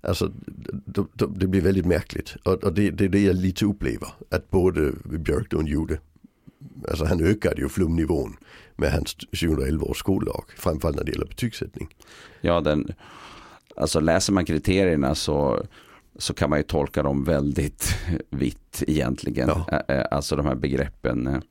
Alltså 0.00 0.32
då, 0.86 1.06
då, 1.12 1.26
det 1.26 1.46
blir 1.46 1.60
väldigt 1.60 1.86
märkligt. 1.86 2.36
Och, 2.42 2.64
och 2.64 2.72
det, 2.72 2.90
det 2.90 3.04
är 3.04 3.08
det 3.08 3.22
jag 3.22 3.36
lite 3.36 3.64
upplever. 3.64 4.08
Att 4.30 4.50
både 4.50 4.92
Björklund 5.04 5.68
gjorde. 5.68 5.98
Alltså 6.88 7.04
han 7.04 7.20
ökade 7.20 7.60
ju 7.60 7.68
flumnivån 7.68 8.36
med 8.76 8.92
hans 8.92 9.14
2011 9.14 9.86
års 9.86 9.98
skollag. 9.98 10.44
Framförallt 10.56 10.96
när 10.96 11.04
det 11.04 11.12
gäller 11.12 11.26
betygssättning. 11.26 11.88
Ja, 12.40 12.60
den, 12.60 12.92
Alltså 13.76 14.00
läser 14.00 14.32
man 14.32 14.44
kriterierna 14.44 15.14
så, 15.14 15.64
så 16.18 16.34
kan 16.34 16.50
man 16.50 16.58
ju 16.58 16.62
tolka 16.62 17.02
dem 17.02 17.24
väldigt 17.24 17.94
vitt 18.30 18.82
egentligen. 18.86 19.48
Ja. 19.48 19.82
Alltså 20.10 20.36
de 20.36 20.46
här 20.46 20.54
begreppen 20.54 21.42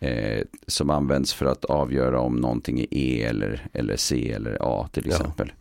eh, 0.00 0.42
som 0.66 0.90
används 0.90 1.34
för 1.34 1.46
att 1.46 1.64
avgöra 1.64 2.20
om 2.20 2.36
någonting 2.36 2.80
är 2.80 2.86
E 2.90 3.22
eller, 3.22 3.66
eller 3.72 3.96
C 3.96 4.32
eller 4.32 4.58
A 4.60 4.88
till 4.92 5.06
exempel. 5.06 5.52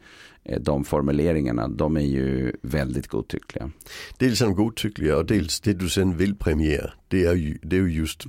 Ja. 0.43 0.59
De 0.59 0.83
formuleringarna, 0.83 1.67
de 1.67 1.97
är 1.97 2.01
ju 2.01 2.53
väldigt 2.61 3.07
godtyckliga. 3.07 3.71
Dels 4.17 4.41
är 4.41 4.45
de 4.45 4.55
godtyckliga 4.55 5.17
och 5.17 5.25
dels 5.25 5.59
det 5.59 5.73
du 5.73 5.89
sen 5.89 6.17
vill 6.17 6.35
premiera, 6.35 6.91
det 7.07 7.25
är 7.25 7.33
ju, 7.33 7.57
det 7.61 7.75
är 7.75 7.81
ju 7.81 7.93
just 7.93 8.23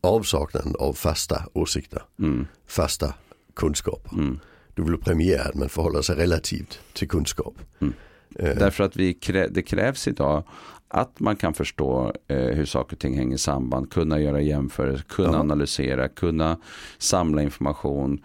avsaknaden 0.00 0.74
av 0.78 0.92
fasta 0.92 1.44
åsikter, 1.52 2.02
mm. 2.18 2.46
fasta 2.66 3.14
kunskaper. 3.54 4.12
Mm 4.12 4.38
du 4.74 4.82
vill 4.82 4.96
premiera 4.96 5.42
att 5.42 5.54
man 5.54 5.68
förhåller 5.68 6.02
sig 6.02 6.16
relativt 6.16 6.80
till 6.92 7.08
kunskap. 7.08 7.54
Mm. 7.80 7.94
Eh. 8.38 8.58
Därför 8.58 8.84
att 8.84 8.96
vi 8.96 9.14
krä 9.14 9.48
det 9.48 9.62
krävs 9.62 10.08
idag 10.08 10.42
att 10.88 11.20
man 11.20 11.36
kan 11.36 11.54
förstå 11.54 12.12
eh, 12.28 12.38
hur 12.38 12.64
saker 12.64 12.96
och 12.96 13.00
ting 13.00 13.16
hänger 13.16 13.36
samman, 13.36 13.86
kunna 13.86 14.20
göra 14.20 14.40
jämförelser, 14.40 15.04
kunna 15.08 15.32
ja. 15.32 15.38
analysera, 15.38 16.08
kunna 16.08 16.58
samla 16.98 17.42
information, 17.42 18.22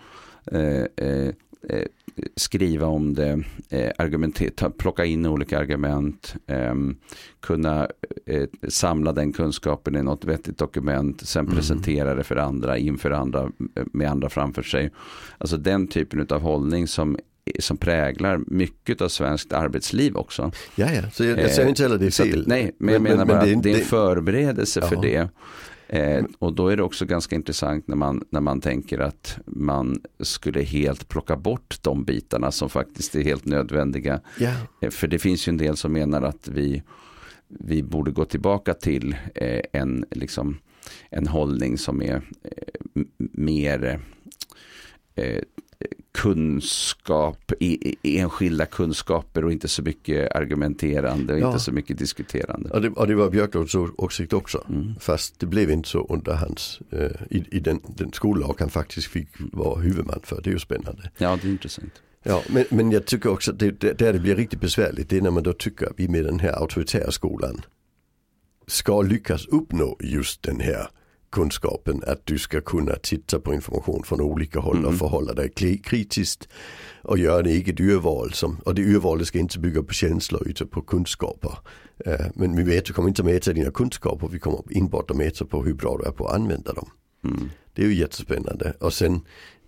eh, 0.51 1.29
eh, 1.69 1.77
eh 1.77 1.85
skriva 2.35 2.85
om 2.85 3.13
det, 3.13 3.43
eh, 3.69 3.91
argumentera, 3.97 4.69
plocka 4.69 5.05
in 5.05 5.25
olika 5.25 5.59
argument, 5.59 6.35
eh, 6.47 6.75
kunna 7.39 7.87
eh, 8.25 8.47
samla 8.67 9.11
den 9.11 9.33
kunskapen 9.33 9.95
i 9.95 10.03
något 10.03 10.25
vettigt 10.25 10.57
dokument, 10.57 11.27
sen 11.27 11.45
mm. 11.45 11.55
presentera 11.55 12.15
det 12.15 12.23
för 12.23 12.35
andra, 12.35 12.77
inför 12.77 13.11
andra, 13.11 13.51
med 13.93 14.11
andra 14.11 14.29
framför 14.29 14.63
sig. 14.63 14.91
Alltså 15.37 15.57
den 15.57 15.87
typen 15.87 16.27
av 16.29 16.41
hållning 16.41 16.87
som 16.87 17.17
som 17.59 17.77
präglar 17.77 18.39
mycket 18.47 19.01
av 19.01 19.09
svenskt 19.09 19.53
arbetsliv 19.53 20.17
också. 20.17 20.51
Ja, 20.75 20.87
ja. 20.93 21.01
så 21.13 21.23
jag, 21.23 21.39
jag 21.39 21.51
säger 21.51 21.69
inte 21.69 21.83
heller 21.83 21.97
det 21.97 22.05
är 22.05 22.11
fel. 22.11 22.43
Nej, 22.47 22.75
men 22.77 22.93
jag 22.93 23.01
men, 23.01 23.11
menar 23.11 23.25
men, 23.25 23.27
bara 23.27 23.45
men 23.45 23.49
det, 23.49 23.57
att 23.57 23.63
det 23.63 23.71
är 23.71 23.79
en 23.79 23.85
förberedelse 23.85 24.79
det, 24.79 24.87
för 24.87 24.95
det. 24.95 25.29
Eh, 25.89 26.25
och 26.39 26.53
då 26.53 26.67
är 26.67 26.77
det 26.77 26.83
också 26.83 27.05
ganska 27.05 27.35
intressant 27.35 27.87
när 27.87 27.95
man, 27.95 28.23
när 28.29 28.41
man 28.41 28.61
tänker 28.61 28.99
att 28.99 29.37
man 29.45 30.01
skulle 30.19 30.61
helt 30.61 31.07
plocka 31.07 31.37
bort 31.37 31.77
de 31.81 32.03
bitarna 32.03 32.51
som 32.51 32.69
faktiskt 32.69 33.15
är 33.15 33.23
helt 33.23 33.45
nödvändiga. 33.45 34.21
Yeah. 34.39 34.57
Eh, 34.81 34.89
för 34.89 35.07
det 35.07 35.19
finns 35.19 35.47
ju 35.47 35.49
en 35.49 35.57
del 35.57 35.77
som 35.77 35.93
menar 35.93 36.21
att 36.21 36.47
vi, 36.47 36.83
vi 37.47 37.83
borde 37.83 38.11
gå 38.11 38.25
tillbaka 38.25 38.73
till 38.73 39.15
eh, 39.35 39.61
en, 39.73 40.05
liksom, 40.11 40.57
en 41.09 41.27
hållning 41.27 41.77
som 41.77 42.01
är 42.01 42.21
eh, 42.43 43.03
mer 43.17 43.99
eh, 45.15 45.43
kunskap, 46.11 47.51
i, 47.59 47.95
enskilda 48.19 48.65
kunskaper 48.65 49.45
och 49.45 49.51
inte 49.51 49.67
så 49.67 49.81
mycket 49.81 50.35
argumenterande 50.35 51.33
och 51.33 51.39
ja. 51.39 51.47
inte 51.47 51.59
så 51.59 51.71
mycket 51.71 51.97
diskuterande. 51.97 52.69
Och 52.69 52.81
det, 52.81 52.89
och 52.89 53.07
det 53.07 53.15
var 53.15 53.29
Björklunds 53.29 53.75
åsikt 53.75 54.33
också. 54.33 54.65
Mm. 54.69 54.95
Fast 54.99 55.39
det 55.39 55.45
blev 55.45 55.71
inte 55.71 55.89
så 55.89 56.07
under 56.09 56.33
hans, 56.33 56.79
eh, 56.91 57.11
i, 57.29 57.45
i, 57.51 57.59
den, 57.59 57.79
den 57.87 58.13
skollag 58.13 58.55
han 58.59 58.69
faktiskt 58.69 59.07
fick 59.07 59.27
vara 59.39 59.79
huvudman 59.79 60.19
för. 60.23 60.41
Det 60.41 60.49
är 60.49 60.53
ju 60.53 60.59
spännande. 60.59 61.11
Ja, 61.17 61.37
det 61.41 61.47
är 61.47 61.51
intressant. 61.51 61.93
Ja, 62.23 62.43
men, 62.49 62.65
men 62.69 62.91
jag 62.91 63.05
tycker 63.05 63.29
också 63.29 63.51
att 63.51 63.59
det, 63.59 63.81
det, 63.81 63.99
där 63.99 64.13
det 64.13 64.19
blir 64.19 64.35
riktigt 64.35 64.61
besvärligt 64.61 65.09
det 65.09 65.17
är 65.17 65.21
när 65.21 65.31
man 65.31 65.43
då 65.43 65.53
tycker 65.53 65.85
att 65.85 65.93
vi 65.95 66.07
med 66.07 66.25
den 66.25 66.39
här 66.39 66.51
auktoritära 66.51 67.11
skolan 67.11 67.61
ska 68.67 69.01
lyckas 69.01 69.45
uppnå 69.45 69.97
just 69.99 70.43
den 70.43 70.59
här 70.59 70.89
kunskapen 71.31 72.03
att 72.07 72.25
du 72.25 72.37
ska 72.37 72.61
kunna 72.61 72.95
titta 72.95 73.39
på 73.39 73.53
information 73.53 74.03
från 74.03 74.21
olika 74.21 74.59
håll 74.59 74.85
och 74.85 74.95
förhålla 74.95 75.33
dig 75.33 75.49
kritiskt 75.83 76.47
och 77.01 77.17
göra 77.17 77.41
det 77.41 77.51
eget 77.51 77.79
urval. 77.79 78.33
Som, 78.33 78.59
och 78.65 78.75
det 78.75 78.81
urvalet 78.81 79.27
ska 79.27 79.39
inte 79.39 79.59
bygga 79.59 79.83
på 79.83 79.93
känslor 79.93 80.47
utan 80.47 80.67
på 80.67 80.81
kunskaper. 80.81 81.57
Uh, 82.07 82.25
men 82.35 82.55
vi 82.55 82.63
vet, 82.63 82.89
vi 82.89 82.93
kommer 82.93 83.09
inte 83.09 83.23
mäta 83.23 83.53
dina 83.53 83.71
kunskaper, 83.71 84.27
vi 84.27 84.39
kommer 84.39 84.63
enbart 84.69 85.11
att 85.11 85.17
mäta 85.17 85.45
på 85.45 85.63
hur 85.63 85.73
bra 85.73 85.97
du 85.97 86.07
är 86.07 86.11
på 86.11 86.27
att 86.27 86.35
använda 86.35 86.73
dem. 86.73 86.89
Mm. 87.23 87.49
Det 87.73 87.81
är 87.81 87.87
ju 87.87 87.95
jättespännande. 87.95 88.73
Och 88.79 88.93
sen 88.93 89.21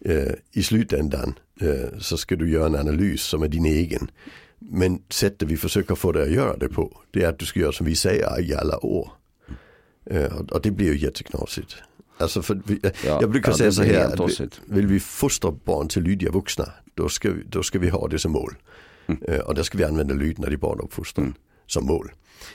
uh, 0.10 0.34
i 0.52 0.64
slutändan 0.64 1.34
uh, 1.62 2.00
så 2.00 2.18
ska 2.18 2.36
du 2.36 2.52
göra 2.52 2.66
en 2.66 2.76
analys 2.76 3.22
som 3.22 3.44
är 3.44 3.48
din 3.48 3.66
egen. 3.66 4.12
Men 4.60 5.02
sättet 5.10 5.48
vi 5.48 5.58
försöker 5.58 5.96
få 5.96 6.12
dig 6.12 6.24
att 6.24 6.32
göra 6.32 6.58
det 6.58 6.70
på, 6.70 7.02
det 7.12 7.24
är 7.24 7.30
att 7.30 7.40
du 7.40 7.46
ska 7.46 7.60
göra 7.60 7.72
som 7.72 7.86
vi 7.86 7.96
säger 7.96 8.42
i 8.42 8.56
alla 8.56 8.86
år. 8.86 9.12
Eh, 10.06 10.38
och 10.52 10.62
det 10.62 10.72
blir 10.72 10.94
ju 10.94 10.98
jätteknasigt. 10.98 11.76
Alltså 12.18 12.42
för 12.42 12.62
vi, 12.66 12.80
ja, 12.84 12.92
jag 13.22 13.30
brukar 13.30 13.52
ja, 13.52 13.58
säga 13.58 13.72
så 13.72 13.84
här, 13.84 14.28
vill, 14.28 14.50
vill 14.66 14.88
vi 14.88 15.00
fostra 15.00 15.52
barn 15.52 15.88
till 15.88 16.04
lydiga 16.04 16.32
vuxna, 16.32 16.70
då 16.94 17.10
ska, 17.10 17.32
vi, 17.32 17.44
då 17.44 17.64
ska 17.64 17.80
vi 17.80 17.90
ha 17.90 18.08
det 18.08 18.20
som 18.20 18.32
mål. 18.32 18.56
Mm. 19.08 19.22
Eh, 19.28 19.40
och 19.40 19.56
då 19.56 19.64
ska 19.64 19.78
vi 19.78 19.84
använda 19.84 20.14
lydnad 20.14 20.54
i 20.54 20.58
barnuppfostran 20.58 21.26
mm. 21.26 21.38
som 21.68 21.86
mål. 21.86 22.12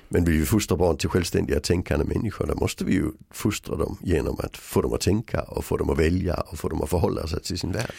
Men 0.09 0.25
vill 0.25 0.39
vi 0.39 0.47
fostra 0.47 0.77
barn 0.77 0.97
till 0.97 1.09
självständiga 1.09 1.61
tänkande 1.61 2.05
människor, 2.05 2.47
då 2.47 2.55
måste 2.55 2.85
vi 2.85 2.93
ju 2.93 3.05
fostra 3.31 3.77
dem 3.77 3.99
genom 4.03 4.37
att 4.39 4.57
få 4.57 4.83
dem 4.83 4.93
att 4.93 5.01
tänka 5.01 5.43
och 5.43 5.65
få 5.65 5.77
dem 5.77 5.91
att 5.91 5.99
välja 5.99 6.35
och 6.35 6.59
få 6.59 6.69
dem 6.69 6.83
att 6.83 6.91
förhålla 6.91 7.27
sig 7.27 7.43
till 7.43 7.59
sin 7.59 7.73
värld. 7.73 7.93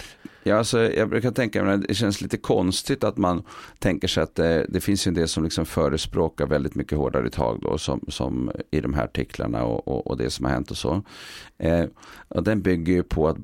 Ja, 0.47 0.57
alltså, 0.57 0.91
jag 0.93 1.09
brukar 1.09 1.31
tänka 1.31 1.63
mig 1.63 1.73
att 1.73 1.87
det 1.87 1.93
känns 1.93 2.21
lite 2.21 2.37
konstigt 2.37 3.03
att 3.03 3.17
man 3.17 3.43
tänker 3.79 4.07
sig 4.07 4.23
att 4.23 4.35
det, 4.35 4.65
det 4.69 4.81
finns 4.81 5.07
en 5.07 5.13
del 5.13 5.27
som 5.27 5.43
liksom 5.43 5.65
förespråkar 5.65 6.47
väldigt 6.47 6.75
mycket 6.75 6.97
hårdare 6.97 7.29
tag 7.29 7.59
då, 7.61 7.77
som, 7.77 8.05
som 8.07 8.51
i 8.71 8.81
de 8.81 8.93
här 8.93 9.03
artiklarna 9.03 9.63
och, 9.63 9.87
och, 9.87 10.07
och 10.07 10.17
det 10.17 10.29
som 10.29 10.45
har 10.45 10.51
hänt 10.51 10.71
och 10.71 10.77
så. 10.77 11.03
Eh, 11.57 11.85
och 12.27 12.43
den 12.43 12.61
bygger 12.61 12.93
ju 12.93 13.03
på 13.03 13.27
att 13.27 13.37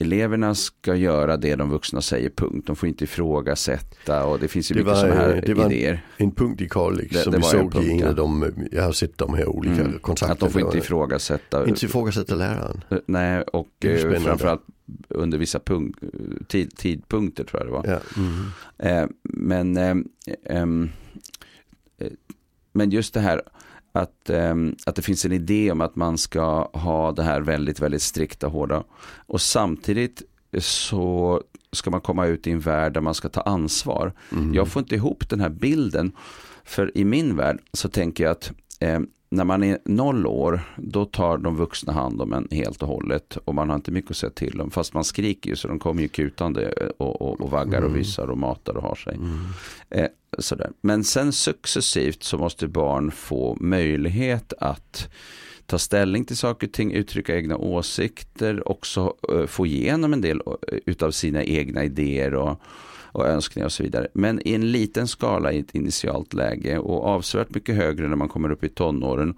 eleverna 0.00 0.54
ska 0.54 0.94
göra 0.94 1.36
det 1.36 1.56
de 1.56 1.70
vuxna 1.70 2.00
säger, 2.00 2.30
punkt. 2.30 2.66
De 2.66 2.76
får 2.76 2.88
inte 2.88 3.04
ifrågasätta 3.04 4.24
och 4.24 4.38
det 4.38 4.48
finns 4.48 4.70
ju 4.70 4.74
det 4.74 4.80
mycket 4.80 4.98
sådana 4.98 5.14
här 5.14 5.42
det 5.46 5.54
var 5.54 5.72
idéer. 5.72 6.06
En, 6.16 6.26
en 6.26 6.32
punkt 6.32 6.60
i 6.60 6.68
Kalix 6.68 7.22
som 7.22 7.32
vi 7.32 7.42
såg 7.42 7.72
av 8.06 8.14
de, 8.14 8.52
jag 8.72 8.82
har 8.82 8.92
sett 8.92 9.18
de 9.18 9.34
här 9.34 9.48
olika 9.48 9.80
mm. 9.80 9.98
kontrakten. 9.98 10.32
Att 10.32 10.38
de 10.38 10.50
får 10.50 10.60
inte 10.60 10.78
ifrågasätta. 10.78 11.68
Inte 11.68 11.86
ifrågasätta 11.86 12.34
läraren. 12.34 12.84
Eh, 12.90 12.98
nej, 13.06 13.42
och 13.42 13.84
eh, 13.84 14.20
framförallt 14.20 14.62
under 15.08 15.38
vissa 15.38 15.58
punkt, 15.58 16.02
tid, 16.48 16.76
tidpunkter 16.76 17.44
tror 17.44 17.62
jag 17.62 17.68
det 17.68 17.72
var. 17.72 17.86
Ja. 17.86 18.00
Mm. 18.16 19.12
Men, 19.22 19.76
eh, 19.76 19.96
ehm, 20.56 20.90
eh, 21.98 22.12
men 22.72 22.90
just 22.90 23.14
det 23.14 23.20
här 23.20 23.42
att, 23.92 24.30
ehm, 24.30 24.76
att 24.86 24.96
det 24.96 25.02
finns 25.02 25.24
en 25.24 25.32
idé 25.32 25.72
om 25.72 25.80
att 25.80 25.96
man 25.96 26.18
ska 26.18 26.70
ha 26.72 27.12
det 27.12 27.22
här 27.22 27.40
väldigt, 27.40 27.80
väldigt 27.80 28.02
strikta 28.02 28.46
hårda. 28.46 28.84
Och 29.26 29.40
samtidigt 29.40 30.22
så 30.58 31.42
ska 31.72 31.90
man 31.90 32.00
komma 32.00 32.26
ut 32.26 32.46
i 32.46 32.50
en 32.50 32.60
värld 32.60 32.92
där 32.92 33.00
man 33.00 33.14
ska 33.14 33.28
ta 33.28 33.40
ansvar. 33.40 34.12
Mm. 34.32 34.54
Jag 34.54 34.68
får 34.68 34.80
inte 34.80 34.94
ihop 34.94 35.28
den 35.28 35.40
här 35.40 35.48
bilden. 35.48 36.12
För 36.66 36.98
i 36.98 37.04
min 37.04 37.36
värld 37.36 37.58
så 37.72 37.88
tänker 37.88 38.24
jag 38.24 38.30
att 38.30 38.52
eh, 38.80 39.00
när 39.30 39.44
man 39.44 39.64
är 39.64 39.78
noll 39.84 40.26
år, 40.26 40.60
då 40.76 41.04
tar 41.04 41.38
de 41.38 41.56
vuxna 41.56 41.92
hand 41.92 42.20
om 42.20 42.32
en 42.32 42.48
helt 42.50 42.82
och 42.82 42.88
hållet. 42.88 43.38
Och 43.44 43.54
man 43.54 43.68
har 43.68 43.76
inte 43.76 43.90
mycket 43.90 44.10
att 44.10 44.16
säga 44.16 44.30
till 44.30 44.58
dem. 44.58 44.70
Fast 44.70 44.94
man 44.94 45.04
skriker 45.04 45.50
ju 45.50 45.56
så 45.56 45.68
de 45.68 45.78
kommer 45.78 46.02
ju 46.02 46.08
kutande 46.08 46.72
och, 46.98 47.22
och, 47.22 47.40
och 47.40 47.50
vaggar 47.50 47.78
mm. 47.78 47.90
och 47.90 47.96
vissar 47.96 48.30
och 48.30 48.38
matar 48.38 48.76
och 48.76 48.82
har 48.82 48.94
sig. 48.94 49.14
Mm. 49.14 49.38
Eh, 49.90 50.08
sådär. 50.38 50.70
Men 50.80 51.04
sen 51.04 51.32
successivt 51.32 52.22
så 52.22 52.38
måste 52.38 52.68
barn 52.68 53.10
få 53.10 53.56
möjlighet 53.60 54.52
att 54.58 55.08
ta 55.66 55.78
ställning 55.78 56.24
till 56.24 56.36
saker 56.36 56.66
och 56.66 56.72
ting, 56.72 56.92
uttrycka 56.92 57.36
egna 57.36 57.56
åsikter, 57.56 58.68
också 58.68 59.14
uh, 59.32 59.46
få 59.46 59.66
igenom 59.66 60.12
en 60.12 60.20
del 60.20 60.36
uh, 60.36 60.78
utav 60.86 61.10
sina 61.10 61.44
egna 61.44 61.84
idéer 61.84 62.34
och 62.34 62.60
och 63.16 63.26
önskningar 63.26 63.66
och 63.66 63.72
så 63.72 63.82
vidare. 63.82 64.08
Men 64.12 64.48
i 64.48 64.54
en 64.54 64.72
liten 64.72 65.08
skala 65.08 65.52
i 65.52 65.58
ett 65.58 65.74
initialt 65.74 66.34
läge 66.34 66.78
och 66.78 67.04
avsevärt 67.04 67.54
mycket 67.54 67.74
högre 67.74 68.08
när 68.08 68.16
man 68.16 68.28
kommer 68.28 68.50
upp 68.52 68.64
i 68.64 68.68
tonåren 68.68 69.34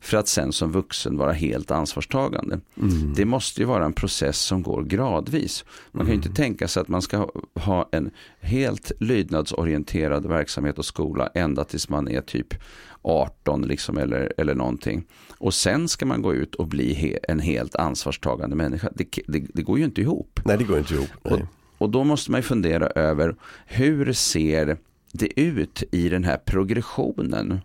för 0.00 0.16
att 0.16 0.28
sen 0.28 0.52
som 0.52 0.72
vuxen 0.72 1.16
vara 1.16 1.32
helt 1.32 1.70
ansvarstagande. 1.70 2.60
Mm. 2.80 3.14
Det 3.14 3.24
måste 3.24 3.60
ju 3.60 3.66
vara 3.66 3.84
en 3.84 3.92
process 3.92 4.38
som 4.38 4.62
går 4.62 4.82
gradvis. 4.82 5.64
Man 5.92 6.06
kan 6.06 6.08
ju 6.08 6.16
inte 6.16 6.28
mm. 6.28 6.36
tänka 6.36 6.68
sig 6.68 6.80
att 6.80 6.88
man 6.88 7.02
ska 7.02 7.30
ha 7.54 7.88
en 7.92 8.10
helt 8.40 8.92
lydnadsorienterad 9.00 10.26
verksamhet 10.26 10.78
och 10.78 10.84
skola 10.84 11.30
ända 11.34 11.64
tills 11.64 11.88
man 11.88 12.08
är 12.08 12.20
typ 12.20 12.54
18 13.02 13.62
liksom 13.62 13.98
eller, 13.98 14.32
eller 14.36 14.54
någonting. 14.54 15.04
Och 15.38 15.54
sen 15.54 15.88
ska 15.88 16.06
man 16.06 16.22
gå 16.22 16.34
ut 16.34 16.54
och 16.54 16.66
bli 16.66 16.94
he, 16.94 17.18
en 17.22 17.40
helt 17.40 17.76
ansvarstagande 17.76 18.56
människa. 18.56 18.88
Det, 18.94 19.18
det, 19.26 19.46
det, 19.54 19.62
går 19.62 19.78
ju 19.78 19.84
inte 19.84 20.00
ihop. 20.00 20.40
Nej, 20.44 20.58
det 20.58 20.64
går 20.64 20.78
inte 20.78 20.94
ihop. 20.94 21.10
Och, 21.22 21.40
och 21.78 21.90
då 21.90 22.04
måste 22.04 22.30
man 22.30 22.42
fundera 22.42 22.86
över 22.86 23.36
hur 23.66 24.12
ser 24.12 24.76
det 25.12 25.40
ut 25.40 25.82
i 25.90 26.08
den 26.08 26.24
här 26.24 26.36
progressionen 26.36 27.60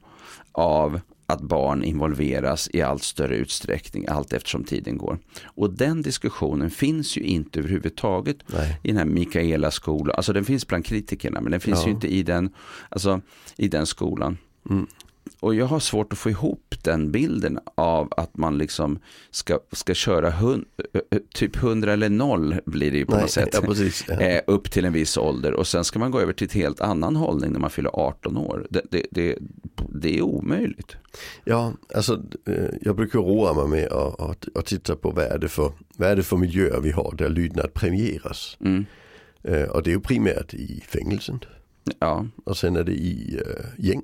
av 0.52 1.00
att 1.26 1.42
barn 1.42 1.84
involveras 1.84 2.70
i 2.74 2.82
allt 2.82 3.04
större 3.04 3.36
utsträckning 3.36 4.06
allt 4.08 4.34
eftersom 4.34 4.64
tiden 4.64 4.98
går. 4.98 5.20
Och 5.44 5.74
den 5.74 6.02
diskussionen 6.02 6.70
finns 6.70 7.18
ju 7.18 7.22
inte 7.22 7.60
överhuvudtaget 7.60 8.38
Nej. 8.48 8.80
i 8.84 8.88
den 8.88 8.98
här 8.98 9.06
Mikaela 9.06 9.72
skolan. 9.72 10.16
Alltså 10.16 10.34
den 10.34 10.46
finns 10.46 10.68
bland 10.68 10.86
kritikerna 10.86 11.42
men 11.42 11.52
den 11.52 11.62
finns 11.62 11.80
ja. 11.80 11.86
ju 11.86 11.92
inte 11.92 12.08
i 12.08 12.24
den, 12.24 12.50
alltså, 12.90 13.22
i 13.58 13.68
den 13.68 13.86
skolan. 13.86 14.38
Mm 14.70 14.88
och 15.44 15.56
jag 15.56 15.66
har 15.66 15.80
svårt 15.80 16.14
att 16.14 16.20
få 16.20 16.30
ihop 16.30 16.76
den 16.82 17.12
bilden 17.12 17.60
av 17.76 18.14
att 18.18 18.38
man 18.38 18.58
liksom 18.58 19.00
ska, 19.32 19.60
ska 19.72 19.94
köra 19.94 20.32
hund, 20.32 20.66
typ 21.34 21.56
100 21.56 21.94
eller 21.94 22.10
0 22.10 22.56
blir 22.66 22.92
det 22.92 22.98
ju 22.98 23.06
på 23.06 23.12
Nej, 23.12 23.22
något 23.22 23.32
sätt. 23.32 23.50
Ja, 23.54 23.76
ja. 24.08 24.22
Eh, 24.22 24.42
upp 24.48 24.72
till 24.72 24.86
en 24.86 24.94
viss 24.94 25.18
ålder 25.18 25.54
och 25.54 25.68
sen 25.68 25.84
ska 25.84 26.00
man 26.00 26.12
gå 26.12 26.20
över 26.20 26.34
till 26.34 26.48
en 26.52 26.62
helt 26.62 26.82
annan 26.82 27.16
hållning 27.16 27.52
när 27.52 27.60
man 27.60 27.70
fyller 27.70 27.92
18 27.94 28.38
år. 28.38 28.68
Det, 28.70 28.82
det, 28.92 29.06
det, 29.12 29.38
det 29.90 30.18
är 30.18 30.22
omöjligt. 30.22 30.96
Ja, 31.44 31.74
alltså 31.96 32.22
eh, 32.48 32.70
jag 32.82 32.96
brukar 32.96 33.20
roa 33.20 33.54
mig 33.54 33.68
med 33.68 33.92
att, 33.92 34.20
att, 34.20 34.48
att 34.56 34.66
titta 34.66 34.96
på 34.96 35.12
vad 35.12 35.26
är, 35.26 35.38
det 35.38 35.50
för, 35.50 35.72
vad 35.98 36.10
är 36.10 36.16
det 36.16 36.24
för 36.24 36.38
miljöer 36.38 36.80
vi 36.80 36.92
har 36.92 37.16
där 37.18 37.30
lydnad 37.30 37.74
premieras. 37.74 38.58
Mm. 38.60 38.86
Eh, 39.44 39.64
och 39.64 39.84
det 39.84 39.90
är 39.90 39.96
ju 39.96 40.02
primärt 40.02 40.54
i 40.54 40.84
fängelsen. 40.88 41.40
Ja. 42.00 42.26
Och 42.44 42.58
sen 42.58 42.76
är 42.76 42.84
det 42.84 42.92
i 42.94 43.42
gäng. 43.78 44.04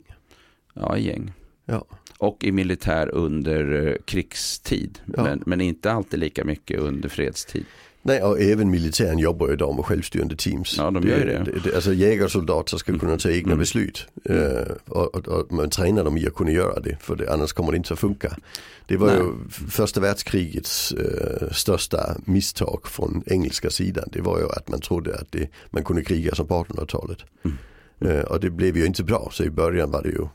Ja, 0.74 0.98
i 0.98 1.08
gäng. 1.08 1.34
Ja. 1.66 1.86
Och 2.18 2.44
i 2.44 2.52
militär 2.52 3.10
under 3.10 3.88
eh, 3.88 3.96
krigstid. 4.06 5.00
Ja. 5.16 5.24
Men, 5.24 5.44
men 5.46 5.62
inte 5.62 5.92
alltid 5.92 6.20
lika 6.20 6.46
mycket 6.46 6.80
under 6.80 7.10
fredstid. 7.10 7.66
Nej, 8.02 8.24
och 8.24 8.40
även 8.40 8.70
militären 8.70 9.20
jobbar 9.20 9.48
ju 9.48 9.54
idag 9.54 9.76
med 9.76 9.86
självstyrande 9.86 10.36
teams. 10.36 10.78
Ja, 10.78 10.92
de 10.92 11.08
gör 11.08 11.26
det. 11.26 11.44
det, 11.44 11.60
det 11.64 11.76
alltså 11.76 11.94
jägarsoldater 11.94 12.78
ska 12.78 12.92
mm. 12.92 13.00
kunna 13.00 13.18
ta 13.18 13.30
egna 13.30 13.52
mm. 13.52 13.60
beslut. 13.60 14.08
Mm. 14.26 14.44
Uh, 14.44 14.64
och, 14.88 15.16
och, 15.16 15.28
och, 15.28 15.52
man 15.52 15.70
tränar 15.70 16.04
dem 16.04 16.18
i 16.18 16.28
att 16.28 16.34
kunna 16.34 16.52
göra 16.52 16.80
det, 16.80 16.98
för 17.02 17.16
det, 17.16 17.34
annars 17.34 17.54
kommer 17.54 17.72
det 17.72 17.78
inte 17.78 17.94
att 17.94 18.00
funka. 18.00 18.38
Det 18.86 18.98
var 18.98 19.08
Nej. 19.08 19.18
ju 19.18 19.50
första 19.50 20.02
världskrigets 20.02 20.94
uh, 20.94 21.52
största 21.52 22.16
misstag 22.26 22.88
från 22.88 23.24
engelska 23.26 23.70
sidan. 23.70 24.10
Det 24.12 24.22
var 24.22 24.40
ju 24.40 24.46
att 24.46 24.68
man 24.68 24.82
trodde 24.82 25.16
att 25.16 25.32
det, 25.32 25.50
man 25.70 25.84
kunde 25.84 26.04
kriga 26.04 26.36
som 26.36 26.48
på 26.48 26.64
1800-talet. 26.64 27.18
Mm. 27.44 27.58
Uh, 28.06 28.24
och 28.24 28.40
det 28.40 28.50
blev 28.50 28.78
ju 28.78 28.86
inte 28.86 29.04
bra, 29.04 29.30
så 29.32 29.44
i 29.44 29.50
början 29.50 29.92
var 29.92 30.04
det 30.04 30.10
ju 30.10 30.28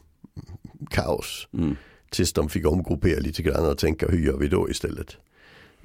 kaos. 0.90 1.48
Mm. 1.54 1.76
Tills 2.10 2.32
de 2.32 2.48
fick 2.48 2.66
omgruppera 2.66 3.20
lite 3.20 3.42
grann 3.42 3.66
och 3.66 3.78
tänka 3.78 4.08
hur 4.08 4.18
gör 4.18 4.36
vi 4.36 4.48
då 4.48 4.70
istället. 4.70 5.16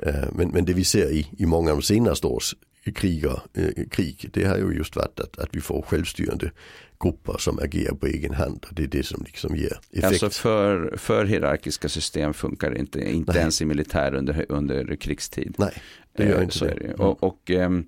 Uh, 0.08 0.14
men, 0.32 0.50
men 0.50 0.66
det 0.66 0.74
vi 0.74 0.84
ser 0.84 1.12
i, 1.12 1.28
i 1.38 1.46
många 1.46 1.72
av 1.72 1.78
de 1.78 1.84
senaste 1.84 2.28
års 2.28 2.56
kriger, 2.96 3.42
uh, 3.58 3.88
krig 3.92 4.30
det 4.34 4.46
har 4.46 4.58
ju 4.58 4.72
just 4.78 4.96
varit 4.96 5.20
att, 5.20 5.40
att 5.40 5.50
vi 5.52 5.62
får 5.62 5.82
självstyrande 5.82 6.52
grupper 7.04 7.38
som 7.38 7.60
agerar 7.60 7.96
på 7.96 8.08
egen 8.08 8.34
hand. 8.34 8.66
Och 8.70 8.76
det 8.76 8.84
är 8.84 8.88
det 8.88 9.04
som 9.04 9.24
liksom 9.26 9.56
ger 9.56 9.80
effekt. 9.92 10.06
Alltså 10.06 10.30
för, 10.30 10.98
för 10.98 11.26
hierarkiska 11.26 11.90
system 11.90 12.34
funkar 12.34 12.72
det 12.72 12.80
inte, 12.80 13.10
inte 13.10 13.32
Nej. 13.32 13.42
ens 13.42 13.62
i 13.62 13.66
militär 13.66 14.14
under, 14.14 14.46
under 14.50 14.96
krigstid. 14.96 15.56
Nej, 15.58 15.74
det 16.18 16.24
gör 16.24 16.42
inte 16.42 16.58
så 16.58 16.66
det. 16.66 16.76
det. 16.80 16.94
Och, 16.94 17.24
och 17.24 17.52
ehm, 17.52 17.86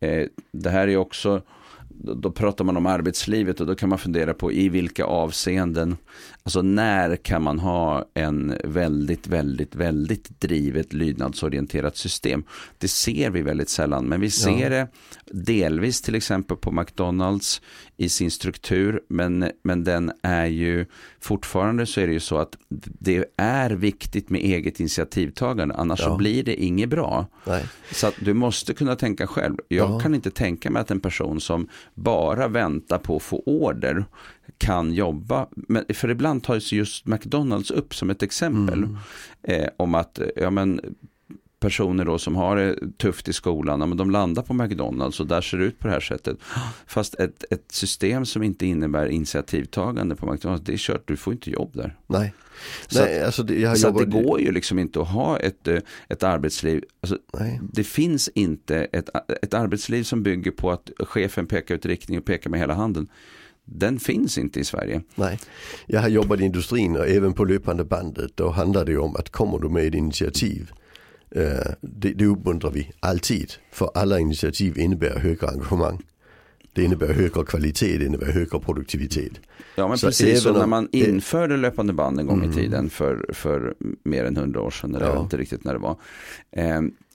eh, 0.00 0.26
det 0.52 0.70
här 0.70 0.88
är 0.88 0.96
också 0.96 1.42
då 1.98 2.30
pratar 2.32 2.64
man 2.64 2.76
om 2.76 2.86
arbetslivet 2.86 3.60
och 3.60 3.66
då 3.66 3.74
kan 3.74 3.88
man 3.88 3.98
fundera 3.98 4.34
på 4.34 4.52
i 4.52 4.68
vilka 4.68 5.04
avseenden, 5.04 5.96
alltså 6.42 6.62
när 6.62 7.16
kan 7.16 7.42
man 7.42 7.58
ha 7.58 8.08
en 8.14 8.58
väldigt, 8.64 9.26
väldigt, 9.26 9.74
väldigt 9.74 10.40
drivet 10.40 10.92
lydnadsorienterat 10.92 11.96
system. 11.96 12.44
Det 12.78 12.88
ser 12.88 13.30
vi 13.30 13.42
väldigt 13.42 13.68
sällan, 13.68 14.04
men 14.04 14.20
vi 14.20 14.30
ser 14.30 14.60
ja. 14.60 14.68
det 14.68 14.88
delvis 15.32 16.02
till 16.02 16.14
exempel 16.14 16.56
på 16.56 16.72
McDonalds 16.72 17.62
i 17.96 18.08
sin 18.08 18.30
struktur, 18.30 19.00
men, 19.08 19.50
men 19.62 19.84
den 19.84 20.12
är 20.22 20.46
ju 20.46 20.86
fortfarande 21.20 21.86
så 21.86 22.00
är 22.00 22.06
det 22.06 22.12
ju 22.12 22.20
så 22.20 22.38
att 22.38 22.56
det 23.00 23.24
är 23.36 23.70
viktigt 23.70 24.30
med 24.30 24.40
eget 24.40 24.80
initiativtagande, 24.80 25.74
annars 25.74 26.00
ja. 26.00 26.06
så 26.06 26.16
blir 26.16 26.44
det 26.44 26.62
inget 26.64 26.88
bra. 26.88 27.26
Nej. 27.46 27.64
Så 27.92 28.06
att 28.06 28.14
du 28.20 28.34
måste 28.34 28.74
kunna 28.74 28.96
tänka 28.96 29.26
själv. 29.26 29.56
Jag 29.68 29.90
ja. 29.90 30.00
kan 30.00 30.14
inte 30.14 30.30
tänka 30.30 30.70
mig 30.70 30.80
att 30.80 30.90
en 30.90 31.00
person 31.00 31.40
som 31.40 31.68
bara 31.94 32.48
väntar 32.48 32.98
på 32.98 33.16
att 33.16 33.22
få 33.22 33.42
order 33.46 34.04
kan 34.58 34.92
jobba. 34.92 35.46
Men, 35.56 35.84
för 35.94 36.10
ibland 36.10 36.42
tas 36.42 36.72
just 36.72 37.06
McDonalds 37.06 37.70
upp 37.70 37.94
som 37.94 38.10
ett 38.10 38.22
exempel. 38.22 38.78
Mm. 38.78 38.96
Eh, 39.42 39.68
om 39.76 39.94
att 39.94 40.18
ja, 40.36 40.50
men, 40.50 40.80
personer 41.64 42.04
då 42.04 42.18
som 42.18 42.36
har 42.36 42.56
det 42.56 42.76
tufft 42.98 43.28
i 43.28 43.32
skolan, 43.32 43.78
men 43.78 43.96
de 43.96 44.10
landar 44.10 44.42
på 44.42 44.54
McDonalds 44.54 45.20
och 45.20 45.26
där 45.26 45.40
ser 45.40 45.58
det 45.58 45.64
ut 45.64 45.78
på 45.78 45.86
det 45.86 45.92
här 45.92 46.00
sättet. 46.00 46.36
Fast 46.86 47.14
ett, 47.14 47.44
ett 47.50 47.64
system 47.68 48.26
som 48.26 48.42
inte 48.42 48.66
innebär 48.66 49.06
initiativtagande 49.06 50.16
på 50.16 50.32
McDonalds, 50.32 50.64
det 50.64 50.72
är 50.72 50.76
kört, 50.76 51.08
du 51.08 51.16
får 51.16 51.32
inte 51.32 51.50
jobb 51.50 51.70
där. 51.72 51.96
Nej. 52.06 52.34
Så, 52.86 53.04
Nej, 53.04 53.24
alltså 53.24 53.42
det, 53.42 53.78
så 53.78 53.90
det 53.90 54.04
går 54.04 54.40
ju 54.40 54.52
liksom 54.52 54.78
inte 54.78 55.00
att 55.00 55.08
ha 55.08 55.38
ett, 55.38 55.68
eh, 55.68 55.78
ett 56.08 56.22
arbetsliv. 56.22 56.84
Alltså, 57.00 57.18
det 57.72 57.84
finns 57.84 58.28
inte 58.28 58.76
ett, 58.76 59.08
ett 59.42 59.54
arbetsliv 59.54 60.02
som 60.02 60.22
bygger 60.22 60.50
på 60.50 60.70
att 60.70 60.90
chefen 60.98 61.46
pekar 61.46 61.74
ut 61.74 61.86
riktning 61.86 62.18
och 62.18 62.24
pekar 62.24 62.50
med 62.50 62.60
hela 62.60 62.74
handen 62.74 63.08
den 63.64 63.98
finns 63.98 64.38
inte 64.38 64.60
i 64.60 64.64
Sverige. 64.64 65.02
Nej, 65.14 65.38
jag 65.86 66.00
har 66.00 66.08
jobbat 66.08 66.40
i 66.40 66.44
industrin 66.44 66.96
och 66.96 67.08
även 67.08 67.32
på 67.32 67.44
löpande 67.44 67.84
bandet. 67.84 68.30
Då 68.34 68.50
handlar 68.50 68.84
det 68.84 68.96
om 68.96 69.16
att 69.16 69.30
kommer 69.30 69.58
du 69.58 69.68
med 69.68 69.86
ett 69.86 69.94
initiativ 69.94 70.72
det, 71.80 72.12
det 72.14 72.26
uppmuntrar 72.26 72.70
vi 72.70 72.90
alltid. 73.00 73.52
För 73.70 73.90
alla 73.94 74.18
initiativ 74.18 74.78
innebär 74.78 75.18
högre 75.18 75.48
engagemang. 75.48 76.02
Det 76.72 76.82
innebär 76.82 77.12
högre 77.12 77.44
kvalitet, 77.44 77.98
det 77.98 78.04
innebär 78.04 78.32
högre 78.32 78.58
produktivitet. 78.58 79.32
Ja 79.76 79.88
men 79.88 79.98
så 79.98 80.06
precis, 80.06 80.42
så 80.42 80.52
när 80.52 80.66
man 80.66 80.88
införde 80.92 81.56
löpande 81.56 81.92
band 81.92 82.20
en 82.20 82.26
gång 82.26 82.38
mm. 82.38 82.50
i 82.50 82.54
tiden 82.54 82.90
för, 82.90 83.26
för 83.32 83.74
mer 84.02 84.24
än 84.24 84.36
hundra 84.36 84.60
år 84.60 84.70
sedan, 84.70 84.94
eller 84.94 85.06
ja. 85.06 85.20
inte 85.20 85.36
riktigt 85.36 85.64
när 85.64 85.72
det 85.72 85.78
var. 85.78 85.96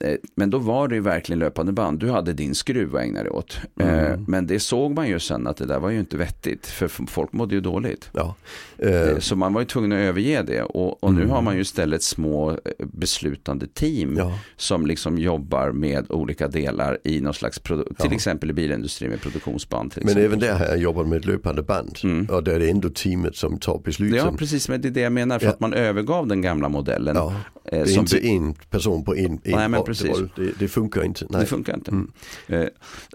Eh, 0.04 0.16
men 0.34 0.50
då 0.50 0.58
var 0.58 0.88
det 0.88 0.94
ju 0.94 1.00
verkligen 1.00 1.38
löpande 1.38 1.72
band, 1.72 1.98
du 1.98 2.10
hade 2.10 2.32
din 2.32 2.54
skruv 2.54 2.96
att 2.96 3.02
ägna 3.02 3.22
dig 3.22 3.30
åt. 3.30 3.58
Eh, 3.80 3.88
mm. 3.88 4.24
men 4.28 4.46
det 4.46 4.60
såg 4.60 4.94
man 4.94 5.08
ju 5.08 5.18
sen 5.18 5.46
att 5.46 5.56
det 5.56 5.66
där 5.66 5.78
var 5.78 5.90
ju 5.90 6.00
inte 6.00 6.16
vettigt, 6.16 6.66
för 6.66 6.88
folk 6.88 7.32
mådde 7.32 7.54
ju 7.54 7.60
dåligt. 7.60 8.10
Ja. 8.12 8.34
Eh. 8.78 9.18
Så 9.18 9.36
man 9.36 9.52
var 9.52 9.60
ju 9.60 9.66
tvungen 9.66 9.92
att 9.92 9.98
överge 9.98 10.42
det 10.42 10.62
och, 10.62 11.04
och 11.04 11.14
nu 11.14 11.20
mm. 11.20 11.30
har 11.30 11.42
man 11.42 11.54
ju 11.54 11.60
istället 11.60 12.02
små 12.02 12.58
beslutande 12.78 13.66
team 13.66 14.16
ja. 14.16 14.38
som 14.56 14.86
liksom 14.86 15.18
jobbar 15.18 15.72
med 15.72 16.10
olika 16.10 16.48
delar 16.48 16.98
i 17.04 17.20
någon 17.20 17.34
slags, 17.34 17.60
till 17.98 18.12
exempel 18.12 18.50
i 18.50 18.52
bilindustrin 18.52 19.10
med 19.10 19.20
produktionsband. 19.20 19.94
men 19.96 20.18
även 20.18 20.38
där 20.38 20.54
har 20.54 20.66
jag 20.66 20.78
jobbat 20.78 21.08
med 21.08 21.26
löpande 21.26 21.62
band. 21.62 21.98
Mm. 22.02 22.26
Och 22.26 22.44
där 22.44 22.52
är 22.52 22.58
det 22.58 22.70
ändå 22.70 22.88
teamet 22.88 23.36
som 23.36 23.58
tar 23.58 23.78
besluten. 23.78 24.16
Ja, 24.16 24.32
precis, 24.38 24.68
men 24.68 24.80
det 24.80 24.88
är 24.88 24.90
det 24.90 25.00
jag 25.00 25.12
menar, 25.12 25.38
för 25.38 25.46
ja. 25.46 25.52
att 25.52 25.60
man 25.60 25.74
övergav 25.74 26.26
den 26.26 26.42
gamla 26.42 26.68
modellen. 26.68 27.16
Ja, 27.16 27.34
det 27.70 27.76
är 27.76 27.84
som 27.84 28.00
inte 28.00 28.26
en 28.26 28.54
person 28.54 29.04
på 29.04 29.16
en, 29.16 29.24
en 29.24 29.40
Nej, 29.44 29.68
precis. 29.90 30.18
Det, 30.36 30.58
det, 30.58 30.68
funkar 30.68 31.04
inte. 31.04 31.26
Nej. 31.30 31.40
Det 31.40 31.46
funkar 31.46 31.74
inte. 31.74 31.90
Mm. 31.90 32.10
Eh, 32.46 32.68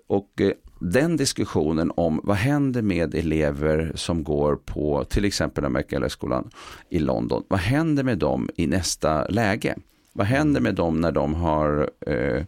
och 0.07 0.41
eh, 0.41 0.51
den 0.79 1.17
diskussionen 1.17 1.91
om 1.95 2.21
vad 2.23 2.37
händer 2.37 2.81
med 2.81 3.15
elever 3.15 3.91
som 3.95 4.23
går 4.23 4.55
på 4.55 5.03
till 5.03 5.25
exempel 5.25 5.65
Amerikalässkolan 5.65 6.49
i 6.89 6.99
London. 6.99 7.43
Vad 7.47 7.59
händer 7.59 8.03
med 8.03 8.17
dem 8.17 8.49
i 8.55 8.67
nästa 8.67 9.27
läge? 9.27 9.75
Vad 10.13 10.27
händer 10.27 10.61
med 10.61 10.75
dem 10.75 11.01
när 11.01 11.11
de 11.11 11.33
har 11.33 11.89
eh, 12.07 12.43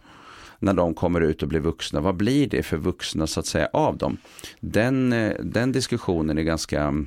när 0.60 0.74
de 0.74 0.94
kommer 0.94 1.22
ut 1.22 1.44
och 1.44 1.50
blir 1.50 1.60
vuxna, 1.60 2.00
vad 2.00 2.16
blir 2.16 2.48
det 2.48 2.64
för 2.64 2.78
vuxna 2.78 3.28
så 3.28 3.40
att 3.40 3.46
säga 3.46 3.70
av 3.74 3.98
dem? 3.98 4.18
Den, 4.60 5.14
eh, 5.14 5.34
den 5.44 5.72
diskussionen 5.72 6.38
är 6.38 6.44
ganska 6.44 7.06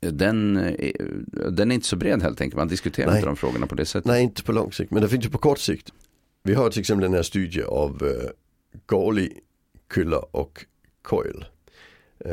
den, 0.00 0.56
eh, 0.56 0.90
den 1.50 1.70
är 1.70 1.74
inte 1.74 1.86
så 1.86 1.96
bred 1.96 2.22
helt 2.22 2.40
enkelt, 2.40 2.56
man 2.56 2.68
diskuterar 2.68 3.06
Nej. 3.06 3.16
inte 3.16 3.28
de 3.28 3.36
frågorna 3.36 3.66
på 3.66 3.74
det 3.74 3.86
sättet. 3.86 4.06
Nej, 4.06 4.22
inte 4.22 4.42
på 4.42 4.52
lång 4.52 4.72
sikt, 4.72 4.90
men 4.90 5.02
det 5.02 5.08
finns 5.08 5.24
ju 5.24 5.30
på 5.30 5.38
kort 5.38 5.58
sikt. 5.58 5.92
Vi 6.42 6.54
har 6.54 6.70
till 6.70 6.80
exempel 6.80 7.02
den 7.02 7.14
här 7.14 7.22
studien 7.22 7.66
av 7.68 8.02
uh, 8.02 8.10
Gorley, 8.86 9.30
Kyller 9.94 10.36
och 10.36 10.66
Eh, 11.12 11.46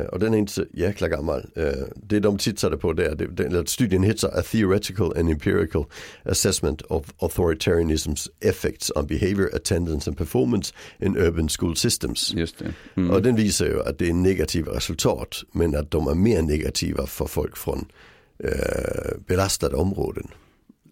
och 0.02 0.20
den 0.20 0.34
är 0.34 0.38
inte 0.38 0.52
så 0.52 0.66
jäkla 0.74 1.08
gammal. 1.08 1.46
Eh, 1.56 1.72
det 1.96 2.20
de 2.20 2.38
tittade 2.38 2.78
på 2.78 2.94
där, 2.94 3.16
det, 3.16 3.70
studien 3.70 4.04
heter 4.04 4.40
A 4.40 4.42
Theoretical 4.52 5.18
and 5.18 5.30
Empirical 5.30 5.86
Assessment 6.24 6.82
of 6.82 7.14
Authoritarianism's 7.20 8.30
Effects 8.40 8.92
on 8.96 9.08
Behavior, 9.08 9.50
Attendance 9.56 10.10
and 10.10 10.18
Performance 10.18 10.74
in 11.00 11.18
Urban 11.18 11.50
School 11.50 11.76
Systems. 11.76 12.34
Just. 12.34 12.56
Mm. 12.96 13.12
Och 13.12 13.22
den 13.22 13.36
visar 13.36 13.66
ju 13.66 13.82
att 13.82 13.98
det 13.98 14.10
är 14.10 14.14
negativa 14.14 14.76
resultat 14.76 15.44
men 15.52 15.76
att 15.76 15.92
de 15.92 16.08
är 16.08 16.16
mer 16.16 16.42
negativa 16.42 17.06
för 17.08 17.26
folk 17.26 17.58
från 17.58 17.86
eh, 18.40 19.18
belastade 19.28 19.76
områden. 19.76 20.28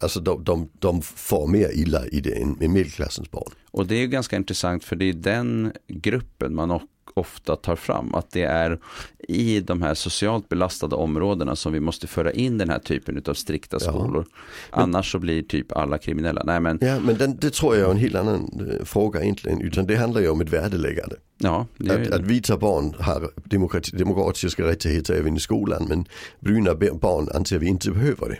Alltså 0.02 0.20
de, 0.20 0.44
de, 0.44 0.68
de 0.78 1.02
får 1.02 1.46
mer 1.46 1.70
illa 1.72 2.06
i 2.06 2.20
det 2.20 2.42
än 2.42 2.56
medelklassens 2.58 3.30
barn. 3.30 3.52
Och 3.70 3.86
det 3.86 3.94
är 3.94 4.06
ganska 4.06 4.36
intressant 4.36 4.84
för 4.84 4.96
det 4.96 5.04
är 5.04 5.12
den 5.12 5.72
gruppen 5.88 6.54
man 6.54 6.80
ofta 7.14 7.56
tar 7.56 7.76
fram. 7.76 8.14
Att 8.14 8.30
det 8.30 8.42
är 8.42 8.78
i 9.18 9.60
de 9.60 9.82
här 9.82 9.94
socialt 9.94 10.48
belastade 10.48 10.96
områdena 10.96 11.56
som 11.56 11.72
vi 11.72 11.80
måste 11.80 12.06
föra 12.06 12.32
in 12.32 12.58
den 12.58 12.70
här 12.70 12.78
typen 12.78 13.22
av 13.26 13.34
strikta 13.34 13.80
skolor. 13.80 14.26
Ja. 14.28 14.76
Annars 14.76 15.12
så 15.12 15.18
blir 15.18 15.42
typ 15.42 15.72
alla 15.72 15.98
kriminella. 15.98 16.42
Nej, 16.44 16.60
men... 16.60 16.78
Ja, 16.80 17.00
men 17.00 17.16
den, 17.16 17.36
det 17.36 17.50
tror 17.50 17.76
jag 17.76 17.86
är 17.86 17.90
en 17.90 17.98
helt 17.98 18.14
annan 18.14 18.70
eh, 18.70 18.84
fråga 18.84 19.22
egentligen. 19.22 19.60
Utan 19.60 19.86
det 19.86 19.96
handlar 19.96 20.20
ju 20.20 20.28
om 20.28 20.40
ett 20.40 20.52
värdeläggande. 20.52 21.16
Ja, 21.38 21.66
att, 21.90 22.10
att 22.10 22.20
vita 22.20 22.56
barn 22.56 22.94
har 22.98 23.30
demokrati, 23.44 23.96
demokratiska 23.96 24.66
rättigheter 24.66 25.14
även 25.14 25.36
i 25.36 25.40
skolan. 25.40 25.86
Men 25.88 26.04
bruna 26.40 26.74
barn 26.74 27.28
anser 27.34 27.58
vi 27.58 27.66
inte 27.66 27.90
behöver 27.90 28.28
det. 28.28 28.38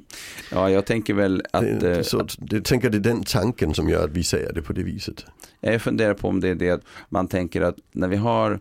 Ja, 0.50 0.70
jag 0.70 0.86
tänker 0.86 1.14
väl 1.14 1.42
att... 1.52 1.80
Det, 1.80 1.96
eh, 1.96 2.02
så, 2.02 2.26
jag 2.50 2.64
tänker 2.64 2.90
det 2.90 2.96
är 2.96 3.00
den 3.00 3.22
tanken 3.22 3.74
som 3.74 3.88
gör 3.88 4.04
att 4.04 4.12
vi 4.12 4.24
säger 4.24 4.52
det 4.52 4.62
på 4.62 4.72
det 4.72 4.82
viset. 4.82 5.24
Jag 5.60 5.82
funderar 5.82 6.14
på 6.14 6.28
om 6.28 6.40
det 6.40 6.48
är 6.48 6.54
det 6.54 6.70
att 6.70 6.84
man 7.08 7.28
tänker 7.28 7.60
att 7.60 7.76
när 7.92 8.08
vi 8.08 8.16
har 8.16 8.60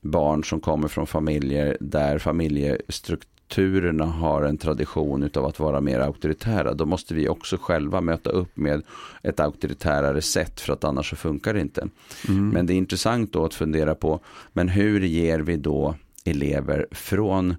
barn 0.00 0.44
som 0.44 0.60
kommer 0.60 0.88
från 0.88 1.06
familjer 1.06 1.76
där 1.80 2.18
familjestrukturerna 2.18 4.04
har 4.04 4.42
en 4.42 4.58
tradition 4.58 5.30
av 5.34 5.44
att 5.44 5.58
vara 5.58 5.80
mer 5.80 6.00
auktoritära. 6.00 6.74
Då 6.74 6.86
måste 6.86 7.14
vi 7.14 7.28
också 7.28 7.56
själva 7.60 8.00
möta 8.00 8.30
upp 8.30 8.56
med 8.56 8.82
ett 9.22 9.40
auktoritärare 9.40 10.22
sätt 10.22 10.60
för 10.60 10.72
att 10.72 10.84
annars 10.84 11.10
så 11.10 11.16
funkar 11.16 11.54
det 11.54 11.60
inte. 11.60 11.88
Mm. 12.28 12.48
Men 12.48 12.66
det 12.66 12.72
är 12.72 12.76
intressant 12.76 13.32
då 13.32 13.44
att 13.44 13.54
fundera 13.54 13.94
på, 13.94 14.20
men 14.52 14.68
hur 14.68 15.00
ger 15.00 15.38
vi 15.38 15.56
då 15.56 15.94
elever 16.24 16.86
från 16.90 17.56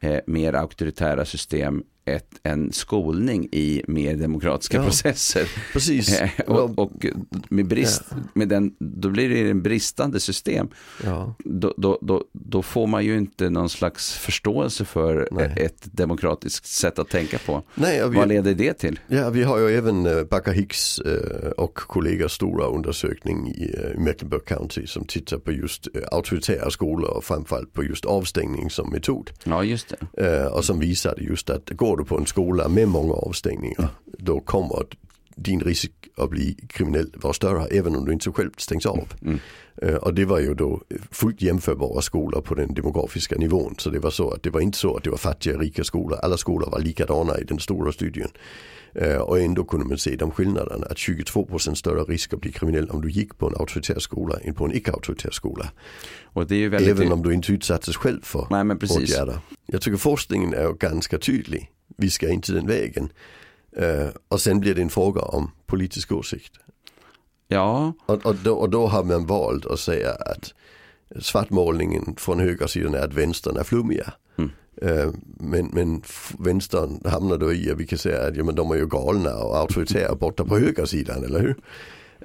eh, 0.00 0.20
mer 0.26 0.52
auktoritära 0.52 1.24
system 1.24 1.84
ett, 2.06 2.40
en 2.42 2.72
skolning 2.72 3.48
i 3.52 3.82
mer 3.86 4.16
demokratiska 4.16 4.76
ja, 4.76 4.84
processer. 4.84 5.48
Precis. 5.72 6.20
och, 6.46 6.78
och, 6.78 7.06
med 7.48 7.66
brist, 7.66 8.02
med 8.34 8.48
den, 8.48 8.74
då 8.78 9.10
blir 9.10 9.28
det 9.28 9.50
en 9.50 9.62
bristande 9.62 10.20
system. 10.20 10.68
Ja. 11.04 11.34
Då, 11.44 11.74
då, 11.76 11.98
då, 12.02 12.24
då, 12.32 12.62
får 12.62 12.86
man 12.86 13.04
ju 13.04 13.16
inte 13.18 13.50
någon 13.50 13.68
slags 13.68 14.14
förståelse 14.18 14.84
för 14.84 15.28
Nej. 15.30 15.52
ett 15.56 15.82
demokratiskt 15.84 16.66
sätt 16.66 16.98
att 16.98 17.08
tänka 17.08 17.38
på. 17.38 17.62
Nej, 17.74 18.08
vi, 18.08 18.16
Vad 18.16 18.28
leder 18.28 18.54
det 18.54 18.72
till? 18.72 19.00
Ja, 19.06 19.30
vi 19.30 19.42
har 19.42 19.58
ju 19.58 19.76
även 19.76 20.06
eh, 20.06 20.24
Backa 20.24 20.52
Hicks 20.52 20.98
eh, 20.98 21.50
och 21.50 21.74
kollegor 21.74 22.28
stora 22.28 22.66
undersökning 22.66 23.48
i 23.48 23.74
eh, 23.74 24.00
Mecklenburg 24.00 24.44
County 24.44 24.86
som 24.86 25.04
tittar 25.04 25.38
på 25.38 25.52
just 25.52 25.88
auktoritära 26.12 26.70
skolor 26.70 27.10
och 27.10 27.24
framförallt 27.24 27.72
på 27.72 27.84
just 27.84 28.04
avstängning 28.04 28.70
som 28.70 28.90
metod. 28.90 29.30
Ja, 29.44 29.64
just 29.64 29.94
det. 30.14 30.48
Och 30.48 30.64
som 30.64 30.80
visade 30.80 31.22
just 31.22 31.50
att 31.50 31.70
går 31.70 31.95
går 31.96 32.02
du 32.02 32.08
på 32.08 32.18
en 32.18 32.26
skola 32.26 32.68
med 32.68 32.88
många 32.88 33.14
avstängningar 33.14 33.88
då 34.18 34.40
kommer 34.40 34.86
din 35.36 35.60
risk 35.60 35.92
att 36.16 36.30
bli 36.30 36.56
kriminell 36.68 37.10
vara 37.14 37.32
större 37.32 37.66
även 37.66 37.96
om 37.96 38.04
du 38.04 38.12
inte 38.12 38.32
själv 38.32 38.50
stängs 38.56 38.86
av. 38.86 39.08
Mm. 39.22 39.38
Och 40.00 40.14
det 40.14 40.24
var 40.24 40.38
ju 40.38 40.54
då 40.54 40.82
fullt 41.10 41.42
jämförbara 41.42 42.02
skolor 42.02 42.40
på 42.40 42.54
den 42.54 42.74
demografiska 42.74 43.36
nivån. 43.36 43.74
Så 43.78 43.90
det 43.90 43.98
var 43.98 44.10
så 44.10 44.30
att 44.30 44.42
det 44.42 44.50
var 44.50 44.60
inte 44.60 44.78
så 44.78 44.96
att 44.96 45.04
det 45.04 45.10
var 45.10 45.18
fattiga 45.18 45.58
rika 45.58 45.84
skolor. 45.84 46.18
Alla 46.22 46.36
skolor 46.36 46.70
var 46.70 46.80
likadana 46.80 47.38
i 47.38 47.44
den 47.44 47.58
stora 47.58 47.92
studien. 47.92 48.28
Och 49.20 49.40
ändå 49.40 49.64
kunde 49.64 49.86
man 49.86 49.98
se 49.98 50.16
de 50.16 50.30
skillnaderna 50.30 50.86
att 50.86 50.96
22% 50.96 51.74
större 51.74 52.02
risk 52.02 52.32
att 52.32 52.40
bli 52.40 52.52
kriminell 52.52 52.90
om 52.90 53.00
du 53.00 53.10
gick 53.10 53.38
på 53.38 53.46
en 53.46 53.54
auktoritär 53.56 53.98
skola 53.98 54.38
än 54.42 54.54
på 54.54 54.64
en 54.64 54.72
icke-auktoritär 54.72 55.30
skola. 55.30 55.70
Och 56.22 56.46
det 56.46 56.54
är 56.54 56.58
ju 56.58 56.68
väldigt... 56.68 56.90
Även 56.90 57.12
om 57.12 57.22
du 57.22 57.34
inte 57.34 57.52
utsattes 57.52 57.96
själv 57.96 58.20
för 58.22 58.46
Nej, 58.50 58.64
men 58.64 58.78
precis. 58.78 58.96
åtgärder. 58.96 59.38
Jag 59.66 59.82
tycker 59.82 59.96
forskningen 59.98 60.54
är 60.54 60.72
ganska 60.72 61.18
tydlig 61.18 61.70
vi 61.96 62.10
ska 62.10 62.28
inte 62.28 62.52
den 62.52 62.66
vägen. 62.66 63.08
Uh, 63.80 64.08
och 64.28 64.40
sen 64.40 64.60
blir 64.60 64.74
det 64.74 64.82
en 64.82 64.90
fråga 64.90 65.20
om 65.20 65.50
politisk 65.66 66.12
åsikt. 66.12 66.52
Ja. 67.48 67.92
Och, 68.06 68.26
och, 68.26 68.34
då, 68.34 68.54
och 68.54 68.70
då 68.70 68.86
har 68.86 69.04
man 69.04 69.26
valt 69.26 69.66
att 69.66 69.80
säga 69.80 70.12
att 70.12 70.54
svartmålningen 71.20 72.14
från 72.16 72.40
högersidan 72.40 72.94
är 72.94 72.98
att 72.98 73.14
vänstern 73.14 73.56
är 73.56 73.64
flummiga. 73.64 74.12
Mm. 74.38 74.50
Uh, 74.82 75.14
men, 75.40 75.70
men 75.72 76.02
vänstern 76.38 77.00
hamnar 77.04 77.38
då 77.38 77.52
i 77.52 77.70
att 77.70 77.78
vi 77.78 77.86
kan 77.86 77.98
säga 77.98 78.26
att 78.26 78.36
ja, 78.36 78.44
men 78.44 78.54
de 78.54 78.70
är 78.70 78.76
ju 78.76 78.86
galna 78.86 79.36
och 79.36 79.58
auktoritära 79.58 80.14
borta 80.14 80.44
på 80.44 80.58
högersidan, 80.58 81.24
eller 81.24 81.40
hur? 81.40 81.56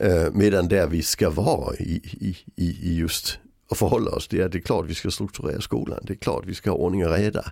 Uh, 0.04 0.32
medan 0.34 0.68
där 0.68 0.88
vi 0.88 1.02
ska 1.02 1.30
vara 1.30 1.76
i, 1.76 2.02
i, 2.04 2.38
i 2.56 2.97
just 2.97 3.39
och 3.70 3.78
förhålla 3.78 4.12
oss, 4.12 4.28
det 4.28 4.41
är, 4.41 4.49
det 4.49 4.58
är 4.58 4.62
klart 4.62 4.86
vi 4.86 4.95
ska 4.95 5.12
strukturera 5.12 5.62
skolan, 5.62 5.99
det 6.04 6.14
är 6.14 6.18
klart 6.18 6.43
vi 6.45 6.54
ska 6.54 6.70
ha 6.70 6.78
ordning 6.78 7.06
och 7.06 7.14
reda. 7.14 7.52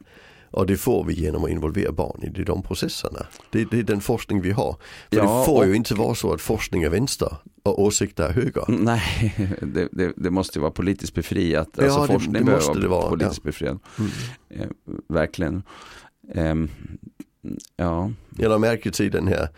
Och 0.52 0.66
det 0.66 0.78
får 0.78 1.04
vi 1.04 1.14
genom 1.14 1.44
att 1.44 1.50
involvera 1.50 1.92
barn 1.92 2.34
i 2.36 2.44
de 2.44 2.64
processerna. 2.64 3.26
Det, 3.50 3.66
det 3.72 3.80
är 3.80 3.84
den 3.84 4.02
forskning 4.02 4.42
vi 4.42 4.52
har. 4.52 4.76
För 5.12 5.18
ja, 5.18 5.22
det 5.22 5.46
får 5.46 5.58
och... 5.58 5.68
ju 5.68 5.76
inte 5.76 5.94
vara 5.96 6.16
så 6.16 6.34
att 6.34 6.42
forskning 6.42 6.84
är 6.84 6.90
vänster 6.90 7.36
och 7.64 7.82
åsikter 7.82 8.24
är 8.24 8.34
höger. 8.34 8.66
Nej, 8.84 9.36
det, 9.62 9.88
det, 9.92 10.14
det 10.16 10.30
måste 10.30 10.60
vara 10.60 10.72
politiskt 10.72 11.14
befriat. 11.14 11.70
Ja, 11.78 11.84
alltså 11.84 12.14
forskning 12.14 12.34
det, 12.34 12.44
behöver 12.44 12.68
måste 12.68 12.88
vara 12.88 13.10
politiskt 13.10 13.42
ja. 13.44 13.48
befriad. 13.48 13.80
Mm. 14.00 14.12
Eh, 14.50 14.68
verkligen. 15.08 15.64
Um, 16.36 16.70
ja. 17.76 18.12
Jag 18.38 18.50
har 18.50 18.60
märkt 18.60 19.00
i 19.00 19.10
den 19.10 19.28
här 19.28 19.50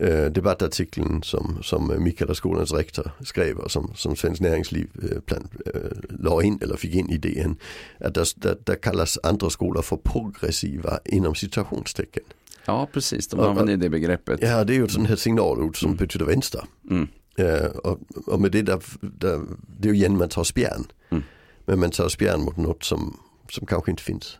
eh, 0.00 0.24
debattartikeln 0.24 1.22
som, 1.22 1.58
som 1.62 2.02
Mikaela 2.02 2.34
skolans 2.34 2.72
rektor 2.72 3.10
skrev 3.20 3.58
och 3.58 3.70
som, 3.70 3.92
som 3.94 4.16
Svenskt 4.16 4.40
Näringsliv 4.40 4.88
eh, 5.12 5.20
plan, 5.20 5.48
eh, 5.66 5.80
la 6.08 6.42
in 6.42 6.58
eller 6.62 6.76
fick 6.76 6.94
in 6.94 7.10
i 7.10 7.18
DN. 7.18 7.56
Att 8.00 8.14
där, 8.14 8.28
där, 8.34 8.58
där 8.64 8.74
kallas 8.74 9.18
andra 9.22 9.50
skolor 9.50 9.82
för 9.82 9.96
progressiva 9.96 10.98
inom 11.04 11.34
situationstecken. 11.34 12.22
Ja 12.64 12.88
precis, 12.92 13.28
de 13.28 13.40
använder 13.40 13.76
det 13.76 13.90
begreppet. 13.90 14.42
Ja 14.42 14.64
det 14.64 14.72
är 14.72 14.74
ju 14.74 14.84
ett 14.84 14.90
sånt 14.90 15.08
här 15.08 15.16
signalord 15.16 15.80
som 15.80 15.88
mm. 15.88 15.96
betyder 15.96 16.26
vänster. 16.26 16.64
Mm. 16.90 17.08
Eh, 17.38 17.66
och, 17.66 18.00
och, 18.26 18.40
med 18.40 18.52
det 18.52 18.62
där, 18.62 18.82
där, 19.00 19.40
det 19.78 19.88
är 19.88 19.92
ju 19.92 19.98
igen 19.98 20.18
man 20.18 20.28
tar 20.28 20.44
spjärn. 20.44 20.84
Mm. 21.10 21.22
Men 21.64 21.80
man 21.80 21.90
tar 21.90 22.08
spjärn 22.08 22.40
mot 22.40 22.56
något 22.56 22.84
som, 22.84 23.16
som 23.50 23.66
kanske 23.66 23.90
inte 23.90 24.02
finns. 24.02 24.38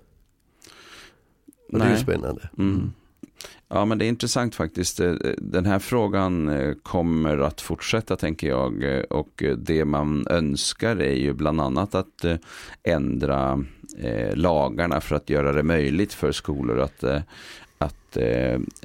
Och 1.72 1.78
Nej. 1.78 1.80
det 1.80 1.92
är 1.92 1.96
ju 1.96 2.02
spännande. 2.02 2.48
Mm. 2.58 2.92
Ja, 3.68 3.84
men 3.84 3.98
det 3.98 4.04
är 4.04 4.08
intressant 4.08 4.54
faktiskt. 4.54 5.00
Eh, 5.00 5.14
den 5.38 5.66
här 5.66 5.78
frågan 5.78 6.48
eh, 6.48 6.74
kommer 6.82 7.38
att 7.38 7.60
fortsätta 7.60 8.16
tänker 8.16 8.48
jag. 8.48 8.84
Eh, 8.84 9.00
och 9.00 9.42
det 9.58 9.84
man 9.84 10.26
önskar 10.30 10.96
är 10.96 11.14
ju 11.14 11.32
bland 11.32 11.60
annat 11.60 11.94
att 11.94 12.24
ändra 12.82 13.64
lagarna 14.32 15.00
för 15.00 15.16
att 15.16 15.30
göra 15.30 15.52
det 15.52 15.62
möjligt 15.62 16.12
för 16.12 16.32
skolor 16.32 16.80
att, 16.80 17.04
att 17.78 18.07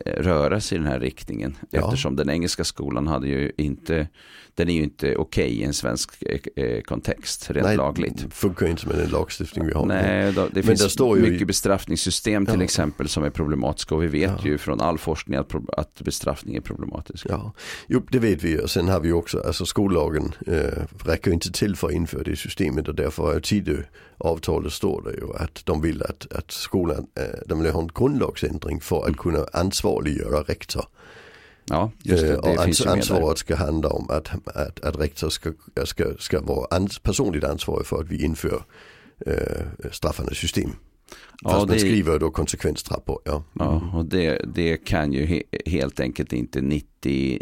röra 0.05 0.61
sig 0.61 0.75
i 0.75 0.79
den 0.79 0.87
här 0.87 0.99
riktningen. 0.99 1.57
Ja. 1.69 1.79
Eftersom 1.79 2.15
den 2.15 2.29
engelska 2.29 2.63
skolan 2.63 3.07
hade 3.07 3.27
ju 3.27 3.51
inte 3.57 4.07
den 4.55 4.69
är 4.69 4.73
ju 4.73 4.83
inte 4.83 5.15
okej 5.15 5.45
okay 5.45 5.59
i 5.59 5.63
en 5.63 5.73
svensk 5.73 6.23
eh, 6.23 6.39
eh, 6.65 6.81
kontext 6.81 7.51
rent 7.51 7.67
Nej, 7.67 7.77
lagligt. 7.77 8.25
funkar 8.33 8.67
inte 8.67 8.87
med 8.87 8.97
den 8.97 9.09
lagstiftning 9.09 9.65
vi 9.67 9.73
har. 9.73 9.85
Nej, 9.85 10.33
då, 10.33 10.41
det 10.41 10.53
Men 10.53 10.63
finns 10.63 10.91
står 10.91 11.15
mycket 11.15 11.41
i... 11.41 11.45
bestraffningssystem 11.45 12.45
till 12.45 12.59
ja. 12.59 12.63
exempel 12.63 13.09
som 13.09 13.23
är 13.23 13.29
problematiska 13.29 13.95
och 13.95 14.03
vi 14.03 14.07
vet 14.07 14.31
ja. 14.43 14.45
ju 14.45 14.57
från 14.57 14.81
all 14.81 14.97
forskning 14.97 15.39
att, 15.39 15.51
att 15.77 16.01
bestraffning 16.01 16.55
är 16.55 16.61
problematisk. 16.61 17.25
Ja, 17.29 17.53
jo 17.87 18.01
det 18.11 18.19
vet 18.19 18.43
vi 18.43 18.59
och 18.59 18.69
sen 18.69 18.87
har 18.87 18.99
vi 18.99 19.11
också, 19.11 19.43
alltså 19.47 19.65
skollagen 19.65 20.35
eh, 20.47 20.83
räcker 21.05 21.31
inte 21.31 21.51
till 21.51 21.75
för 21.75 21.87
att 21.87 21.93
införa 21.93 22.23
det 22.23 22.35
systemet 22.35 22.87
och 22.87 22.95
därför 22.95 23.35
är 23.35 23.39
Tidöavtalet 23.39 24.73
står 24.73 25.01
det 25.01 25.11
ju 25.11 25.33
att 25.35 25.65
de 25.65 25.81
vill 25.81 26.03
att, 26.03 26.33
att 26.33 26.51
skolan, 26.51 27.07
eh, 27.19 27.39
de 27.47 27.63
vill 27.63 27.71
ha 27.71 27.81
en 27.81 27.89
grundlagsändring 27.95 28.81
för 28.81 29.07
att 29.07 29.12
kunna 29.13 29.45
ansvariggöra 29.53 30.41
rektor 30.41 30.85
Ja, 31.65 31.91
just 32.03 32.23
det. 32.23 32.29
det 32.29 32.37
och 32.37 32.61
ans 32.61 32.85
ansvaret 32.85 33.37
ska 33.37 33.55
handla 33.55 33.89
om 33.89 34.09
att, 34.09 34.29
att, 34.45 34.79
att 34.79 34.99
rektor 34.99 35.29
ska, 35.29 35.51
ska, 35.85 36.05
ska 36.19 36.41
vara 36.41 36.67
ans 36.75 36.99
personligt 36.99 37.43
ansvarig 37.43 37.85
för 37.87 37.99
att 38.01 38.07
vi 38.07 38.23
inför 38.23 38.63
eh, 39.25 39.65
straffande 39.91 40.35
system. 40.35 40.71
Ja, 41.43 41.49
Fast 41.49 41.67
man 41.67 41.79
skriver 41.79 42.19
då 42.19 42.31
konsekvenstrappor. 42.31 43.19
Ja, 43.25 43.43
ja 43.53 43.91
och 43.93 44.05
det, 44.05 44.41
det 44.53 44.77
kan 44.77 45.13
ju 45.13 45.25
he 45.25 45.41
helt 45.65 45.99
enkelt 45.99 46.33
inte 46.33 46.61
99, 46.61 47.39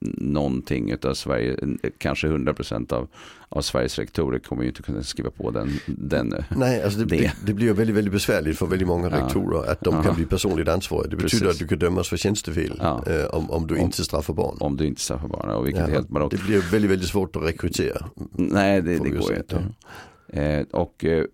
någonting 0.00 0.94
av 1.04 1.14
Sverige, 1.14 1.56
kanske 1.98 2.26
100 2.26 2.54
procent 2.54 2.92
av, 2.92 3.08
av 3.48 3.60
Sveriges 3.62 3.98
rektorer 3.98 4.38
kommer 4.38 4.62
ju 4.62 4.68
inte 4.68 4.82
kunna 4.82 5.02
skriva 5.02 5.30
på 5.30 5.50
den. 5.50 5.70
den 5.86 6.34
Nej, 6.56 6.82
alltså 6.82 6.98
det, 6.98 7.04
det. 7.04 7.16
det, 7.16 7.32
det 7.46 7.54
blir 7.54 7.72
väldigt, 7.72 7.96
väldigt 7.96 8.12
besvärligt 8.12 8.58
för 8.58 8.66
väldigt 8.66 8.88
många 8.88 9.08
rektorer 9.08 9.64
ja. 9.66 9.72
att 9.72 9.80
de 9.80 9.94
ja. 9.94 10.02
kan 10.02 10.14
bli 10.14 10.26
personligt 10.26 10.68
ansvariga. 10.68 11.10
Det 11.10 11.16
betyder 11.16 11.46
Precis. 11.46 11.62
att 11.62 11.68
du 11.68 11.76
kan 11.76 11.78
dömas 11.78 12.08
för 12.08 12.16
tjänstefel 12.16 12.78
ja. 12.78 13.04
eh, 13.06 13.24
om, 13.24 13.50
om 13.50 13.66
du 13.66 13.74
om, 13.74 13.80
inte 13.80 14.04
straffar 14.04 14.34
barn. 14.34 14.56
Om 14.60 14.76
du 14.76 14.86
inte 14.86 15.00
straffar 15.00 15.28
barn, 15.28 15.50
och 15.50 15.66
vilket 15.66 15.88
ja, 15.88 15.94
helt 15.94 16.08
barockt. 16.08 16.36
Det 16.36 16.42
blir 16.42 16.60
väldigt, 16.60 16.90
väldigt 16.90 17.08
svårt 17.08 17.36
att 17.36 17.42
rekrytera. 17.42 18.06
Nej, 18.32 18.82
det, 18.82 18.98
det 18.98 19.10
går 19.10 19.36
inte. 19.36 19.64
Eh, 20.32 20.62
och 20.70 21.04
eh, 21.04 21.24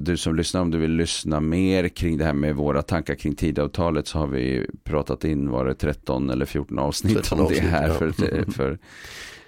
du 0.00 0.16
som 0.16 0.36
lyssnar, 0.36 0.60
om 0.60 0.70
du 0.70 0.78
vill 0.78 0.90
lyssna 0.90 1.40
mer 1.40 1.88
kring 1.88 2.18
det 2.18 2.24
här 2.24 2.32
med 2.32 2.56
våra 2.56 2.82
tankar 2.82 3.14
kring 3.14 3.34
tidavtalet 3.34 4.06
så 4.06 4.18
har 4.18 4.26
vi 4.26 4.66
pratat 4.84 5.24
in, 5.24 5.50
var 5.50 5.64
det 5.64 5.74
13 5.74 6.30
eller 6.30 6.46
14 6.46 6.78
avsnitt 6.78 7.16
13 7.16 7.40
om 7.40 7.48
det 7.48 7.60
här 7.60 7.88
ja. 7.88 7.94
för, 7.94 8.52
för 8.52 8.78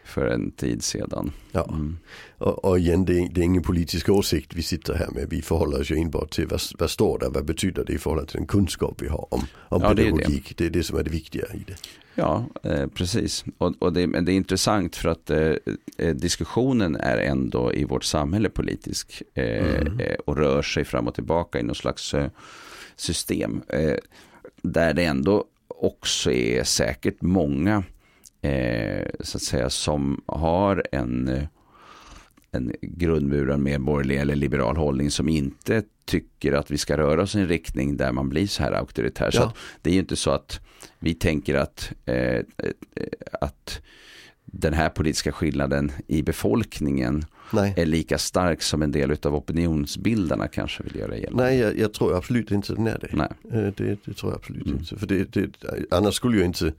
för 0.05 0.27
en 0.27 0.51
tid 0.51 0.83
sedan. 0.83 1.33
Ja. 1.53 1.65
Mm. 1.69 1.99
Och, 2.39 2.65
och, 2.65 2.79
igen, 2.79 3.05
det 3.05 3.19
är, 3.19 3.29
det 3.29 3.41
är, 3.41 3.45
ingen 3.45 3.63
politisk 3.63 4.09
åsikt 4.09 4.55
vi 4.55 4.63
sitter 4.63 4.95
här 4.95 5.11
med. 5.11 5.27
Vi 5.31 5.43
förhåller 5.43 5.81
oss 5.81 5.91
ju 5.91 5.97
enbart 5.97 6.31
till 6.31 6.47
vad, 6.47 6.61
vad 6.79 6.91
står 6.91 7.19
där, 7.19 7.31
vad 7.31 7.45
betyder 7.45 7.85
det 7.85 7.93
i 7.93 7.99
förhållande 7.99 8.31
till 8.31 8.39
den 8.39 8.47
kunskap 8.47 9.03
vi 9.03 9.09
har 9.09 9.35
om, 9.35 9.41
om 9.69 9.83
ja, 9.83 9.89
pedagogik. 9.89 10.55
Det 10.57 10.65
är 10.65 10.69
det. 10.69 10.73
det 10.73 10.79
är 10.79 10.81
det 10.81 10.83
som 10.83 10.99
är 10.99 11.03
det 11.03 11.11
viktiga 11.11 11.45
i 11.55 11.65
det. 11.67 11.77
Ja, 12.15 12.47
eh, 12.63 12.87
precis. 12.87 13.45
Och, 13.59 13.75
och 13.79 13.93
det, 13.93 14.07
men 14.07 14.25
det 14.25 14.33
är 14.33 14.37
intressant 14.37 14.97
för 14.97 15.09
att 15.09 15.31
eh, 15.31 15.53
eh 15.99 16.15
diskussionen 16.15 16.97
är 16.97 17.17
ändå 17.17 17.73
i 17.73 17.85
vårt 17.85 18.05
samhälle 18.05 18.49
politisk 18.49 19.23
eh, 19.35 19.81
mm. 19.81 20.01
Eh, 20.01 20.17
och 20.27 20.37
rör 20.37 20.63
sig 20.63 20.85
fram 20.85 21.09
och 21.09 21.15
tillbaka 21.15 21.61
i 21.61 21.63
någon 21.63 21.75
slags 21.75 22.15
eh, 22.15 22.31
system. 22.97 23.63
där 24.63 24.95
det 24.95 25.05
ändå 25.05 25.45
också 25.69 26.31
är 26.31 26.65
säkert 26.65 27.23
många 27.23 27.85
så 29.21 29.39
att 29.39 29.43
säga 29.43 29.71
som 29.71 30.23
har 30.27 30.85
en 30.93 31.47
en 32.55 32.73
grundmurad 32.81 33.61
medborgerlig 33.61 34.17
eller 34.17 34.35
liberal 34.35 34.77
hållning 34.77 35.11
som 35.11 35.29
inte 35.29 35.83
tycker 36.05 36.53
att 36.53 36.71
vi 36.71 36.79
ska 36.79 36.97
röra 36.97 37.23
oss 37.23 37.35
i 37.35 37.41
en 37.41 37.49
riktning 37.49 37.97
där 37.97 38.13
man 38.13 38.29
blir 38.29 38.47
så 38.47 38.63
här 38.63 38.73
auktoritär. 38.73 39.31
Ja. 39.33 39.41
Så 39.41 39.53
det 39.83 39.91
är 39.91 39.95
ju 39.95 40.01
inte 40.01 40.17
så 40.17 40.31
att 40.31 40.61
vi 40.99 41.15
tänker 41.15 41.55
att, 41.55 41.93
eh, 42.05 42.41
att 43.41 43.81
den 44.45 44.75
här 44.75 44.89
politiska 44.89 45.33
skillnaden 45.33 45.93
i 46.07 46.23
befolkningen 46.23 47.25
Nej. 47.53 47.75
är 47.77 47.87
lika 47.87 48.19
stark 48.19 48.63
som 48.63 48.83
en 48.83 48.93
del 48.93 49.17
av 49.23 49.35
opinionsbildarna 49.35 50.49
kanske 50.49 50.83
vill 50.83 50.97
göra 50.97 51.17
gällande. 51.17 51.45
Nej, 51.45 51.59
jag, 51.59 51.79
jag 51.79 51.93
tror 51.93 52.17
absolut 52.17 52.51
inte 52.51 52.75
den 52.75 52.87
är 52.87 52.99
det. 52.99 53.09
Nej. 53.13 53.29
Eh, 53.53 53.73
det, 53.77 53.99
det 54.05 54.15
tror 54.15 54.33
jag 54.33 54.37
absolut 54.37 54.67
mm. 54.67 54.79
inte. 54.79 54.97
För 54.97 55.07
det, 55.07 55.33
det, 55.33 55.51
annars 55.91 56.15
skulle 56.15 56.37
ju 56.37 56.45
inte 56.45 56.73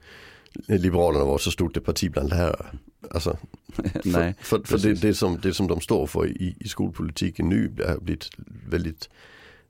Liberalerna 0.66 1.24
vara 1.24 1.38
så 1.38 1.50
stort 1.50 1.76
ett 1.76 1.84
parti 1.84 2.10
bland 2.12 2.30
lärare. 2.30 2.66
Alltså, 3.10 3.38
Nej, 4.04 4.34
för, 4.40 4.58
för, 4.58 4.78
för 4.78 4.88
det, 4.88 4.94
det, 4.94 5.14
som, 5.14 5.38
det 5.42 5.54
som 5.54 5.66
de 5.66 5.80
står 5.80 6.06
för 6.06 6.26
i, 6.26 6.56
i 6.60 6.68
skolpolitiken 6.68 7.48
nu 7.48 7.72
har 7.86 8.00
blivit 8.00 8.30
väldigt 8.68 9.08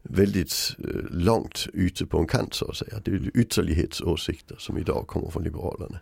väldigt 0.08 0.76
eh, 0.78 1.00
långt 1.10 1.66
ute 1.72 2.06
på 2.06 2.18
en 2.18 2.26
kant 2.26 2.54
så 2.54 2.70
att 2.70 2.76
säga. 2.76 3.00
Det 3.04 3.10
är 3.10 3.30
ytterlighetsåsikter 3.34 4.56
som 4.58 4.78
idag 4.78 5.06
kommer 5.06 5.30
från 5.30 5.42
Liberalerna. 5.42 5.98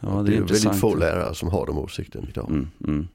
Ja, 0.00 0.08
det, 0.08 0.14
är, 0.16 0.22
det 0.22 0.36
är 0.36 0.40
väldigt 0.40 0.80
få 0.80 0.94
lärare 0.94 1.34
som 1.34 1.48
har 1.48 1.66
de 1.66 1.78
åsikterna 1.78 2.28
idag. 2.28 2.50
Mm, 2.50 2.68
mm. 2.84 3.08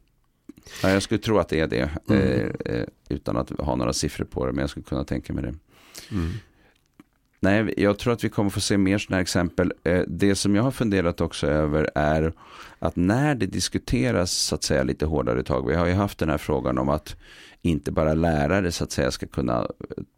Ja, 0.84 0.90
jag 0.90 1.04
skulle 1.04 1.20
tro 1.20 1.38
att 1.38 1.50
det 1.50 1.60
är 1.60 1.68
det. 1.68 1.90
Mm. 2.10 2.22
Eh, 2.22 2.76
eh, 2.76 2.86
utan 3.10 3.38
att 3.38 3.50
ha 3.50 3.76
några 3.76 3.94
siffror 3.94 4.26
på 4.26 4.46
det. 4.46 4.52
Men 4.52 4.62
jag 4.62 4.70
skulle 4.70 4.84
kunna 4.84 5.04
tänka 5.04 5.34
mig 5.34 5.44
det. 5.44 5.54
Mm. 6.12 6.32
Nej, 7.44 7.74
jag 7.78 8.00
tror 8.00 8.14
att 8.14 8.24
vi 8.24 8.30
kommer 8.30 8.50
få 8.50 8.60
se 8.62 8.78
mer 8.78 8.98
sådana 8.98 9.18
här 9.18 9.22
exempel. 9.22 9.74
Eh, 9.84 10.02
det 10.08 10.36
som 10.36 10.56
jag 10.56 10.64
har 10.64 10.72
funderat 10.72 11.22
också 11.22 11.48
över 11.48 11.90
är 11.96 12.34
att 12.80 12.96
när 12.96 13.36
det 13.36 13.46
diskuteras 13.46 14.32
så 14.32 14.56
att 14.56 14.64
säga 14.64 14.84
lite 14.84 15.06
hårdare 15.06 15.44
tag. 15.44 15.68
Vi 15.68 15.76
har 15.76 15.88
ju 15.88 15.94
haft 15.94 16.18
den 16.18 16.30
här 16.30 16.38
frågan 16.38 16.78
om 16.78 16.90
att 16.90 17.16
inte 17.62 17.92
bara 17.92 18.14
lärare 18.14 18.72
så 18.72 18.84
att 18.84 18.92
säga 18.92 19.12
ska 19.12 19.26
kunna 19.26 19.68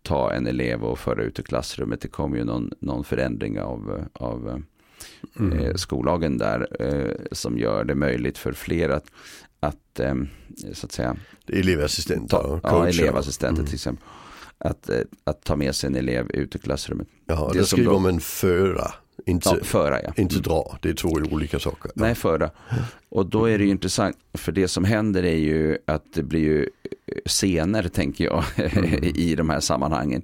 ta 0.02 0.34
en 0.34 0.48
elev 0.48 0.84
och 0.84 1.00
föra 1.00 1.24
ut 1.24 1.40
i 1.40 1.44
klassrummet. 1.44 2.02
Det 2.02 2.08
kommer 2.08 2.38
ju 2.38 2.44
någon, 2.44 2.72
någon 2.80 3.04
förändring 3.04 3.60
av, 3.60 4.08
av 4.14 4.64
mm. 5.40 5.60
eh, 5.60 5.76
skollagen 5.76 6.38
där 6.38 6.68
eh, 6.80 7.16
som 7.32 7.58
gör 7.58 7.84
det 7.84 7.96
möjligt 7.96 8.38
för 8.38 8.54
fler 8.54 8.90
att, 8.90 9.12
att 9.60 10.00
eh, 10.00 10.16
så 10.74 10.86
att 10.86 10.92
säga. 10.92 11.16
Elevassistenter. 11.48 12.38
Ta, 12.38 12.60
ja, 12.64 12.88
elevassistenter 12.88 13.60
mm. 13.60 13.66
till 13.66 13.76
exempel 13.76 14.06
att, 14.64 14.90
eh, 14.90 15.00
att 15.24 15.44
ta 15.44 15.56
med 15.56 15.76
sig 15.76 15.88
en 15.88 15.96
elev 15.96 16.32
ut 16.32 16.56
i 16.56 16.60
klassrummet. 16.60 17.08
Ja, 17.26 17.52
det, 17.54 17.66
skriver 17.66 17.92
de... 17.92 17.96
om 17.96 18.06
en 18.06 18.20
föra. 18.20 18.92
Inte, 19.26 19.50
ja, 19.50 19.64
föra, 19.64 20.02
ja. 20.02 20.14
inte 20.18 20.36
mm. 20.36 20.44
dra, 20.44 20.78
det 20.82 20.90
är 20.90 20.94
två 20.94 21.10
olika 21.10 21.60
saker. 21.60 21.92
Ja. 21.96 22.02
Nej, 22.02 22.16
föra. 22.16 22.50
Och 23.10 23.26
då 23.26 23.46
är 23.46 23.58
det 23.58 23.64
ju 23.64 23.70
intressant, 23.70 24.18
för 24.34 24.52
det 24.52 24.68
som 24.68 24.84
händer 24.84 25.24
är 25.24 25.38
ju 25.38 25.78
att 25.86 26.04
det 26.14 26.24
blir 26.24 26.42
ju 26.42 26.70
scener, 27.26 27.88
tänker 27.88 28.26
jag, 28.26 28.44
mm. 28.58 29.04
i 29.16 29.36
de 29.36 29.50
här 29.50 29.60
sammanhangen. 29.60 30.22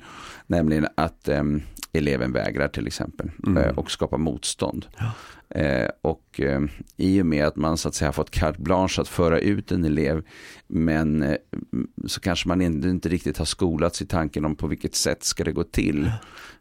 Nämligen 0.47 0.87
att 0.95 1.29
um, 1.29 1.61
eleven 1.93 2.33
vägrar 2.33 2.67
till 2.67 2.87
exempel 2.87 3.31
mm. 3.47 3.63
Eh, 3.63 3.77
och 3.77 3.91
skapar 3.91 4.17
motstånd. 4.17 4.85
Ja. 4.97 5.11
Eh, 5.55 5.89
och 6.01 6.39
eh, 6.39 6.61
i 6.97 7.21
och 7.21 7.25
med 7.25 7.47
att 7.47 7.55
man 7.55 7.77
så 7.77 7.87
att 7.87 7.95
säga 7.95 8.07
har 8.07 8.13
fått 8.13 8.31
carte 8.31 8.61
blanche 8.61 9.01
att 9.01 9.07
föra 9.07 9.39
ut 9.39 9.71
en 9.71 9.85
elev 9.85 10.23
men 10.67 11.23
eh, 11.23 11.35
så 12.05 12.19
kanske 12.19 12.47
man 12.47 12.61
inte, 12.61 12.89
inte 12.89 13.09
riktigt 13.09 13.37
har 13.37 13.45
skolats 13.45 14.01
i 14.01 14.05
tanken 14.05 14.45
om 14.45 14.55
på 14.55 14.67
vilket 14.67 14.95
sätt 14.95 15.23
ska 15.23 15.43
det 15.43 15.51
gå 15.51 15.63
till 15.63 16.11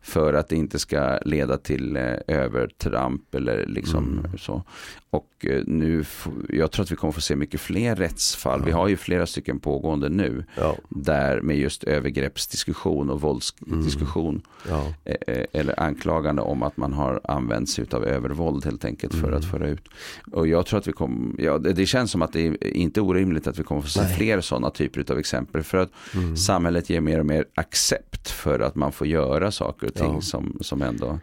för 0.02 0.34
att 0.34 0.48
det 0.48 0.56
inte 0.56 0.78
ska 0.78 1.18
leda 1.24 1.58
till 1.58 1.96
eh, 1.96 2.14
övertramp 2.26 3.34
eller 3.34 3.66
liksom 3.66 4.18
mm. 4.18 4.38
så. 4.38 4.62
Och 5.10 5.46
eh, 5.46 5.62
nu, 5.66 6.04
jag 6.48 6.70
tror 6.70 6.82
att 6.82 6.92
vi 6.92 6.96
kommer 6.96 7.12
få 7.12 7.20
se 7.20 7.36
mycket 7.36 7.60
fler 7.60 7.96
rättsfall. 7.96 8.60
Ja. 8.60 8.66
Vi 8.66 8.72
har 8.72 8.88
ju 8.88 8.96
flera 8.96 9.26
stycken 9.26 9.60
pågående 9.60 10.08
nu. 10.08 10.44
Ja. 10.56 10.76
Där 10.88 11.40
med 11.40 11.58
just 11.58 11.84
övergreppsdiskussion 11.84 13.10
och 13.10 13.20
våldsdiskussion. 13.20 14.42
Mm. 14.68 14.78
Ja. 15.04 15.12
Eh, 15.26 15.44
eller 15.52 15.80
anklagande 15.80 16.42
om 16.42 16.62
att 16.62 16.76
man 16.76 16.92
har 16.92 17.20
använt 17.24 17.68
sig 17.68 17.86
av 17.92 18.04
övervåld 18.04 18.62
helt 18.78 18.84
enkelt 18.84 19.14
för 19.14 19.28
mm. 19.28 19.38
att 19.38 19.44
föra 19.44 19.68
ut. 19.68 19.88
Och 20.32 20.46
jag 20.46 20.66
tror 20.66 20.78
att 20.78 20.88
vi 20.88 20.92
kommer, 20.92 21.42
ja, 21.42 21.58
det, 21.58 21.72
det, 21.72 21.86
känns 21.86 22.10
som 22.10 22.22
att 22.22 22.32
det 22.32 22.46
är 22.46 22.66
inte 22.66 23.00
orimligt 23.00 23.46
att 23.46 23.58
vi 23.58 23.62
kommer 23.62 23.82
få 23.82 23.88
se 23.88 24.00
Nej. 24.00 24.16
fler 24.16 24.40
sådana 24.40 24.70
typer 24.70 25.12
av 25.12 25.18
exempel. 25.18 25.62
För 25.62 25.78
att 25.78 25.90
mm. 26.14 26.36
samhället 26.36 26.90
ger 26.90 27.00
mer 27.00 27.18
och 27.18 27.26
mer 27.26 27.44
accept 27.54 28.30
för 28.30 28.60
att 28.60 28.74
man 28.74 28.92
får 28.92 29.06
göra 29.06 29.50
saker 29.50 29.86
och 29.86 29.94
ting 29.94 30.22
som, 30.22 30.58
som 30.60 30.82
ändå 30.82 31.18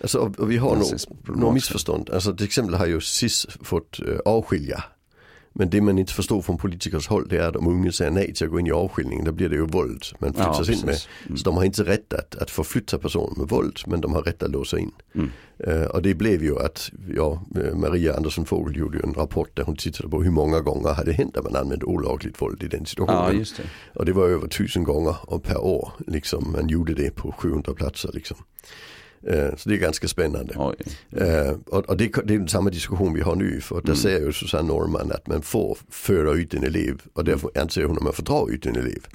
Alltså, 0.00 0.18
och 0.38 0.50
vi 0.50 0.56
har 0.56 0.76
no 1.26 1.52
missförstånd. 1.52 2.10
Alltså 2.10 2.34
till 2.36 2.46
exempel 2.46 2.74
har 2.74 2.86
ju 2.86 3.00
SIS 3.00 3.46
fått 3.62 4.00
uh, 4.00 4.18
avskilja. 4.24 4.84
Men 5.52 5.70
det 5.70 5.80
man 5.80 5.98
inte 5.98 6.12
förstår 6.12 6.42
från 6.42 6.58
politikers 6.58 7.08
håll 7.08 7.28
det 7.28 7.36
är 7.36 7.48
att 7.48 7.56
om 7.56 7.66
unga 7.66 7.92
säger 7.92 8.10
nej 8.10 8.34
till 8.34 8.46
att 8.46 8.52
gå 8.52 8.60
in 8.60 8.66
i 8.66 8.72
avskiljning 8.72 9.24
då 9.24 9.32
blir 9.32 9.48
det 9.48 9.56
ju 9.56 9.66
våld 9.66 10.04
man 10.18 10.32
flyttas 10.32 10.68
ja, 10.68 10.74
in 10.74 10.80
med. 10.86 10.98
Mm. 11.26 11.36
Så 11.36 11.44
de 11.44 11.56
har 11.56 11.64
inte 11.64 11.82
rätt 11.82 12.12
att, 12.12 12.34
att 12.34 12.50
förflytta 12.50 12.98
personen 12.98 13.34
med 13.36 13.48
våld 13.48 13.78
men 13.86 14.00
de 14.00 14.14
har 14.14 14.22
rätt 14.22 14.42
att 14.42 14.50
låsa 14.50 14.78
in. 14.78 14.92
Mm. 15.14 15.30
Uh, 15.68 15.84
och 15.84 16.02
det 16.02 16.14
blev 16.14 16.42
ju 16.42 16.58
att, 16.58 16.90
ja, 17.16 17.42
Maria 17.74 18.16
Andersson 18.16 18.44
Fogel 18.44 18.76
gjorde 18.76 18.98
ju 18.98 19.04
en 19.04 19.14
rapport 19.14 19.56
där 19.56 19.64
hon 19.64 19.76
tittade 19.76 20.08
på 20.08 20.22
hur 20.22 20.30
många 20.30 20.60
gånger 20.60 20.88
hade 20.88 21.10
det 21.10 21.16
hänt 21.16 21.36
att 21.36 21.44
man 21.44 21.56
använde 21.56 21.84
olagligt 21.84 22.42
våld 22.42 22.62
i 22.62 22.68
den 22.68 22.86
situationen. 22.86 23.38
Ja, 23.38 23.62
det. 23.62 23.98
Och 23.98 24.06
det 24.06 24.12
var 24.12 24.28
över 24.28 24.48
tusen 24.48 24.84
gånger 24.84 25.38
per 25.38 25.58
år, 25.58 25.92
liksom 26.06 26.52
man 26.52 26.68
gjorde 26.68 26.94
det 26.94 27.10
på 27.10 27.32
700 27.32 27.74
platser 27.74 28.10
liksom. 28.14 28.36
Eh, 29.26 29.56
så 29.56 29.68
det 29.68 29.74
är 29.74 29.78
ganska 29.78 30.08
spännande. 30.08 30.54
Mm. 30.54 31.60
Och 31.66 31.96
det, 31.96 32.04
är 32.04 32.46
samma 32.46 32.70
diskussion 32.70 33.14
vi 33.14 33.20
har 33.20 33.36
nu. 33.36 33.60
För 33.60 33.74
där 33.74 33.84
mm. 33.84 33.96
säger 33.96 34.20
ju 34.20 34.32
Susanne 34.32 34.68
Norman 34.68 35.12
att 35.12 35.26
man 35.26 35.42
får 35.42 35.78
föra 35.90 36.32
ut 36.32 36.54
en 36.54 36.64
elev 36.64 37.02
och 37.12 37.24
därför 37.24 37.50
anser 37.60 37.84
hon 37.84 37.96
att 37.96 38.02
man 38.02 38.12
får 38.12 38.22
dra 38.22 38.50
ut 38.50 38.66
en 38.66 38.76
elev. 38.76 39.06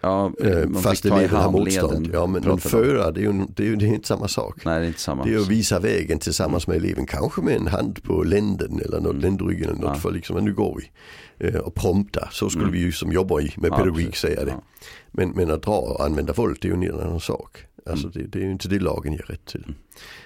Ja, 0.00 0.32
eh, 0.40 0.70
Fast 0.82 1.04
eleven 1.04 1.36
har 1.36 1.50
motstånd. 1.50 2.10
Ja, 2.12 2.26
men, 2.26 2.42
men 2.42 2.58
föra 2.58 3.10
det 3.10 3.20
är, 3.20 3.22
ju, 3.22 3.46
det 3.54 3.62
är 3.62 3.66
ju 3.66 3.76
det 3.76 3.84
är 3.84 3.94
inte 3.94 4.08
samma 4.08 4.28
sak. 4.28 4.64
Nej, 4.64 4.78
det 4.78 4.86
är 4.86 4.88
inte 4.88 5.00
samma. 5.00 5.24
Det 5.24 5.34
är 5.34 5.38
att 5.38 5.48
visa 5.48 5.78
vägen 5.78 6.18
tillsammans 6.18 6.66
med 6.66 6.76
eleven. 6.76 7.06
Kanske 7.06 7.42
med 7.42 7.56
en 7.56 7.66
hand 7.66 8.02
på 8.02 8.22
länden 8.22 8.80
eller 8.84 9.00
något, 9.00 9.10
mm. 9.10 9.22
ländryggen 9.22 9.70
eller 9.70 9.80
något 9.80 9.90
ja. 9.94 10.00
för 10.00 10.12
liksom, 10.12 10.44
nu 10.44 10.54
går 10.54 10.80
vi. 10.80 10.90
Och 11.58 11.74
prompta, 11.74 12.28
så 12.32 12.50
skulle 12.50 12.64
mm. 12.64 12.72
vi 12.72 12.78
ju 12.78 12.92
som 12.92 13.12
jobbar 13.12 13.40
i 13.40 13.54
med 13.56 13.70
pedagogik 13.70 14.08
ja, 14.08 14.12
säga 14.12 14.44
det. 14.44 14.54
Men, 15.12 15.30
men 15.30 15.50
att 15.50 15.62
dra 15.62 15.76
och 15.76 16.04
använda 16.04 16.32
våld 16.32 16.58
det 16.60 16.68
är 16.68 16.76
ju 16.76 16.88
en 16.88 17.00
annan 17.00 17.20
sak. 17.20 17.66
Alltså 17.86 18.08
det, 18.08 18.26
det, 18.26 18.38
är 18.38 18.42
ju 18.42 18.52
inte 18.52 18.68
det 18.68 18.78
lagen 18.78 19.12
ger 19.12 19.22
rätt 19.28 19.44
till. 19.44 19.74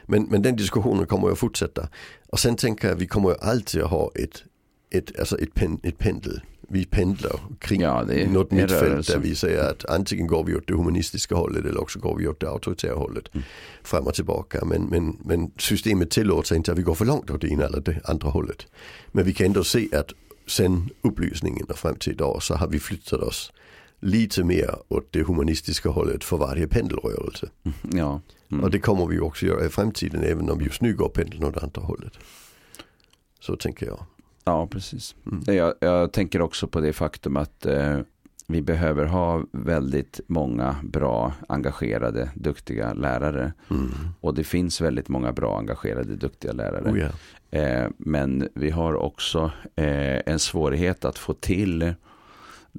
Men, 0.06 0.22
men 0.22 0.42
den 0.42 0.56
diskussionen 0.56 1.06
kommer 1.06 1.30
att 1.30 1.38
fortsätta. 1.38 1.88
Och 2.28 2.38
sen 2.38 2.56
tänker 2.56 2.88
jag 2.88 2.96
vi 2.96 3.06
kommer 3.06 3.44
alltid 3.44 3.82
att 3.82 3.90
ha 3.90 4.11
ett, 4.14 4.44
ett, 4.90 5.18
alltså 5.18 5.38
ett, 5.38 5.54
pen, 5.54 5.80
ett 5.82 5.98
pendel. 5.98 6.40
Vi 6.70 6.84
pendlar 6.84 7.40
kring 7.59 7.80
ja, 7.80 8.04
det 8.09 8.30
något 8.30 8.50
mittfält 8.50 9.06
där 9.06 9.18
vi 9.18 9.34
säger 9.34 9.70
att 9.70 9.84
antingen 9.84 10.26
går 10.26 10.44
vi 10.44 10.56
åt 10.56 10.66
det 10.66 10.74
humanistiska 10.74 11.34
hållet 11.34 11.64
eller 11.64 11.80
också 11.80 11.98
går 11.98 12.16
vi 12.16 12.28
åt 12.28 12.40
det 12.40 12.48
auktoritära 12.48 12.94
hållet. 12.94 13.34
Mm. 13.34 13.44
Fram 13.82 14.06
och 14.06 14.14
tillbaka. 14.14 14.64
Men, 14.64 14.82
men, 14.82 15.18
men 15.24 15.50
systemet 15.56 16.11
tillåter 16.11 16.56
inte 16.56 16.72
att 16.72 16.78
vi 16.78 16.82
går 16.82 16.94
för 16.94 17.04
långt 17.04 17.30
åt 17.30 17.40
det 17.40 17.48
ena 17.48 17.64
eller 17.64 17.80
det 17.80 18.00
andra 18.04 18.28
hållet. 18.28 18.66
Men 19.12 19.24
vi 19.24 19.32
kan 19.32 19.46
ändå 19.46 19.64
se 19.64 19.88
att 19.92 20.12
sen 20.46 20.90
upplysningen 21.02 21.66
och 21.66 21.78
fram 21.78 21.96
till 21.96 22.12
idag 22.12 22.42
så 22.42 22.54
har 22.54 22.68
vi 22.68 22.78
flyttat 22.78 23.20
oss 23.20 23.52
lite 24.01 24.44
mer 24.44 24.74
åt 24.88 25.12
det 25.12 25.22
humanistiska 25.22 25.88
hållet 25.88 26.24
för 26.24 26.36
varje 26.36 26.68
pendelrörelse. 26.68 27.49
Ja. 27.92 28.20
Mm. 28.51 28.64
Och 28.64 28.70
det 28.70 28.78
kommer 28.78 29.07
vi 29.07 29.20
också 29.20 29.46
göra 29.46 29.66
i 29.66 29.68
framtiden 29.68 30.24
även 30.24 30.51
om 30.51 30.61
just 30.61 30.80
nu 30.80 30.94
går 30.94 31.09
pendeln 31.09 31.44
åt 31.44 31.62
andra 31.62 31.82
hållet. 31.82 32.12
Så 33.40 33.57
tänker 33.57 33.86
jag. 33.86 34.07
Ja, 34.44 34.66
precis. 34.66 35.16
Mm. 35.26 35.57
Jag, 35.57 35.74
jag, 35.80 36.12
tänker 36.12 36.40
också 36.42 36.66
på 36.66 36.80
det 36.80 36.92
faktum 36.92 37.36
att 37.36 37.66
eh, 37.66 37.99
vi 38.46 38.62
behöver 38.62 39.05
ha 39.05 39.44
väldigt 39.53 40.20
många 40.26 40.76
bra, 40.82 41.32
engagerade, 41.49 42.30
duktiga 42.34 42.92
lärare. 42.94 43.53
Mm. 43.70 43.90
Och 44.20 44.34
det 44.34 44.44
finns 44.44 44.80
väldigt 44.80 45.09
många 45.09 45.32
bra, 45.32 45.59
engagerade, 45.59 46.16
duktiga 46.16 46.53
lärare. 46.53 46.90
Oh, 46.90 46.99
yeah. 46.99 47.84
eh, 47.84 47.90
men 47.99 48.49
vi 48.55 48.70
har 48.70 48.94
också 48.94 49.51
eh, 49.76 50.20
en 50.26 50.38
svårighet 50.38 51.05
att 51.05 51.18
få 51.18 51.34
till 51.34 51.94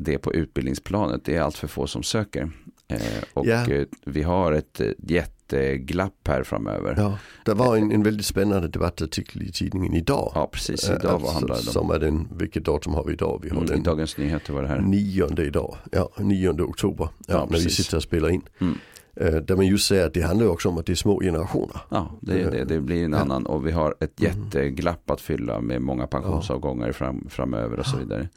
det 0.01 0.17
på 0.17 0.33
utbildningsplanet. 0.33 1.25
Det 1.25 1.35
är 1.35 1.41
allt 1.41 1.57
för 1.57 1.67
få 1.67 1.87
som 1.87 2.03
söker. 2.03 2.51
Eh, 2.87 2.99
och 3.33 3.45
yeah. 3.45 3.83
vi 4.05 4.21
har 4.23 4.51
ett 4.51 4.81
jätteglapp 4.97 6.27
här 6.27 6.43
framöver. 6.43 6.95
Ja, 6.97 7.17
det 7.45 7.53
var 7.53 7.77
en, 7.77 7.91
en 7.91 8.03
väldigt 8.03 8.25
spännande 8.25 8.67
debattartikel 8.67 9.41
i 9.43 9.51
tidningen 9.51 9.93
idag. 9.93 10.31
Ja, 10.35 10.49
precis. 10.51 10.89
Idag 10.89 11.19
vad 11.19 11.33
handlar 11.33 11.55
det 11.55 11.59
om? 11.67 11.73
Som 11.73 11.91
är 11.91 11.99
den, 11.99 12.27
vilket 12.37 12.65
datum 12.65 12.93
har 12.93 13.03
vi 13.03 13.13
idag? 13.13 13.39
Vi 13.43 13.49
har 13.49 13.55
Mm, 13.57 13.67
den 13.69 13.79
I 13.79 13.81
Dagens 13.83 14.17
Nyheter 14.17 14.53
var 14.53 14.61
det 14.61 14.67
här. 14.67 14.79
nionde 14.81 15.45
idag. 15.45 15.77
Ja, 15.91 16.09
nionde 16.17 16.63
oktober. 16.63 17.09
Ja, 17.27 17.33
Ja, 17.33 17.47
när 17.49 17.57
vi 17.59 17.69
sitter 17.69 17.97
och 17.97 18.03
spelar 18.03 18.29
in. 18.29 18.41
Mm. 18.59 18.77
Eh, 19.15 19.35
där 19.35 19.55
man 19.55 19.65
just 19.67 19.87
säger 19.87 20.05
att 20.07 20.13
det 20.13 20.21
handlar 20.21 20.47
också 20.47 20.69
om 20.69 20.77
att 20.77 20.85
det 20.85 20.93
är 20.93 20.95
små 20.95 21.19
generationer. 21.19 21.77
Ja, 21.89 22.11
det, 22.21 22.43
det, 22.49 22.63
det 22.65 22.79
blir 22.81 23.05
en 23.05 23.13
annan 23.13 23.45
och 23.45 23.67
vi 23.67 23.71
har 23.71 23.95
ett 23.99 24.19
Mm. 24.21 24.43
jätteglapp 24.43 25.09
att 25.09 25.21
fylla 25.21 25.61
med 25.61 25.81
många 25.81 26.07
pensionsavgångar 26.07 26.91
fram, 26.91 27.27
framöver 27.29 27.79
och 27.79 27.85
så 27.85 27.97
vidare. 27.97 28.27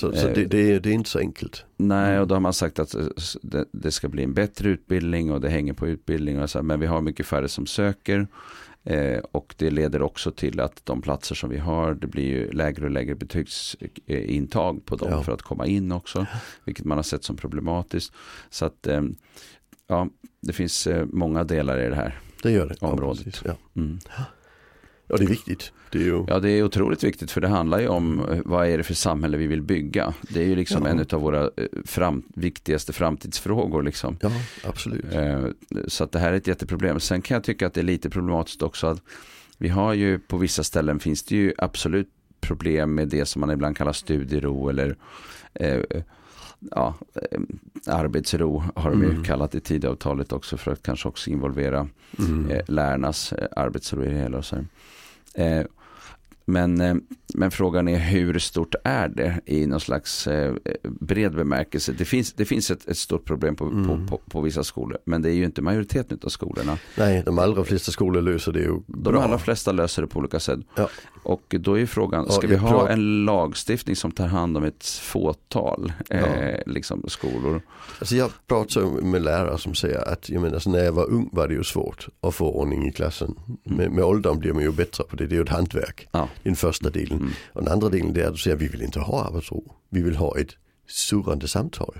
Så, 0.00 0.12
så 0.12 0.28
Eh. 0.28 0.34
det, 0.34 0.44
det, 0.44 0.72
är, 0.72 0.80
det 0.80 0.90
är 0.90 0.94
inte 0.94 1.10
så 1.10 1.18
enkelt. 1.18 1.64
Nej, 1.76 2.20
och 2.20 2.26
då 2.28 2.34
har 2.34 2.40
man 2.40 2.52
sagt 2.52 2.78
att 2.78 2.94
eh, 2.94 3.06
det, 3.42 3.64
det 3.72 3.90
ska 3.92 4.08
bli 4.08 4.22
en 4.22 4.34
bättre 4.34 4.68
utbildning 4.68 5.32
och 5.32 5.40
det 5.40 5.48
hänger 5.48 5.72
på 5.72 5.86
utbildning. 5.88 6.42
Och 6.42 6.50
så, 6.50 6.62
men 6.62 6.80
vi 6.80 6.86
har 6.86 7.00
mycket 7.00 7.26
färre 7.26 7.48
som 7.48 7.66
söker. 7.66 8.26
Eh, 8.84 9.18
och 9.32 9.54
det 9.58 9.70
leder 9.70 10.02
också 10.02 10.30
till 10.30 10.60
att 10.60 10.80
de 10.86 11.02
platser 11.02 11.34
som 11.34 11.50
vi 11.50 11.58
har, 11.58 11.94
det 11.94 12.06
blir 12.06 12.24
ju 12.26 12.52
lägre 12.52 12.84
och 12.84 12.90
lägre 12.90 13.14
betygsintag 13.14 14.84
på 14.84 14.96
dem 14.96 15.08
Ja. 15.10 15.22
för 15.22 15.32
att 15.32 15.42
komma 15.42 15.66
in 15.66 15.92
också. 15.92 16.26
Vilket 16.64 16.84
man 16.84 16.98
har 16.98 17.02
sett 17.02 17.24
som 17.24 17.36
problematiskt. 17.36 18.12
Så 18.50 18.64
att, 18.64 18.86
eh, 18.86 19.02
ja, 19.86 20.08
det 20.40 20.52
finns 20.52 20.86
eh, 20.86 21.06
många 21.12 21.44
delar 21.44 21.78
i 21.86 21.88
det 21.88 21.94
här. 21.96 22.18
Det 22.42 22.50
gör 22.50 22.66
det. 22.68 22.74
Området. 22.86 23.18
Ja, 23.26 23.30
precis. 23.30 23.42
ja. 23.44 23.80
Mm. 23.80 23.98
Ja, 25.08 25.16
det 25.16 25.24
är 25.24 25.28
viktigt. 25.28 25.72
Det 25.90 25.98
är 25.98 26.02
ju, 26.02 26.24
Ja, 26.28 26.38
det 26.38 26.50
är 26.50 26.62
otroligt 26.62 27.04
viktigt 27.04 27.30
för 27.30 27.40
det 27.40 27.48
handlar 27.48 27.80
ju 27.80 27.88
om 27.88 28.20
eh, 28.30 28.38
vad 28.44 28.68
är 28.68 28.78
det 28.78 28.84
för 28.84 28.94
samhälle 28.94 29.36
vi 29.36 29.46
vill 29.46 29.62
bygga. 29.62 30.14
Det 30.30 30.42
är 30.42 30.46
ju 30.46 30.56
liksom 30.56 30.82
Ja. 30.84 30.88
en 30.90 31.06
av 31.12 31.20
våra 31.20 31.42
eh, 31.44 31.50
fram, 31.84 32.22
viktigaste 32.34 32.92
framtidsfrågor. 32.92 33.82
Liksom. 33.82 34.16
ja 34.20 34.30
absolut. 34.64 35.14
Eh, 35.14 35.44
Så 35.86 36.04
att 36.04 36.12
det 36.12 36.18
här 36.18 36.32
är 36.32 36.36
ett 36.36 36.46
jätteproblem. 36.46 37.00
Sen 37.00 37.22
kan 37.22 37.34
jag 37.34 37.44
tycka 37.44 37.66
att 37.66 37.74
det 37.74 37.80
är 37.80 37.84
lite 37.84 38.10
problematiskt 38.10 38.62
också 38.62 38.86
att 38.86 39.02
vi 39.58 39.68
har 39.68 39.94
ju 39.94 40.18
på 40.18 40.36
vissa 40.36 40.64
ställen 40.64 41.00
finns 41.00 41.22
det 41.22 41.36
ju 41.36 41.52
absolut 41.58 42.08
problem 42.40 42.94
med 42.94 43.08
det 43.08 43.24
som 43.26 43.40
man 43.40 43.50
ibland 43.50 43.76
kallar 43.76 43.92
studiero 43.92 44.68
eller 44.68 44.96
eh, 45.54 45.80
ja, 46.70 46.94
arbetsro 47.86 48.62
har 48.74 48.90
de 48.90 49.02
Mm. 49.04 49.24
kallat 49.24 49.54
i 49.54 49.60
tidavtalet 49.60 50.32
också 50.32 50.56
för 50.56 50.72
att 50.72 50.82
kanske 50.82 51.08
också 51.08 51.30
involvera 51.30 51.88
Mm. 52.18 52.50
eh, 52.50 52.60
lärarnas 52.68 53.32
eh, 53.32 53.46
arbetsro 53.56 54.04
i 54.04 54.08
det 54.08 54.14
hela. 54.18 54.38
Och 54.38 54.44
så 54.44 54.56
här. 54.56 54.66
Eh, 55.38 55.64
men 56.46 56.80
eh, 56.80 56.96
men 57.38 57.50
frågan 57.50 57.88
är 57.88 57.98
hur 57.98 58.38
stort 58.38 58.74
är 58.84 59.08
det 59.08 59.40
i 59.46 59.66
någon 59.66 59.80
slags 59.80 60.26
eh, 60.26 60.54
bred 61.00 61.34
bemärkelse. 61.34 61.92
Det 61.98 62.04
finns, 62.04 62.32
det 62.32 62.44
finns 62.44 62.70
ett, 62.70 62.88
ett 62.88 62.96
stort 62.98 63.24
problem 63.24 63.56
på, 63.56 63.64
Mm. 63.64 63.86
på, 63.86 64.16
på, 64.16 64.20
på 64.30 64.40
vissa 64.40 64.64
skolor. 64.64 64.98
Men 65.04 65.22
det 65.22 65.30
är 65.30 65.34
ju 65.34 65.44
inte 65.44 65.62
majoriteten 65.62 66.18
av 66.24 66.28
skolorna. 66.28 66.78
Nej, 66.98 67.22
de 67.26 67.38
allra 67.38 67.64
flesta 67.64 67.92
skolor 67.92 68.22
löser 68.22 68.52
det 68.52 68.60
ju 68.60 68.80
De 68.86 69.02
bra. 69.02 69.22
allra 69.22 69.38
flesta 69.38 69.72
löser 69.72 70.02
det 70.02 70.08
på 70.08 70.18
olika 70.18 70.40
sätt. 70.40 70.60
Ja. 70.74 70.88
Och 71.22 71.54
då 71.60 71.78
är 71.78 71.86
frågan, 71.86 72.24
Ja, 72.28 72.34
ska 72.34 72.46
vi 72.46 72.54
jag 72.54 72.60
ha 72.60 72.88
en 72.88 73.24
lagstiftning 73.24 73.96
som 73.96 74.10
tar 74.10 74.26
hand 74.26 74.56
om 74.56 74.64
ett 74.64 74.84
fåtal 74.86 75.92
eh, 76.10 76.20
Ja. 76.20 76.62
liksom, 76.66 77.04
skolor? 77.08 77.60
Alltså 77.98 78.16
jag 78.16 78.30
pratar 78.46 79.02
med 79.02 79.22
lärare 79.22 79.58
som 79.58 79.74
säger 79.74 80.08
att 80.12 80.28
jag 80.30 80.42
menar, 80.42 80.54
alltså 80.54 80.70
när 80.70 80.84
jag 80.84 80.92
var 80.92 81.10
ung 81.10 81.28
var 81.32 81.48
det 81.48 81.54
ju 81.54 81.64
svårt 81.64 82.08
att 82.20 82.34
få 82.34 82.52
ordning 82.52 82.88
i 82.88 82.92
klassen. 82.92 83.34
Med, 83.64 83.90
med 83.92 84.04
åldern 84.04 84.38
blir 84.38 84.52
man 84.52 84.62
ju 84.62 84.72
bättre 84.72 85.04
på 85.04 85.16
det, 85.16 85.26
det 85.26 85.34
är 85.34 85.36
ju 85.36 85.42
ett 85.42 85.48
hantverk. 85.48 86.08
Ja. 86.12 86.28
Den 86.42 86.56
första 86.56 86.90
delen. 86.90 87.18
Mm. 87.18 87.27
Och 87.52 87.62
den 87.64 87.72
andra 87.72 87.88
delen 87.88 88.12
det 88.12 88.22
är 88.22 88.26
att 88.26 88.32
du 88.34 88.38
säger 88.38 88.56
att 88.56 88.62
vi 88.62 88.68
vill 88.68 88.82
inte 88.82 89.00
ha 89.00 89.24
arbetsro. 89.24 89.72
Vi 89.88 90.02
vill 90.02 90.16
ha 90.16 90.38
ett 90.38 90.50
surrande 90.88 91.48
samtal. 91.48 91.98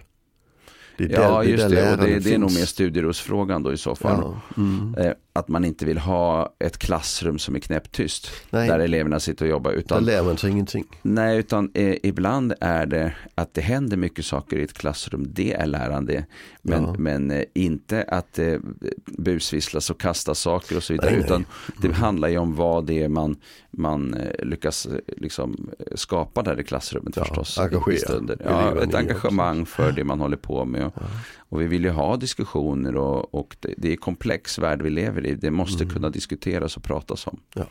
Det 0.99 1.05
Ja, 1.05 1.20
där- 1.39 1.43
just 1.43 1.68
där 1.68 1.76
det. 1.76 1.93
Och 1.93 1.99
det, 2.09 2.18
det 2.18 2.35
är 2.35 2.39
nog 2.39 2.53
mer 2.55 2.64
studierosfrågan 2.64 3.62
då 3.62 3.72
i 3.72 3.76
så 3.76 3.95
fall. 3.95 4.20
Ja. 4.22 4.41
Mm. 4.62 4.95
Eh, 4.99 5.12
att 5.33 5.49
man 5.49 5.64
inte 5.64 5.85
vill 5.87 5.99
ha 5.99 6.55
ett 6.59 6.79
klassrum 6.79 7.39
som 7.39 7.55
är 7.57 7.61
knäpptyst. 7.61 8.31
Nej, 8.51 8.68
Där 8.68 8.79
eleverna 8.79 9.20
sitter 9.20 9.45
och 9.45 9.51
jobbar. 9.51 9.70
där 9.70 9.79
Utan, 9.79 10.05
lär 10.05 10.22
man 10.22 10.37
sig 10.37 10.51
ingenting. 10.51 10.85
nej, 11.03 11.39
utan 11.39 11.70
eh, 11.74 11.97
ibland 12.03 12.55
är 12.61 12.87
det 12.87 13.14
att 13.35 13.55
det 13.55 13.61
händer 13.61 13.97
mycket 13.97 14.24
saker 14.24 14.57
i 14.57 14.62
ett 14.62 14.72
klassrum. 14.72 15.26
Det 15.33 15.53
är 15.55 15.66
lärande. 15.66 16.24
Men, 16.62 16.83
Ja. 16.83 16.95
men 16.99 17.31
eh, 17.31 17.43
inte 17.55 18.03
att 18.03 18.39
eh, 18.39 18.57
busvisslas 19.18 19.91
och 19.91 20.01
kasta 20.01 20.35
saker 20.35 20.76
och 20.76 20.83
så 20.83 20.93
vidare. 20.93 21.11
Nej, 21.11 21.18
nej. 21.18 21.26
Utan 21.26 21.45
det 21.76 21.89
Mm. 21.89 22.01
handlar 22.01 22.29
ju 22.29 22.39
om 22.39 22.55
vad 22.55 22.87
det 22.87 23.03
är 23.03 23.09
man, 23.09 23.37
man 23.79 24.14
eh, 24.14 24.45
lyckas 24.47 24.87
eh, 24.87 24.99
liksom, 25.16 25.70
eh, 25.79 25.85
skapa 25.95 26.43
där 26.43 26.61
i 26.61 26.64
klassrummet 26.64 27.16
Ja, 27.16 27.24
förstås. 27.24 27.59
engagera 27.59 27.95
i 27.95 27.99
stunder. 27.99 28.37
Ja, 28.45 28.83
ett 28.83 28.95
engagemang 28.95 29.66
för 29.66 29.93
det 29.93 30.05
man 30.05 30.20
håller 30.20 30.37
på 30.37 30.64
med. 30.64 30.87
Och, 30.87 30.93
Ja. 30.97 31.03
och 31.39 31.61
vi 31.61 31.66
vill 31.66 31.85
ju 31.85 31.91
ha 31.91 32.16
diskussioner 32.16 32.97
och, 32.97 33.35
och 33.35 33.57
det, 33.61 33.74
det 33.76 33.93
är 33.93 33.97
komplex 33.97 34.59
värld 34.59 34.83
vi 34.83 34.91
lever 34.91 35.26
i. 35.26 35.35
Det 35.35 35.51
måste 35.51 35.83
Mm. 35.85 35.95
kunna 35.95 36.11
diskuteras 36.11 36.76
och 36.76 36.83
pratas 36.83 37.26
om. 37.26 37.41
Ja. 37.55 37.64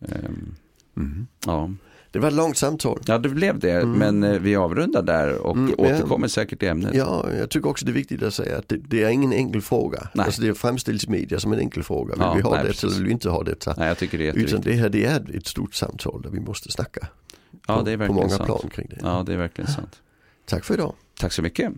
Ehm, 0.00 0.54
Mm. 0.96 1.26
ja. 1.46 1.70
Det 2.16 2.20
var 2.20 2.28
ett 2.28 2.34
långt 2.34 2.56
samtal. 2.56 3.00
ja, 3.06 3.18
det 3.18 3.28
blev 3.28 3.58
det. 3.58 3.70
Mm. 3.70 3.92
Men 3.92 4.34
eh, 4.34 4.40
vi 4.40 4.56
avrundar 4.56 5.02
där 5.02 5.38
och 5.38 5.56
Mm, 5.56 5.74
återkommer 5.78 6.28
säkert 6.28 6.62
i 6.62 6.66
ämnet. 6.66 6.94
Ja, 6.94 7.26
jag 7.38 7.50
tycker 7.50 7.68
också 7.68 7.84
det 7.86 7.92
är 7.92 7.94
viktigt 7.94 8.22
att 8.22 8.34
säga 8.34 8.58
att 8.58 8.68
det, 8.68 8.76
det 8.76 9.02
är 9.02 9.08
ingen 9.08 9.32
enkel 9.32 9.62
fråga. 9.62 10.08
Nej. 10.14 10.26
Alltså 10.26 10.42
det 10.42 10.54
framställs 10.54 11.04
i 11.04 11.10
media 11.10 11.40
som 11.40 11.52
en 11.52 11.58
enkel 11.58 11.82
fråga. 11.82 12.14
Vill 12.14 12.22
Ja, 12.22 12.34
vi 12.34 12.40
ha 12.42 12.50
nej, 12.50 12.58
detta 12.58 12.68
precis. 12.68 12.84
eller 12.84 12.94
vill 12.96 13.04
vi 13.06 13.12
inte 13.12 13.28
ha 13.28 13.42
detta? 13.42 13.74
Nej, 13.78 13.88
jag 13.88 13.98
tycker 13.98 14.18
det 14.18 14.28
är 14.28 14.34
Utan 14.34 14.60
det 14.60 14.72
här 14.72 14.88
det 14.88 15.04
är 15.04 15.36
ett 15.36 15.46
stort 15.46 15.74
samtal 15.74 16.22
där 16.22 16.30
vi 16.30 16.40
måste 16.40 16.72
snacka. 16.72 17.06
Ja, 17.66 17.76
på, 17.78 17.82
det 17.82 17.92
är 17.92 17.96
på 17.96 17.98
verkligen 17.98 18.14
många 18.14 18.28
sant. 18.28 18.44
plan 18.46 18.70
kring 18.72 18.86
det. 18.90 18.98
Ja, 19.02 19.22
det 19.26 19.32
är 19.32 19.36
verkligen 19.36 19.70
sant. 19.70 20.00
Tack 20.46 20.64
för 20.64 20.74
idag. 20.74 20.94
Tack 21.20 21.32
så 21.32 21.42
mycket. 21.42 21.72